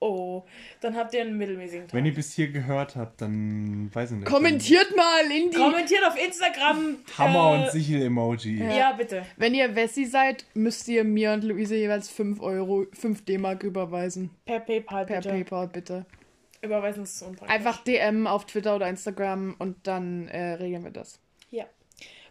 Oh, 0.03 0.45
dann 0.81 0.97
habt 0.97 1.13
ihr 1.13 1.21
einen 1.21 1.37
mittelmäßigen 1.37 1.87
Tag. 1.87 1.93
Wenn 1.95 2.07
ihr 2.07 2.15
bis 2.15 2.33
hier 2.33 2.49
gehört 2.51 2.97
habt, 2.97 3.21
dann 3.21 3.91
weiß 3.93 4.13
ich 4.13 4.17
nicht. 4.17 4.27
Kommentiert 4.29 4.97
mal 4.97 5.31
in 5.31 5.51
die. 5.51 5.57
Kommentiert 5.59 6.03
auf 6.07 6.17
Instagram. 6.19 6.97
Hammer 7.19 7.55
äh, 7.59 7.65
und 7.65 7.71
Sichel-Emoji. 7.71 8.65
Ja. 8.65 8.93
bitte. 8.93 9.27
Wenn 9.37 9.55
ihr 9.55 9.77
Wessi 9.77 10.07
seid, 10.07 10.47
müsst 10.55 10.89
ihr 10.89 11.05
mir 11.05 11.33
und 11.35 11.45
Luise 11.45 11.77
jeweils 11.77 12.09
5 12.09 12.41
Euro, 12.41 12.87
5 12.95 13.27
D-Mark 13.27 13.63
überweisen. 13.63 14.31
Per 14.47 14.61
PayPal 14.61 15.05
Per 15.05 15.17
bitte. 15.17 15.29
PayPal, 15.29 15.69
bitte. 15.69 16.07
Überweisen 16.63 17.05
ist 17.05 17.19
zu 17.19 17.27
unpraktisch. 17.27 17.55
Einfach 17.55 17.83
DM 17.85 18.27
auf 18.27 18.47
Twitter 18.47 18.77
oder 18.77 18.89
Instagram 18.89 19.57
und 19.59 19.87
dann 19.87 20.29
äh, 20.29 20.53
regeln 20.55 20.85
wir 20.85 20.91
das. 20.91 21.19
Ja. 21.51 21.67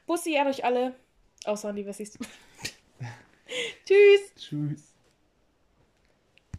Bussi 0.06 0.38
an 0.38 0.48
euch 0.48 0.64
alle. 0.64 0.96
Außer 1.46 1.70
an 1.70 1.76
die 1.76 1.86
Wessis. 1.86 2.18
Tschüss. 3.86 4.36
Tschüss. 4.36 4.89